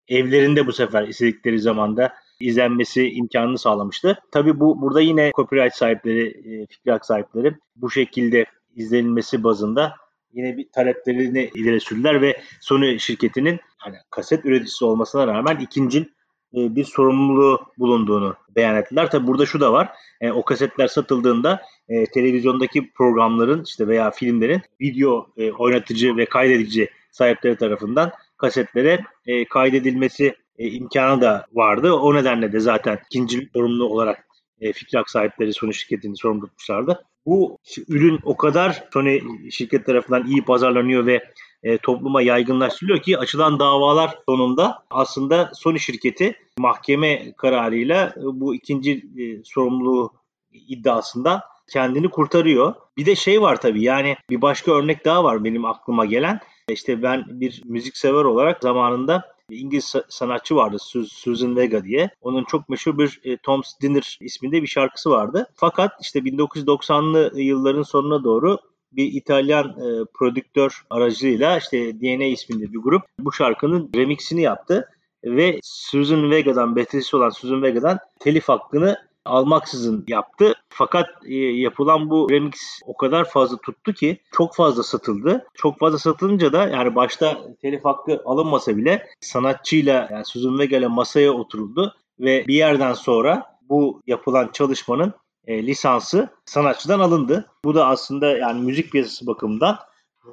evlerinde 0.08 0.68
bu 0.68 0.74
sefer 0.74 1.08
istedikleri 1.08 1.60
zamanda 1.60 2.14
izlenmesi 2.39 3.10
imkanını 3.10 3.58
sağlamıştı. 3.58 4.18
Tabi 4.32 4.60
bu 4.60 4.82
burada 4.82 5.02
yine 5.02 5.32
copyright 5.36 5.76
sahipleri, 5.76 6.28
e, 6.28 6.68
fikri 6.68 6.91
hak 6.91 7.06
sahipleri 7.06 7.56
bu 7.76 7.91
şekilde 7.91 8.46
izlenilmesi 8.76 9.43
bazında 9.43 9.95
yine 10.34 10.57
bir 10.57 10.67
taleplerini 10.71 11.51
ileri 11.55 11.80
sürdüler 11.82 12.21
ve 12.21 12.41
Sony 12.61 12.99
şirketinin 12.99 13.59
hani 13.78 13.95
kaset 14.09 14.45
üreticisi 14.45 14.86
olmasına 14.86 15.28
rağmen 15.28 15.57
ikincil 15.57 16.05
e, 16.53 16.76
bir 16.76 16.84
sorumluluğu 16.84 17.59
bulunduğunu 17.78 18.36
beyan 18.55 18.76
ettiler. 18.76 19.11
Tabi 19.11 19.28
burada 19.28 19.45
şu 19.45 19.59
da 19.59 19.73
var. 19.73 19.89
E, 20.21 20.32
o 20.32 20.45
kasetler 20.45 20.88
satıldığında 20.88 21.61
e, 21.89 22.05
televizyondaki 22.05 22.91
programların 22.91 23.63
işte 23.63 23.88
veya 23.88 24.11
filmlerin 24.11 24.61
video 24.82 25.28
e, 25.38 25.51
oynatıcı 25.51 26.17
ve 26.17 26.26
kaydedici 26.26 26.89
sahipleri 27.11 27.57
tarafından 27.57 28.11
kasetlere 28.38 29.03
e, 29.26 29.45
kaydedilmesi 29.45 30.36
e, 30.57 30.67
imkanı 30.67 31.21
da 31.21 31.45
vardı. 31.53 31.93
O 31.93 32.15
nedenle 32.15 32.51
de 32.51 32.59
zaten 32.59 32.99
ikinci 33.05 33.49
sorumlu 33.53 33.86
olarak 33.86 34.26
e, 34.62 34.74
fikri 34.74 34.97
hak 34.97 35.10
sahipleri 35.10 35.53
Sony 35.53 35.72
şirketini 35.72 36.18
sorumlu 36.18 36.47
tutmuşlardı. 36.47 37.06
Bu 37.26 37.58
ürün 37.88 38.20
o 38.24 38.38
kadar 38.38 38.84
Sony 38.93 39.20
şirket 39.51 39.86
tarafından 39.86 40.28
iyi 40.28 40.45
pazarlanıyor 40.45 41.06
ve 41.06 41.24
e, 41.64 41.78
topluma 41.78 42.22
yaygınlaştırılıyor 42.22 43.01
ki 43.01 43.18
açılan 43.18 43.60
davalar 43.60 44.16
sonunda 44.30 44.84
aslında 44.89 45.51
Sony 45.53 45.80
şirketi 45.80 46.36
mahkeme 46.58 47.34
kararıyla 47.38 48.14
e, 48.18 48.22
bu 48.24 48.56
ikinci 48.56 48.91
e, 48.91 49.43
sorumluluğu 49.43 50.14
iddiasından 50.51 51.41
kendini 51.72 52.10
kurtarıyor. 52.10 52.74
Bir 52.97 53.06
de 53.06 53.16
şey 53.16 53.41
var 53.41 53.62
tabii 53.62 53.84
yani 53.84 54.16
bir 54.30 54.41
başka 54.41 54.72
örnek 54.72 55.06
daha 55.06 55.24
var 55.24 55.43
benim 55.43 55.66
aklıma 55.66 56.06
gelen. 56.06 56.39
İşte 56.70 57.01
ben 57.03 57.24
bir 57.28 57.62
müzik 57.66 57.97
sever 57.97 58.24
olarak 58.24 58.64
zamanında 58.64 59.35
İngiliz 59.50 59.93
sanatçı 60.10 60.56
vardı 60.56 60.78
Susan 61.10 61.56
Vega 61.56 61.84
diye. 61.84 62.10
Onun 62.22 62.43
çok 62.43 62.70
meşhur 62.70 62.98
bir 62.98 63.22
e, 63.24 63.38
Tom's 63.38 63.80
Dinner 63.82 64.18
isminde 64.22 64.62
bir 64.62 64.68
şarkısı 64.68 65.10
vardı. 65.10 65.48
Fakat 65.56 65.91
işte 66.02 66.20
1990'lı 66.20 67.41
yılların 67.41 67.84
sonuna 67.84 68.24
doğru 68.24 68.58
bir 68.91 69.14
İtalyan 69.14 69.68
e, 69.70 70.06
prodüktör 70.14 70.82
aracılığıyla 70.89 71.58
işte 71.58 72.00
DNA 72.00 72.26
isminde 72.26 72.74
bir 72.74 72.80
grup 72.80 73.02
bu 73.20 73.32
şarkının 73.32 73.89
remixini 73.96 74.41
yaptı 74.41 74.89
ve 75.24 75.60
Susan 75.64 76.32
Vega'dan, 76.32 76.76
bestecisi 76.76 77.16
olan 77.16 77.30
Susan 77.30 77.64
Vega'dan 77.64 78.00
telif 78.20 78.50
hakkını 78.50 78.98
almaksızın 79.26 80.05
yaptı. 80.07 80.53
Fakat 80.69 81.09
e, 81.26 81.36
yapılan 81.36 82.09
bu 82.09 82.28
remix 82.32 82.55
o 82.86 82.97
kadar 82.97 83.30
fazla 83.30 83.57
tuttu 83.57 83.93
ki 83.93 84.17
çok 84.32 84.55
fazla 84.55 84.84
satıldı. 84.84 85.45
Çok 85.53 85.80
fazla 85.80 85.97
satılınca 85.97 86.53
da 86.53 86.67
yani 86.67 86.95
başta 86.95 87.38
telif 87.61 87.86
hakkı 87.86 88.21
alınmasa 88.26 88.78
bile 88.78 89.07
sanatçıyla 89.19 90.07
yani 90.11 90.26
Susan 90.26 90.59
Vega 90.59 90.78
ile 90.78 90.88
masaya 90.88 91.32
oturuldu 91.32 91.95
ve 92.19 92.47
bir 92.47 92.55
yerden 92.55 92.93
sonra 92.93 93.57
bu 93.69 94.01
yapılan 94.07 94.49
çalışmanın 94.53 95.13
e, 95.47 95.67
lisansı 95.67 96.30
sanatçıdan 96.45 96.99
alındı. 96.99 97.51
Bu 97.65 97.76
da 97.76 97.88
aslında 97.88 98.38
yani 98.38 98.61
müzik 98.61 98.91
piyasası 98.91 99.28
bakımından 99.28 99.78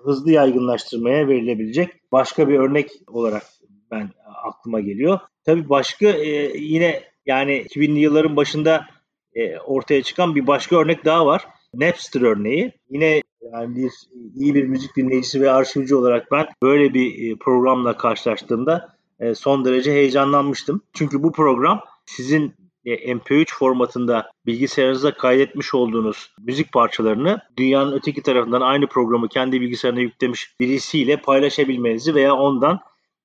hızlı 0.05 0.31
yaygınlaştırmaya 0.31 1.29
verilebilecek 1.29 2.13
başka 2.13 2.49
bir 2.49 2.59
örnek 2.59 2.91
olarak 3.07 3.43
ben 3.91 4.11
aklıma 4.45 4.81
geliyor. 4.81 5.21
Tabii 5.45 5.69
başka 5.69 6.07
e, 6.07 6.59
yine 6.59 7.12
yani 7.27 7.53
2000'li 7.53 7.99
yılların 7.99 8.37
başında 8.37 8.87
e, 9.35 9.59
ortaya 9.59 10.03
çıkan 10.03 10.35
bir 10.35 10.47
başka 10.47 10.77
örnek 10.77 11.05
daha 11.05 11.27
var. 11.27 11.47
Napster 11.75 12.21
örneği. 12.21 12.73
Yine 12.91 13.23
yani 13.53 13.77
bir 13.77 13.91
iyi 14.35 14.55
bir 14.55 14.65
müzik 14.65 14.97
dinleyicisi 14.97 15.41
ve 15.41 15.51
arşivci 15.51 15.95
olarak 15.95 16.33
ben 16.33 16.47
böyle 16.63 16.95
bir 16.95 17.33
e, 17.33 17.37
programla 17.39 17.97
karşılaştığımda 17.97 18.97
e, 19.21 19.35
son 19.35 19.65
derece 19.65 19.93
heyecanlanmıştım. 19.93 20.83
Çünkü 20.93 21.23
bu 21.23 21.33
program 21.33 21.81
sizin 22.07 22.55
e, 22.85 23.13
MP3 23.13 23.47
formatında 23.55 24.31
bilgisayarınıza 24.47 25.15
kaydetmiş 25.15 25.75
olduğunuz 25.75 26.35
müzik 26.47 26.73
parçalarını 26.73 27.41
dünyanın 27.57 27.93
öteki 27.93 28.23
tarafından 28.23 28.61
aynı 28.61 28.87
programı 28.87 29.29
kendi 29.29 29.61
bilgisayarına 29.61 30.01
yüklemiş 30.01 30.61
birisiyle 30.61 31.17
paylaşabilmenizi 31.17 32.15
veya 32.15 32.35
ondan 32.35 32.81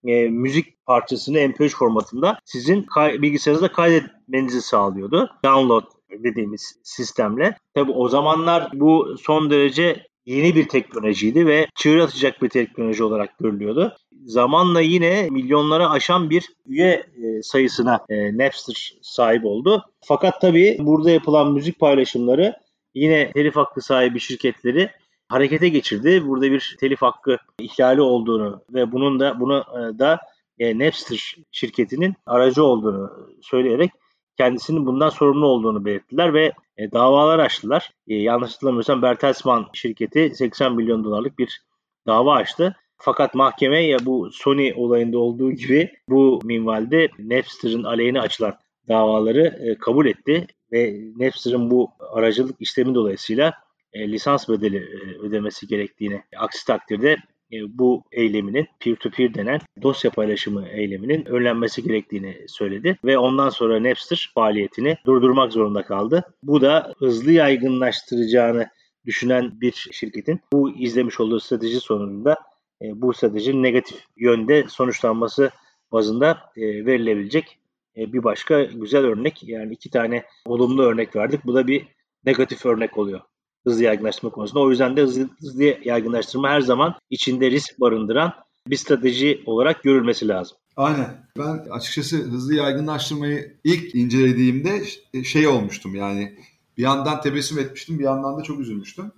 e, 0.08 0.30
müzik 0.30 0.86
parçasını 0.86 1.38
MP3 1.39 1.76
formatında 1.76 2.39
sizin 2.45 2.82
kay- 2.84 3.22
bilgisayarınızda 3.22 3.72
kaydetmenizi 3.72 4.62
sağlıyordu. 4.62 5.30
Download 5.45 5.84
dediğimiz 6.24 6.80
sistemle. 6.84 7.58
Tabi 7.74 7.91
o 7.91 8.10
zamanlar 8.10 8.70
bu 8.74 9.16
son 9.22 9.49
derece 9.49 10.08
yeni 10.26 10.55
bir 10.55 10.68
teknolojiydi 10.68 11.47
ve 11.47 11.68
çığır 11.76 11.97
atacak 11.99 12.41
bir 12.41 12.49
teknoloji 12.49 13.03
olarak 13.03 13.38
görülüyordu. 13.39 13.95
Zamanla 14.26 14.82
yine 14.82 15.28
milyonlara 15.32 15.89
aşan 15.89 16.30
bir 16.30 16.49
üye 16.68 16.89
e, 16.89 17.41
sayısına 17.41 18.05
e, 18.10 18.38
Napster 18.38 18.93
sahip 19.01 19.45
oldu. 19.45 19.86
Fakat 20.05 20.41
tabii 20.41 20.78
burada 20.80 21.12
yapılan 21.12 21.51
müzik 21.53 21.80
paylaşımları 21.80 22.53
yine 22.95 23.32
telif 23.32 23.55
hakkı 23.55 23.82
sahibi 23.82 24.20
şirketleri 24.20 24.89
harekete 25.30 25.70
geçirdi. 25.70 26.28
Burada 26.28 26.52
bir 26.52 26.78
telif 26.80 27.02
hakkı 27.02 27.38
ihlali 27.60 28.02
olduğunu 28.02 28.62
ve 28.74 28.92
bunun 28.92 29.20
da 29.20 29.40
bunu 29.40 29.64
e, 29.74 30.00
da 30.00 30.20
e, 30.60 30.80
Napster 30.80 31.36
şirketinin 31.52 32.16
aracı 32.26 32.64
olduğunu 32.64 33.12
söyleyerek 33.42 33.92
kendisinin 34.38 34.86
bundan 34.86 35.10
sorumlu 35.10 35.46
olduğunu 35.46 35.86
belirttiler 35.86 36.34
ve 36.34 36.54
e, 36.78 36.92
davalar 36.92 37.40
açtılar. 37.40 37.92
Yanlış 38.08 38.54
hatırlamıyorsam 38.54 39.02
Bertelsmann 39.02 39.68
şirketi 39.74 40.32
80 40.36 40.76
milyon 40.76 41.04
dolarlık 41.04 41.40
bir 41.40 41.62
dava 42.08 42.34
açtı. 42.34 42.76
Fakat 42.98 43.36
mahkeme 43.36 43.84
ya 43.84 43.98
bu 44.06 44.32
Sony 44.32 44.74
olayında 44.76 45.20
olduğu 45.20 45.52
gibi 45.52 45.92
bu 46.10 46.40
minvalde 46.44 47.10
Napster'ın 47.20 47.84
aleyhine 47.84 48.22
açılan 48.22 48.54
davaları 48.88 49.78
kabul 49.80 50.06
etti 50.06 50.48
ve 50.72 51.02
Napster'ın 51.18 51.72
bu 51.72 51.92
aracılık 52.14 52.56
işlemi 52.60 52.96
dolayısıyla 52.96 53.54
e, 53.94 54.12
lisans 54.12 54.50
bedeli 54.50 54.78
e, 54.78 55.18
ödemesi 55.20 55.68
gerektiğini 55.68 56.24
aksi 56.38 56.66
takdirde 56.66 57.18
e, 57.54 57.58
bu 57.78 58.04
eyleminin 58.12 58.68
peer-to-peer 58.80 59.34
denen 59.34 59.60
dosya 59.82 60.12
paylaşımı 60.12 60.68
eyleminin 60.68 61.26
önlenmesi 61.26 61.84
gerektiğini 61.84 62.46
söyledi 62.48 62.98
ve 63.04 63.18
ondan 63.18 63.50
sonra 63.50 63.84
Napster 63.84 64.32
faaliyetini 64.36 64.98
durdurmak 65.06 65.54
zorunda 65.54 65.84
kaldı. 65.84 66.24
Bu 66.44 66.62
da 66.62 66.94
hızlı 66.98 67.32
yaygınlaştıracağını 67.32 68.68
düşünen 69.06 69.62
bir 69.62 69.90
şirketin 69.92 70.40
bu 70.54 70.72
izlemiş 70.78 71.20
olduğu 71.20 71.40
strateji 71.40 71.80
sonunda 71.80 72.38
e, 72.82 73.02
bu 73.02 73.14
stratejinin 73.14 73.64
negatif 73.64 73.98
yönde 74.18 74.66
sonuçlanması 74.70 75.52
bazında 75.92 76.40
e, 76.58 76.86
verilebilecek 76.86 77.60
e, 77.98 78.14
bir 78.14 78.24
başka 78.24 78.64
güzel 78.64 79.06
örnek. 79.06 79.44
Yani 79.44 79.74
iki 79.74 79.90
tane 79.90 80.24
olumlu 80.46 80.84
örnek 80.84 81.16
verdik. 81.16 81.46
Bu 81.46 81.56
da 81.56 81.68
bir 81.68 81.88
negatif 82.26 82.66
örnek 82.66 82.98
oluyor 82.98 83.22
hızlı 83.68 83.84
yaygınlaştırma 83.84 84.32
konusunda. 84.32 84.59
O 84.59 84.70
yüzden 84.70 84.97
de 84.97 85.01
hızlı, 85.01 85.30
hızlı 85.39 85.63
yaygınlaştırma 85.63 86.49
her 86.49 86.61
zaman 86.61 86.95
içinde 87.09 87.51
risk 87.51 87.80
barındıran 87.80 88.34
bir 88.68 88.76
strateji 88.76 89.43
olarak 89.45 89.84
görülmesi 89.84 90.28
lazım. 90.28 90.57
Aynen. 90.78 91.28
Ben 91.38 91.70
açıkçası 91.72 92.18
hızlı 92.18 92.55
yaygınlaştırmayı 92.55 93.57
ilk 93.63 93.95
incelediğimde 93.95 94.84
şey 95.24 95.47
olmuştum 95.47 95.95
yani 95.95 96.36
bir 96.78 96.84
yandan 96.84 97.22
tebessüm 97.22 97.59
etmiştim 97.59 97.99
bir 97.99 98.03
yandan 98.03 98.38
da 98.38 98.43
çok 98.43 98.59
üzülmüştüm. 98.59 99.11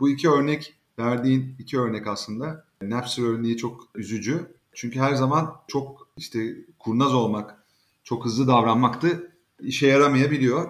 Bu 0.00 0.10
iki 0.10 0.30
örnek 0.30 0.74
verdiğin 0.98 1.56
iki 1.58 1.80
örnek 1.80 2.06
aslında 2.06 2.64
Napster 2.82 3.22
örneği 3.22 3.56
çok 3.56 3.88
üzücü. 3.94 4.46
Çünkü 4.72 5.00
her 5.00 5.14
zaman 5.14 5.56
çok 5.68 6.08
işte 6.16 6.56
kurnaz 6.78 7.14
olmak, 7.14 7.64
çok 8.04 8.24
hızlı 8.24 8.48
davranmaktı 8.48 9.32
işe 9.60 9.86
yaramayabiliyor. 9.86 10.68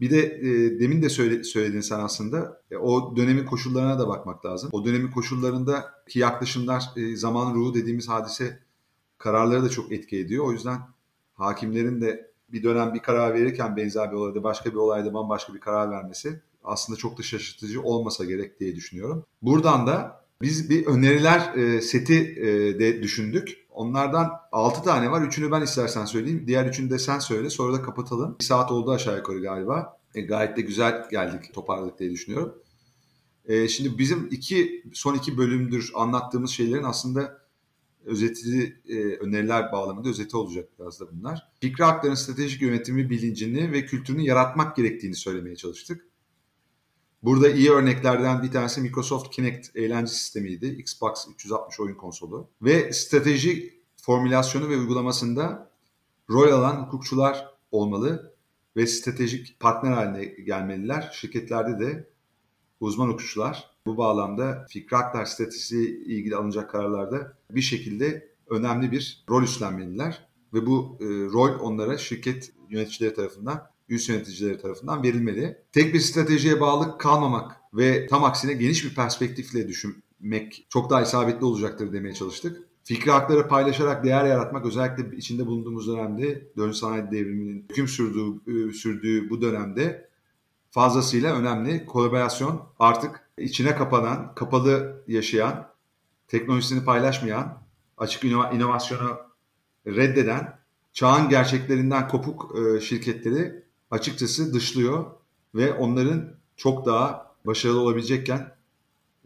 Bir 0.00 0.10
de 0.10 0.18
e, 0.18 0.80
demin 0.80 1.02
de 1.02 1.08
söyle, 1.08 1.44
söyledin 1.44 1.80
sen 1.80 1.98
aslında 1.98 2.62
e, 2.70 2.76
o 2.76 3.16
dönemin 3.16 3.46
koşullarına 3.46 3.98
da 3.98 4.08
bakmak 4.08 4.46
lazım. 4.46 4.70
O 4.72 4.84
dönemin 4.84 5.10
koşullarındaki 5.10 6.18
yaklaşımlar 6.18 6.84
e, 6.96 7.16
zaman 7.16 7.54
ruhu 7.54 7.74
dediğimiz 7.74 8.08
hadise 8.08 8.58
kararları 9.18 9.62
da 9.64 9.68
çok 9.68 9.92
etki 9.92 10.18
ediyor. 10.18 10.44
O 10.44 10.52
yüzden 10.52 10.78
hakimlerin 11.34 12.00
de 12.00 12.30
bir 12.48 12.62
dönem 12.62 12.94
bir 12.94 13.00
karar 13.00 13.34
verirken 13.34 13.76
benzer 13.76 14.10
bir 14.10 14.16
olayda 14.16 14.42
başka 14.42 14.70
bir 14.70 14.76
olayda 14.76 15.14
bambaşka 15.14 15.54
bir 15.54 15.60
karar 15.60 15.90
vermesi 15.90 16.40
aslında 16.64 16.98
çok 16.98 17.18
da 17.18 17.22
şaşırtıcı 17.22 17.82
olmasa 17.82 18.24
gerek 18.24 18.60
diye 18.60 18.76
düşünüyorum. 18.76 19.24
Buradan 19.42 19.86
da 19.86 20.19
biz 20.42 20.70
bir 20.70 20.86
öneriler 20.86 21.54
e, 21.54 21.80
seti 21.80 22.14
e, 22.14 22.78
de 22.78 23.02
düşündük. 23.02 23.66
Onlardan 23.70 24.30
6 24.52 24.82
tane 24.82 25.10
var. 25.10 25.22
Üçünü 25.22 25.50
ben 25.50 25.62
istersen 25.62 26.04
söyleyeyim. 26.04 26.44
Diğer 26.46 26.66
üçünü 26.66 26.90
de 26.90 26.98
sen 26.98 27.18
söyle. 27.18 27.50
Sonra 27.50 27.72
da 27.72 27.82
kapatalım. 27.82 28.36
Bir 28.40 28.44
saat 28.44 28.72
oldu 28.72 28.90
aşağı 28.92 29.16
yukarı 29.16 29.42
galiba. 29.42 29.98
E, 30.14 30.20
gayet 30.20 30.56
de 30.56 30.60
güzel 30.60 31.08
geldik, 31.10 31.54
toparladık 31.54 31.98
diye 31.98 32.10
düşünüyorum. 32.10 32.54
E, 33.44 33.68
şimdi 33.68 33.98
bizim 33.98 34.28
iki 34.30 34.84
son 34.92 35.14
iki 35.14 35.38
bölümdür 35.38 35.90
anlattığımız 35.94 36.50
şeylerin 36.50 36.84
aslında 36.84 37.40
özeti, 38.04 38.80
e, 38.88 38.94
öneriler 38.98 39.72
bağlamında 39.72 40.08
özeti 40.08 40.36
olacak 40.36 40.68
biraz 40.78 41.00
da 41.00 41.04
bunlar. 41.12 41.48
Fikri 41.60 41.84
hakların 41.84 42.14
stratejik 42.14 42.62
yönetimi 42.62 43.10
bilincini 43.10 43.72
ve 43.72 43.86
kültürünü 43.86 44.22
yaratmak 44.22 44.76
gerektiğini 44.76 45.14
söylemeye 45.14 45.56
çalıştık. 45.56 46.09
Burada 47.22 47.48
iyi 47.48 47.70
örneklerden 47.70 48.42
bir 48.42 48.50
tanesi 48.50 48.80
Microsoft 48.80 49.30
Kinect 49.30 49.76
eğlence 49.76 50.12
sistemiydi. 50.12 50.66
Xbox 50.66 51.26
360 51.34 51.80
oyun 51.80 51.94
konsolu. 51.94 52.48
Ve 52.62 52.92
strateji 52.92 53.80
formülasyonu 53.96 54.68
ve 54.68 54.76
uygulamasında 54.76 55.70
rol 56.30 56.52
alan 56.52 56.86
hukukçular 56.86 57.54
olmalı 57.70 58.34
ve 58.76 58.86
stratejik 58.86 59.60
partner 59.60 59.92
haline 59.92 60.24
gelmeliler. 60.24 61.10
Şirketlerde 61.12 61.86
de 61.86 62.10
uzman 62.80 63.08
hukukçular 63.08 63.70
bu 63.86 63.96
bağlamda 63.96 64.66
fikri 64.68 64.96
haklar 64.96 65.24
stratejisi 65.24 66.02
ilgili 66.06 66.36
alınacak 66.36 66.70
kararlarda 66.70 67.36
bir 67.50 67.60
şekilde 67.60 68.30
önemli 68.50 68.92
bir 68.92 69.24
rol 69.30 69.42
üstlenmeliler. 69.42 70.26
Ve 70.54 70.66
bu 70.66 70.98
e, 71.00 71.04
rol 71.04 71.60
onlara 71.60 71.98
şirket 71.98 72.52
yöneticileri 72.68 73.14
tarafından 73.14 73.70
üst 73.90 74.08
yöneticileri 74.08 74.58
tarafından 74.58 75.02
verilmeli. 75.02 75.58
Tek 75.72 75.94
bir 75.94 76.00
stratejiye 76.00 76.60
bağlı 76.60 76.98
kalmamak 76.98 77.56
ve 77.74 78.06
tam 78.06 78.24
aksine 78.24 78.52
geniş 78.52 78.84
bir 78.84 78.94
perspektifle 78.94 79.68
düşün, 79.68 80.04
etmek 80.20 80.66
çok 80.68 80.90
daha 80.90 81.02
isabetli 81.02 81.44
olacaktır 81.44 81.92
demeye 81.92 82.14
çalıştık. 82.14 82.62
Fikri 82.84 83.10
hakları 83.10 83.48
paylaşarak 83.48 84.04
değer 84.04 84.24
yaratmak 84.24 84.66
özellikle 84.66 85.16
içinde 85.16 85.46
bulunduğumuz 85.46 85.88
dönemde 85.88 86.48
dönüş 86.56 86.76
sanayi 86.76 87.10
devriminin 87.10 87.66
hüküm 87.70 87.88
sürdüğü, 87.88 88.72
sürdüğü 88.72 89.30
bu 89.30 89.42
dönemde 89.42 90.08
fazlasıyla 90.70 91.36
önemli. 91.36 91.86
Kolaborasyon 91.86 92.62
artık 92.78 93.30
içine 93.38 93.74
kapanan, 93.74 94.34
kapalı 94.34 95.02
yaşayan, 95.06 95.68
teknolojisini 96.28 96.84
paylaşmayan, 96.84 97.62
açık 97.98 98.24
inovasyonu 98.24 99.18
reddeden, 99.86 100.58
çağın 100.92 101.28
gerçeklerinden 101.28 102.08
kopuk 102.08 102.54
e, 102.58 102.80
şirketleri 102.80 103.64
açıkçası 103.90 104.54
dışlıyor 104.54 105.04
ve 105.54 105.72
onların 105.72 106.34
çok 106.56 106.86
daha 106.86 107.34
başarılı 107.46 107.80
olabilecekken 107.80 108.54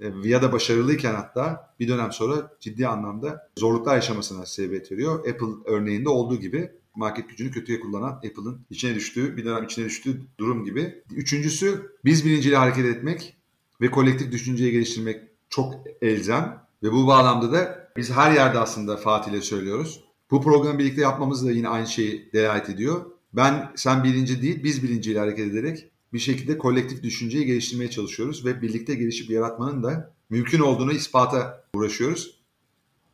e, 0.01 0.13
ya 0.25 0.43
da 0.43 0.53
başarılıyken 0.53 1.15
hatta 1.15 1.75
bir 1.81 1.89
dönem 1.89 2.13
sonra 2.13 2.57
ciddi 2.61 2.89
anlamda 2.89 3.51
zorluklar 3.59 3.95
yaşamasına 3.95 4.47
sebebiyet 4.47 4.93
veriyor. 4.93 5.19
Apple 5.19 5.47
örneğinde 5.65 6.09
olduğu 6.09 6.37
gibi 6.37 6.71
market 6.97 7.29
gücünü 7.29 7.51
kötüye 7.51 7.81
kullanan 7.81 8.13
Apple'ın 8.13 8.67
içine 8.71 8.95
düştüğü, 8.95 9.37
bir 9.37 9.45
dönem 9.45 9.65
içine 9.65 9.85
düştüğü 9.85 10.21
durum 10.39 10.65
gibi. 10.65 11.03
Üçüncüsü 11.11 11.97
biz 12.05 12.25
bilinciyle 12.25 12.57
hareket 12.57 12.85
etmek 12.85 13.37
ve 13.81 13.91
kolektif 13.91 14.33
düşünceyi 14.33 14.73
geliştirmek 14.73 15.23
çok 15.49 15.75
elzem 16.03 16.67
ve 16.83 16.93
bu 16.93 17.07
bağlamda 17.07 17.53
da 17.53 17.91
biz 17.97 18.11
her 18.11 18.33
yerde 18.33 18.59
aslında 18.59 18.97
Fatih 18.97 19.33
ile 19.33 19.41
söylüyoruz. 19.41 20.05
Bu 20.31 20.43
programı 20.43 20.79
birlikte 20.79 21.01
yapmamız 21.01 21.47
da 21.47 21.51
yine 21.51 21.69
aynı 21.69 21.87
şeyi 21.87 22.33
delalet 22.33 22.71
ediyor. 22.71 23.14
Ben 23.37 23.73
sen 23.77 24.05
bilinci 24.05 24.43
değil 24.43 24.65
biz 24.65 24.83
bilinciyle 24.83 25.19
hareket 25.19 25.47
ederek 25.53 25.91
bir 26.13 26.19
şekilde 26.19 26.59
kolektif 26.59 27.03
düşünceyi 27.03 27.47
geliştirmeye 27.47 27.91
çalışıyoruz 27.91 28.45
ve 28.45 28.63
birlikte 28.63 28.95
gelişip 28.95 29.31
yaratmanın 29.31 29.83
da 29.83 30.15
mümkün 30.31 30.61
olduğunu 30.61 30.93
ispata 30.93 31.65
uğraşıyoruz. 31.75 32.41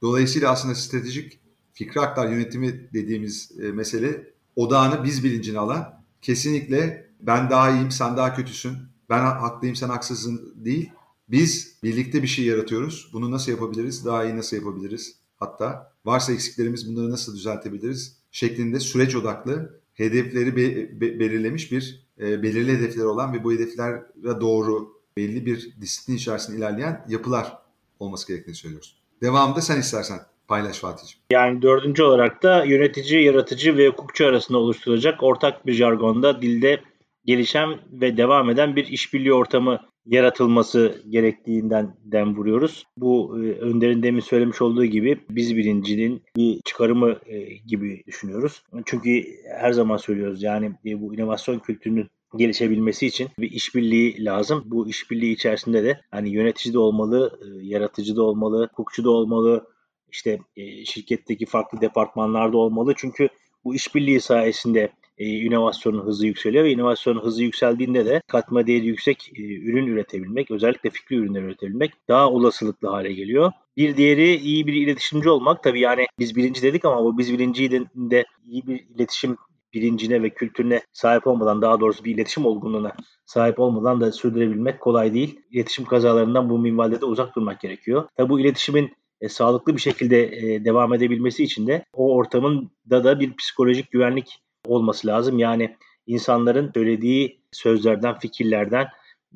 Dolayısıyla 0.03 0.51
aslında 0.51 0.75
stratejik 0.75 1.39
fikri 1.73 2.01
aktar 2.01 2.29
yönetimi 2.29 2.89
dediğimiz 2.93 3.53
e, 3.63 3.73
mesele 3.73 4.31
odağını 4.57 5.05
biz 5.05 5.25
bilincine 5.25 5.59
alan 5.59 6.03
kesinlikle 6.23 7.11
ben 7.21 7.51
daha 7.51 7.71
iyiyim 7.71 7.91
sen 7.91 8.17
daha 8.17 8.35
kötüsün 8.35 8.73
ben 9.11 9.21
haklıyım 9.21 9.77
sen 9.77 9.89
haksızsın 9.89 10.55
değil. 10.57 10.91
Biz 11.29 11.77
birlikte 11.83 12.23
bir 12.23 12.29
şey 12.29 12.45
yaratıyoruz. 12.45 13.11
Bunu 13.13 13.31
nasıl 13.31 13.53
yapabiliriz? 13.53 14.05
Daha 14.05 14.25
iyi 14.25 14.37
nasıl 14.37 14.57
yapabiliriz? 14.57 15.17
Hatta 15.37 15.93
varsa 16.05 16.33
eksiklerimiz 16.33 16.89
bunları 16.89 17.11
nasıl 17.11 17.37
düzeltebiliriz? 17.37 18.17
Şeklinde 18.31 18.81
süreç 18.81 19.17
odaklı 19.17 19.80
hedefleri 20.01 20.57
be- 20.57 21.01
be- 21.01 21.21
belirlemiş 21.21 21.73
bir 21.73 22.07
e, 22.21 22.43
belirli 22.43 22.79
hedefleri 22.79 23.07
olan 23.07 23.33
ve 23.33 23.45
bu 23.45 23.53
hedeflere 23.53 24.03
doğru 24.41 24.89
belli 25.17 25.47
bir 25.47 25.75
disiplin 25.81 26.17
içerisinde 26.17 26.57
ilerleyen 26.57 27.05
yapılar 27.09 27.59
olması 27.99 28.29
gerektiğini 28.29 28.55
söylüyoruz. 28.55 28.97
Devamında 29.23 29.61
sen 29.61 29.81
istersen 29.81 30.19
paylaş 30.49 30.79
Fatih'ciğim. 30.79 31.23
Yani 31.33 31.63
dördüncü 31.63 32.03
olarak 32.03 32.43
da 32.43 32.65
yönetici, 32.65 33.25
yaratıcı 33.25 33.77
ve 33.77 33.89
hukukçu 33.89 34.27
arasında 34.27 34.59
oluşturulacak 34.59 35.23
ortak 35.23 35.67
bir 35.67 35.73
jargonda 35.73 36.43
dilde 36.43 36.81
gelişen 37.25 37.81
ve 37.93 38.17
devam 38.17 38.51
eden 38.51 38.77
bir 38.77 38.87
işbirliği 38.87 39.33
ortamı 39.33 39.81
yaratılması 40.07 41.03
gerektiğinden 41.09 41.97
dem 42.05 42.37
vuruyoruz. 42.37 42.85
Bu 42.97 43.39
e, 43.39 43.53
Önder'in 43.53 44.03
demin 44.03 44.21
söylemiş 44.21 44.63
olduğu 44.63 44.85
gibi 44.85 45.21
biz 45.31 45.57
birincinin 45.57 46.23
bir 46.37 46.61
çıkarımı 46.65 47.17
e, 47.27 47.39
gibi 47.67 48.03
düşünüyoruz. 48.07 48.63
Çünkü 48.87 49.25
her 49.61 49.73
zaman 49.73 49.97
söylüyoruz 49.97 50.43
yani 50.43 50.73
e, 50.87 51.01
bu 51.01 51.15
inovasyon 51.15 51.59
kültürünün 51.59 52.09
gelişebilmesi 52.37 53.07
için 53.07 53.29
bir 53.39 53.51
işbirliği 53.51 54.25
lazım. 54.25 54.63
Bu 54.67 54.89
işbirliği 54.89 55.33
içerisinde 55.33 55.85
de 55.85 56.01
hani 56.11 56.31
yönetici 56.31 56.75
de 56.75 56.79
olmalı, 56.79 57.41
yaratıcı 57.63 58.17
da 58.17 58.23
olmalı, 58.23 58.69
hukukçu 58.71 59.05
da 59.05 59.11
olmalı, 59.11 59.67
işte 60.13 60.39
şirketteki 60.85 61.47
farklı 61.47 61.81
departmanlarda 61.81 62.57
olmalı. 62.57 62.95
Çünkü 62.97 63.29
bu 63.65 63.75
işbirliği 63.75 64.21
sayesinde 64.21 64.93
e, 65.21 65.27
inovasyonun 65.27 66.07
hızı 66.07 66.27
yükseliyor 66.27 66.65
ve 66.65 66.71
inovasyonun 66.71 67.21
hızı 67.21 67.43
yükseldiğinde 67.43 68.07
de 68.07 68.23
katma 68.27 68.67
değeri 68.67 68.87
yüksek 68.87 69.33
e, 69.37 69.43
ürün 69.43 69.87
üretebilmek, 69.87 70.51
özellikle 70.51 70.91
fikri 70.91 71.17
ürünler 71.17 71.43
üretebilmek 71.43 71.93
daha 72.09 72.31
olasılıklı 72.31 72.89
hale 72.89 73.13
geliyor. 73.13 73.53
Bir 73.77 73.97
diğeri 73.97 74.37
iyi 74.37 74.67
bir 74.67 74.73
iletişimci 74.73 75.31
olmak. 75.31 75.63
Tabii 75.63 75.81
yani 75.81 76.07
biz 76.19 76.37
birinci 76.37 76.63
dedik 76.63 76.85
ama 76.85 77.05
bu 77.05 77.19
biz 77.19 77.33
birinciyi 77.33 77.71
de 77.95 78.25
iyi 78.47 78.67
bir 78.67 78.85
iletişim 78.95 79.37
bilincine 79.75 80.23
ve 80.23 80.31
kültürüne 80.31 80.83
sahip 80.93 81.27
olmadan 81.27 81.63
daha 81.63 81.81
doğrusu 81.81 82.05
bir 82.05 82.15
iletişim 82.15 82.47
olgunluğuna 82.47 82.93
sahip 83.27 83.61
olmadan 83.61 84.01
da 84.01 84.13
sürdürebilmek 84.13 84.81
kolay 84.81 85.15
değil. 85.15 85.41
İletişim 85.51 85.85
kazalarından 85.85 86.51
bu 86.51 86.59
minvalde 86.59 87.01
de 87.01 87.05
uzak 87.05 87.37
durmak 87.37 87.61
gerekiyor. 87.61 88.09
Tabi 88.17 88.29
bu 88.29 88.41
iletişimin 88.41 88.93
e, 89.21 89.29
sağlıklı 89.29 89.77
bir 89.77 89.81
şekilde 89.81 90.23
e, 90.23 90.65
devam 90.65 90.95
edebilmesi 90.95 91.45
için 91.45 91.67
de 91.67 91.85
o 91.93 92.15
ortamın 92.15 92.71
da 92.91 93.05
da 93.05 93.21
bir 93.21 93.37
psikolojik 93.37 93.91
güvenlik 93.91 94.41
olması 94.67 95.07
lazım. 95.07 95.39
Yani 95.39 95.77
insanların 96.07 96.71
söylediği 96.75 97.41
sözlerden, 97.53 98.19
fikirlerden 98.19 98.87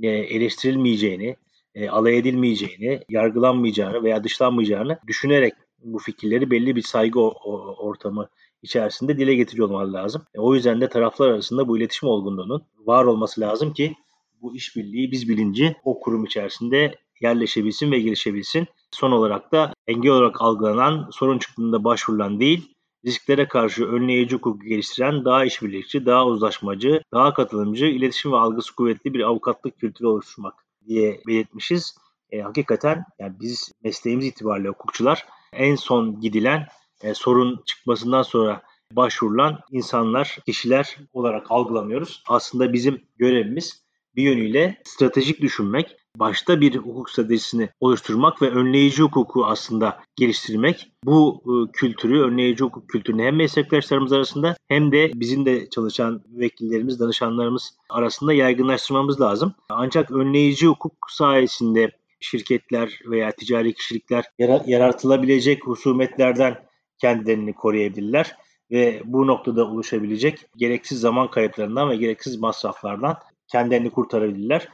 e, 0.03 0.09
eleştirilmeyeceğini, 0.09 1.37
e, 1.75 1.89
alay 1.89 2.19
edilmeyeceğini, 2.19 3.01
yargılanmayacağını 3.09 4.03
veya 4.03 4.25
dışlanmayacağını 4.25 4.99
düşünerek 5.07 5.55
bu 5.85 5.99
fikirleri 5.99 6.51
belli 6.51 6.77
bir 6.77 6.83
saygı 6.83 7.21
ortamı 7.21 8.29
içerisinde 8.63 9.19
dile 9.19 9.35
getiriyor 9.35 9.69
olmalı 9.69 9.93
lazım. 9.93 10.23
E, 10.35 10.41
o 10.41 10.55
yüzden 10.55 10.81
de 10.81 10.89
taraflar 10.89 11.29
arasında 11.29 11.69
bu 11.69 11.79
iletişim 11.79 12.09
olgunluğunun 12.09 12.63
var 12.79 13.05
olması 13.05 13.41
lazım 13.41 13.73
ki 13.73 13.95
bu 14.43 14.57
işbirliği, 14.57 15.11
biz 15.11 15.29
bilinci 15.29 15.77
o 15.85 16.01
kurum 16.01 16.25
içerisinde 16.25 16.95
yerleşebilsin 17.21 17.93
ve 17.93 18.01
gelişebilsin. 18.01 18.67
Son 18.91 19.13
olarak 19.13 19.53
da 19.53 19.73
engel 19.87 20.13
olarak 20.13 20.43
algılanan, 20.43 21.09
sorun 21.13 21.39
çıktığında 21.39 21.85
başvurulan 21.85 22.41
değil, 22.41 22.74
risklere 23.07 23.49
karşı 23.49 23.85
önleyici 23.87 24.37
hukuku 24.37 24.67
geliştiren, 24.67 25.25
daha 25.25 25.45
işbirlikçi, 25.45 26.07
daha 26.07 26.27
uzlaşmacı, 26.27 27.03
daha 27.13 27.35
katılımcı, 27.35 27.87
iletişim 27.87 28.33
ve 28.33 28.37
algısı 28.37 28.75
kuvvetli 28.75 29.15
bir 29.15 29.21
avukatlık 29.21 29.81
kültürü 29.81 30.09
oluşturmak 30.09 30.55
diye 30.87 31.21
belirtmişiz. 31.27 31.97
E, 32.31 32.41
hakikaten 32.41 33.05
yani 33.19 33.35
biz 33.41 33.73
mesleğimiz 33.83 34.27
itibariyle 34.27 34.69
hukukçular 34.69 35.27
en 35.53 35.75
son 35.75 36.21
gidilen 36.21 36.67
e, 37.03 37.15
sorun 37.15 37.63
çıkmasından 37.67 38.23
sonra 38.23 38.63
başvurulan 38.93 39.61
insanlar, 39.71 40.39
kişiler 40.47 40.97
olarak 41.13 41.51
algılamıyoruz. 41.51 42.23
Aslında 42.29 42.73
bizim 42.73 43.03
görevimiz 43.17 43.85
bir 44.17 44.23
yönüyle 44.23 44.81
stratejik 44.85 45.41
düşünmek, 45.41 45.97
başta 46.19 46.61
bir 46.61 46.77
hukuk 46.77 47.11
stratejisini 47.11 47.69
oluşturmak 47.81 48.43
ve 48.43 48.51
önleyici 48.51 49.03
hukuku 49.03 49.47
aslında 49.47 50.01
geliştirmek. 50.17 50.93
Bu 51.05 51.43
e, 51.47 51.73
kültürü, 51.73 52.23
önleyici 52.23 52.65
hukuk 52.65 52.89
kültürünü 52.89 53.23
hem 53.23 53.37
meslektaşlarımız 53.37 54.13
arasında 54.13 54.57
hem 54.69 54.93
de 54.93 55.11
bizim 55.15 55.47
de 55.47 55.71
çalışan 55.71 56.23
vekillerimiz, 56.29 57.01
danışanlarımız 57.01 57.75
arasında 57.91 58.33
yaygınlaştırmamız 58.33 59.21
lazım. 59.21 59.55
Ancak 59.69 60.11
önleyici 60.11 60.67
hukuk 60.67 60.95
sayesinde 61.09 61.91
şirketler 62.21 63.01
veya 63.07 63.31
ticari 63.31 63.75
kişilikler 63.75 64.25
yaratılabilecek 64.67 65.67
husumetlerden 65.67 66.65
kendilerini 66.99 67.53
koruyabilirler 67.53 68.37
ve 68.71 69.03
bu 69.05 69.27
noktada 69.27 69.67
oluşabilecek 69.67 70.47
gereksiz 70.57 71.01
zaman 71.01 71.31
kayıplarından 71.31 71.91
ve 71.91 71.97
gereksiz 71.97 72.37
masraflardan 72.37 73.17
kendilerini 73.49 73.91
kurtarabilirler. 73.91 74.69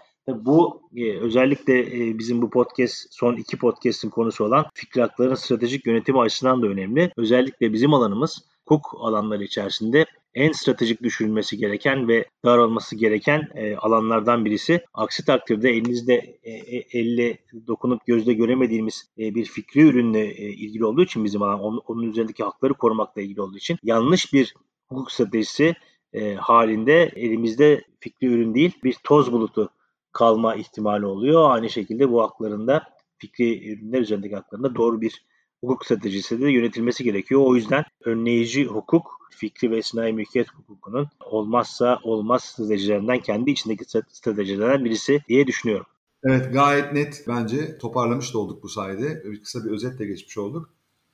Bu 0.44 0.82
e, 0.96 1.18
özellikle 1.18 1.78
e, 1.78 2.18
bizim 2.18 2.42
bu 2.42 2.50
podcast 2.50 3.06
son 3.10 3.36
iki 3.36 3.58
podcast'in 3.58 4.10
konusu 4.10 4.44
olan 4.44 4.66
fikri 4.74 5.00
hakların 5.00 5.34
stratejik 5.34 5.86
yönetimi 5.86 6.20
açısından 6.20 6.62
da 6.62 6.66
önemli. 6.66 7.12
Özellikle 7.16 7.72
bizim 7.72 7.94
alanımız 7.94 8.44
hukuk 8.66 8.94
alanları 9.00 9.44
içerisinde 9.44 10.06
en 10.34 10.52
stratejik 10.52 11.02
düşünülmesi 11.02 11.58
gereken 11.58 12.08
ve 12.08 12.24
davranılması 12.44 12.96
gereken 12.96 13.48
e, 13.54 13.76
alanlardan 13.76 14.44
birisi. 14.44 14.80
Aksi 14.94 15.24
takdirde 15.24 15.70
elinizde 15.70 16.38
e, 16.42 16.50
e, 16.52 16.86
elle 16.92 17.38
dokunup 17.66 18.06
gözle 18.06 18.32
göremediğimiz 18.32 19.10
e, 19.18 19.34
bir 19.34 19.44
fikri 19.44 19.80
ürünle 19.80 20.24
e, 20.24 20.44
ilgili 20.50 20.84
olduğu 20.84 21.02
için 21.02 21.24
bizim 21.24 21.42
alan 21.42 21.60
onun, 21.60 21.82
onun 21.86 22.02
üzerindeki 22.02 22.44
hakları 22.44 22.74
korumakla 22.74 23.22
ilgili 23.22 23.40
olduğu 23.40 23.56
için 23.56 23.78
yanlış 23.82 24.32
bir 24.32 24.54
hukuk 24.88 25.12
stratejisi 25.12 25.74
e, 26.12 26.34
halinde 26.34 27.12
elimizde 27.16 27.84
fikri 28.00 28.26
ürün 28.26 28.54
değil 28.54 28.72
bir 28.84 28.96
toz 29.04 29.32
bulutu 29.32 29.70
kalma 30.12 30.54
ihtimali 30.54 31.06
oluyor. 31.06 31.50
Aynı 31.50 31.70
şekilde 31.70 32.10
bu 32.10 32.22
haklarında 32.22 32.82
fikri 33.18 33.72
ürünler 33.72 34.00
üzerindeki 34.00 34.36
haklarında 34.36 34.74
doğru 34.74 35.00
bir 35.00 35.24
hukuk 35.60 35.84
stratejisi 35.84 36.40
de 36.40 36.50
yönetilmesi 36.50 37.04
gerekiyor. 37.04 37.40
O 37.44 37.56
yüzden 37.56 37.84
önleyici 38.04 38.64
hukuk 38.64 39.20
fikri 39.30 39.70
ve 39.70 39.82
sınai 39.82 40.12
mülkiyet 40.12 40.48
hukukunun 40.50 41.08
olmazsa 41.20 41.98
olmaz 42.02 42.44
stratejilerinden 42.44 43.20
kendi 43.20 43.50
içindeki 43.50 43.84
stratejilerden 44.08 44.84
birisi 44.84 45.20
diye 45.28 45.46
düşünüyorum. 45.46 45.86
Evet 46.24 46.52
gayet 46.52 46.92
net 46.92 47.24
bence 47.28 47.78
toparlamış 47.78 48.34
da 48.34 48.38
olduk 48.38 48.62
bu 48.62 48.68
sayede. 48.68 49.22
Kısa 49.42 49.64
bir 49.64 49.70
özetle 49.70 50.06
geçmiş 50.06 50.38
olduk. 50.38 50.70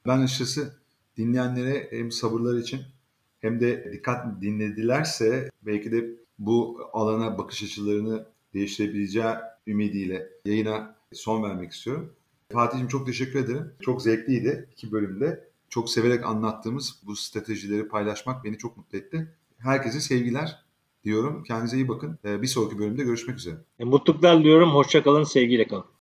Ben 0.06 0.18
açıkçası 0.18 0.76
dinleyenlere 1.16 1.88
hem 1.90 2.12
sabırlar 2.12 2.58
için 2.58 2.80
hem 3.40 3.60
de 3.60 3.92
dikkat 3.92 4.42
dinledilerse 4.42 5.50
belki 5.62 5.92
de 5.92 6.10
bu 6.38 6.80
alana 6.92 7.38
bakış 7.38 7.62
açılarını 7.62 8.26
değiştirebileceği 8.56 9.34
ümidiyle 9.66 10.28
yayına 10.44 10.96
son 11.12 11.42
vermek 11.42 11.72
istiyorum. 11.72 12.12
Fatih'im 12.52 12.88
çok 12.88 13.06
teşekkür 13.06 13.38
ederim. 13.44 13.72
Çok 13.80 14.02
zevkliydi 14.02 14.68
iki 14.72 14.92
bölümde. 14.92 15.48
Çok 15.68 15.90
severek 15.90 16.26
anlattığımız 16.26 17.02
bu 17.06 17.16
stratejileri 17.16 17.88
paylaşmak 17.88 18.44
beni 18.44 18.58
çok 18.58 18.76
mutlu 18.76 18.98
etti. 18.98 19.32
Herkese 19.58 20.00
sevgiler 20.00 20.62
diyorum. 21.04 21.44
Kendinize 21.44 21.76
iyi 21.76 21.88
bakın. 21.88 22.18
Bir 22.24 22.46
sonraki 22.46 22.78
bölümde 22.78 23.04
görüşmek 23.04 23.36
üzere. 23.36 23.54
E, 23.78 23.84
mutluluklar 23.84 24.38
diliyorum. 24.38 24.70
Hoşça 24.70 25.02
kalın, 25.02 25.24
sevgiyle 25.24 25.66
kalın. 25.68 25.84